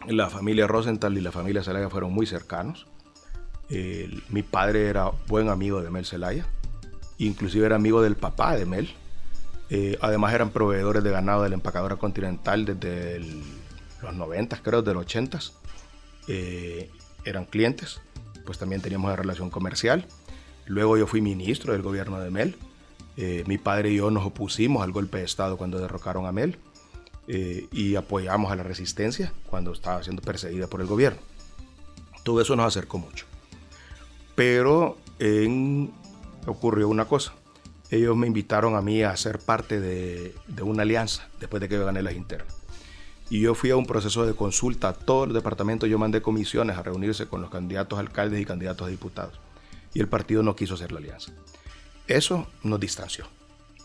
la 0.07 0.29
familia 0.29 0.67
Rosenthal 0.67 1.17
y 1.17 1.21
la 1.21 1.31
familia 1.31 1.63
Zelaya 1.63 1.89
fueron 1.89 2.11
muy 2.11 2.25
cercanos. 2.25 2.87
mi 4.29 4.41
padre 4.41 4.87
era 4.87 5.11
buen 5.27 5.49
amigo 5.49 5.81
de 5.81 5.91
Mel 5.91 6.05
Zelaya, 6.05 6.45
inclusive 7.17 7.65
era 7.65 7.75
amigo 7.75 8.01
del 8.01 8.15
papá 8.15 8.55
de 8.55 8.65
Mel. 8.65 8.89
Eh, 9.69 9.97
además 10.01 10.33
eran 10.33 10.51
proveedores 10.51 11.03
de 11.03 11.11
ganado 11.11 11.43
de 11.43 11.49
la 11.49 11.55
empacadora 11.55 11.95
continental 11.95 12.65
desde 12.65 13.19
los 14.01 14.13
90, 14.13 14.61
creo, 14.61 14.81
los 14.81 14.95
80. 14.97 15.39
Eh, 16.27 16.89
eran 17.23 17.45
clientes, 17.45 18.01
pues 18.45 18.57
también 18.57 18.81
teníamos 18.81 19.07
una 19.07 19.15
relación 19.15 19.49
comercial. 19.49 20.05
Luego 20.67 20.97
yo 20.97 21.07
fui 21.07 21.21
ministro 21.21 21.73
del 21.73 21.81
gobierno 21.81 22.19
de 22.19 22.29
Mel. 22.29 22.55
Eh, 23.17 23.43
mi 23.47 23.57
padre 23.57 23.91
y 23.91 23.97
yo 23.97 24.11
nos 24.11 24.25
opusimos 24.25 24.83
al 24.83 24.91
golpe 24.91 25.19
de 25.19 25.23
Estado 25.23 25.57
cuando 25.57 25.79
derrocaron 25.79 26.25
a 26.25 26.31
Mel 26.31 26.57
y 27.27 27.95
apoyamos 27.95 28.51
a 28.51 28.55
la 28.55 28.61
resistencia 28.61 29.33
cuando 29.49 29.73
estaba 29.73 30.03
siendo 30.03 30.21
perseguida 30.21 30.67
por 30.67 30.81
el 30.81 30.85
gobierno. 30.85 31.19
Todo 32.21 32.39
eso 32.39 32.55
nos 32.55 32.67
acercó 32.67 32.99
mucho. 32.99 33.25
Pero 34.35 34.97
ocurrió 36.45 36.87
una 36.87 37.05
cosa 37.05 37.33
ellos 37.91 38.15
me 38.15 38.27
invitaron 38.27 38.75
a 38.75 38.81
mí 38.81 39.03
a 39.03 39.15
ser 39.15 39.39
parte 39.39 39.79
de, 39.79 40.33
una 40.61 40.83
alianza 40.83 41.27
después 41.39 41.61
de 41.61 41.69
que 41.69 41.75
yo 41.75 41.85
gané 41.85 42.01
las 42.01 42.15
internas. 42.15 42.55
Y 43.29 43.41
yo 43.41 43.55
fui 43.55 43.71
a 43.71 43.75
un 43.75 43.85
proceso 43.85 44.25
de 44.25 44.33
consulta 44.33 44.89
a 44.89 44.93
todo 44.93 45.25
el 45.25 45.33
departamento, 45.33 45.87
yo 45.87 45.97
mandé 45.97 46.21
comisiones 46.21 46.77
a 46.77 46.83
reunirse 46.83 47.27
con 47.27 47.41
los 47.41 47.49
candidatos 47.49 47.97
alcaldes 47.97 48.39
y 48.39 48.45
candidatos 48.45 48.87
a 48.87 48.89
diputados. 48.89 49.39
Y 49.93 49.99
el 49.99 50.07
partido 50.07 50.43
no 50.43 50.55
quiso 50.55 50.75
hacer 50.75 50.91
la 50.91 50.99
alianza. 50.99 51.31
Eso 52.07 52.47
nos 52.63 52.79
distanció. 52.79 53.25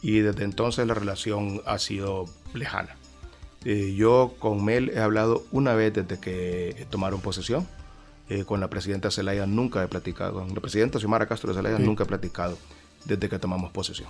Y 0.03 0.21
desde 0.21 0.45
entonces 0.45 0.87
la 0.87 0.95
relación 0.95 1.63
ha 1.67 1.79
sido 1.79 2.27
lejana. 2.53 2.97
Eh, 3.65 3.95
yo 3.97 4.35
con 4.39 4.65
Mel 4.65 4.91
he 4.91 4.99
hablado 4.99 5.45
una 5.53 5.75
vez 5.75 5.93
desde 5.93 6.19
que 6.19 6.87
tomaron 6.91 7.21
posesión. 7.21 7.67
Eh, 8.29 8.45
con 8.45 8.61
la 8.61 8.69
presidenta 8.69 9.11
Zelaya 9.11 9.47
nunca 9.47 9.83
he 9.83 9.89
platicado. 9.89 10.35
Con 10.35 10.55
la 10.55 10.61
presidenta 10.61 10.99
Xiomara 10.99 11.27
Castro 11.27 11.51
de 11.53 11.57
Zelaya 11.57 11.79
nunca 11.79 12.05
he 12.05 12.07
platicado 12.07 12.57
desde 13.05 13.29
que 13.29 13.39
tomamos 13.39 13.71
posesión. 13.71 14.09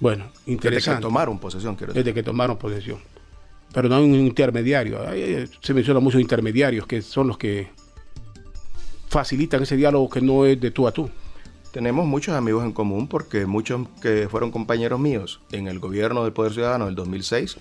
Bueno, 0.00 0.26
interesante. 0.46 0.90
Desde 0.90 0.96
que 0.96 1.02
tomaron 1.02 1.38
posesión, 1.38 1.76
quiero 1.76 1.92
decir. 1.92 2.04
Desde 2.04 2.14
que 2.14 2.22
tomaron 2.22 2.56
posesión. 2.58 2.98
Pero 3.72 3.88
no 3.88 3.96
hay 3.96 4.04
un 4.04 4.14
intermediario. 4.14 5.00
Se 5.60 5.74
menciona 5.74 6.00
muchos 6.00 6.20
intermediarios 6.20 6.86
que 6.86 7.02
son 7.02 7.28
los 7.28 7.38
que 7.38 7.70
facilitan 9.08 9.62
ese 9.62 9.76
diálogo 9.76 10.08
que 10.10 10.20
no 10.20 10.44
es 10.44 10.60
de 10.60 10.70
tú 10.70 10.86
a 10.86 10.92
tú. 10.92 11.10
Tenemos 11.72 12.06
muchos 12.06 12.34
amigos 12.34 12.64
en 12.64 12.72
común 12.72 13.08
porque 13.08 13.46
muchos 13.46 13.88
que 14.00 14.28
fueron 14.28 14.52
compañeros 14.52 15.00
míos 15.00 15.40
en 15.50 15.66
el 15.66 15.80
gobierno 15.80 16.22
del 16.22 16.32
Poder 16.32 16.52
Ciudadano 16.52 16.86
del 16.86 16.94
2006 16.94 17.56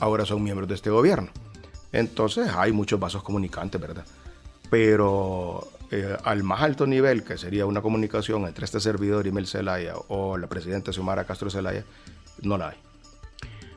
ahora 0.00 0.26
son 0.26 0.42
miembros 0.42 0.68
de 0.68 0.74
este 0.74 0.90
gobierno. 0.90 1.30
Entonces 1.92 2.48
hay 2.48 2.72
muchos 2.72 2.98
vasos 2.98 3.22
comunicantes, 3.22 3.80
¿verdad? 3.80 4.04
Pero 4.68 5.68
eh, 5.94 6.16
al 6.24 6.42
más 6.42 6.60
alto 6.60 6.86
nivel, 6.86 7.22
que 7.22 7.38
sería 7.38 7.66
una 7.66 7.80
comunicación 7.80 8.46
entre 8.46 8.64
este 8.64 8.80
servidor 8.80 9.28
y 9.28 9.32
Mel 9.32 9.46
Zelaya 9.46 9.94
o 10.08 10.36
la 10.36 10.48
presidenta 10.48 10.92
Xiomara 10.92 11.24
Castro 11.24 11.50
Zelaya, 11.50 11.84
no 12.42 12.58
la 12.58 12.70
hay. 12.70 12.76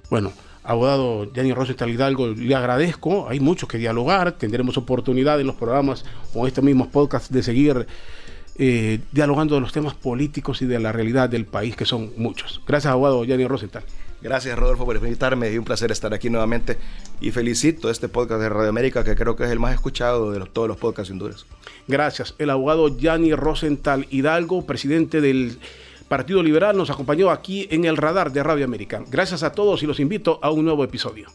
Bueno, 0.09 0.31
abogado 0.63 1.31
Yanni 1.31 1.53
Rosenthal 1.53 1.91
Hidalgo, 1.91 2.29
le 2.29 2.55
agradezco. 2.55 3.29
Hay 3.29 3.39
mucho 3.39 3.67
que 3.67 3.77
dialogar. 3.77 4.31
Tendremos 4.31 4.77
oportunidad 4.77 5.39
en 5.39 5.45
los 5.45 5.55
programas 5.57 6.05
o 6.33 6.47
estos 6.47 6.63
mismos 6.63 6.87
podcasts 6.87 7.31
de 7.31 7.43
seguir 7.43 7.85
eh, 8.57 8.99
dialogando 9.11 9.53
de 9.53 9.61
los 9.61 9.71
temas 9.71 9.93
políticos 9.93 10.63
y 10.63 10.65
de 10.65 10.79
la 10.79 10.91
realidad 10.91 11.29
del 11.29 11.45
país, 11.45 11.75
que 11.75 11.85
son 11.85 12.11
muchos. 12.17 12.61
Gracias, 12.65 12.91
abogado 12.91 13.25
Yanni 13.25 13.45
Rosenthal. 13.45 13.83
Gracias, 14.21 14.57
Rodolfo, 14.57 14.85
por 14.85 14.95
invitarme 14.95 15.51
y 15.51 15.57
un 15.57 15.65
placer 15.65 15.91
estar 15.91 16.13
aquí 16.13 16.29
nuevamente. 16.29 16.77
Y 17.21 17.31
felicito 17.31 17.89
este 17.89 18.09
podcast 18.09 18.41
de 18.41 18.49
Radio 18.49 18.69
América, 18.69 19.03
que 19.03 19.15
creo 19.15 19.35
que 19.35 19.43
es 19.43 19.51
el 19.51 19.59
más 19.59 19.73
escuchado 19.73 20.31
de 20.31 20.43
todos 20.47 20.67
los 20.67 20.77
podcasts 20.77 21.11
Honduras. 21.11 21.45
Gracias. 21.87 22.33
El 22.39 22.49
abogado 22.49 22.97
Yanni 22.97 23.33
Rosenthal 23.33 24.07
Hidalgo, 24.09 24.65
presidente 24.65 25.21
del 25.21 25.59
Partido 26.07 26.41
Liberal, 26.41 26.75
nos 26.75 26.89
acompañó 26.89 27.29
aquí 27.29 27.67
en 27.69 27.85
el 27.85 27.97
radar 27.97 28.31
de 28.31 28.41
Radio 28.41 28.65
América. 28.65 29.03
Gracias 29.07 29.43
a 29.43 29.51
todos 29.51 29.83
y 29.83 29.85
los 29.85 29.99
invito 29.99 30.39
a 30.41 30.49
un 30.49 30.65
nuevo 30.65 30.83
episodio. 30.83 31.29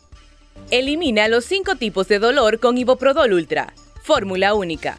Elimina 0.70 1.28
los 1.28 1.44
cinco 1.44 1.76
tipos 1.76 2.08
de 2.08 2.18
dolor 2.18 2.58
con 2.58 2.78
Iboprodol 2.78 3.32
Ultra. 3.32 3.74
Fórmula 4.02 4.54
única. 4.54 4.98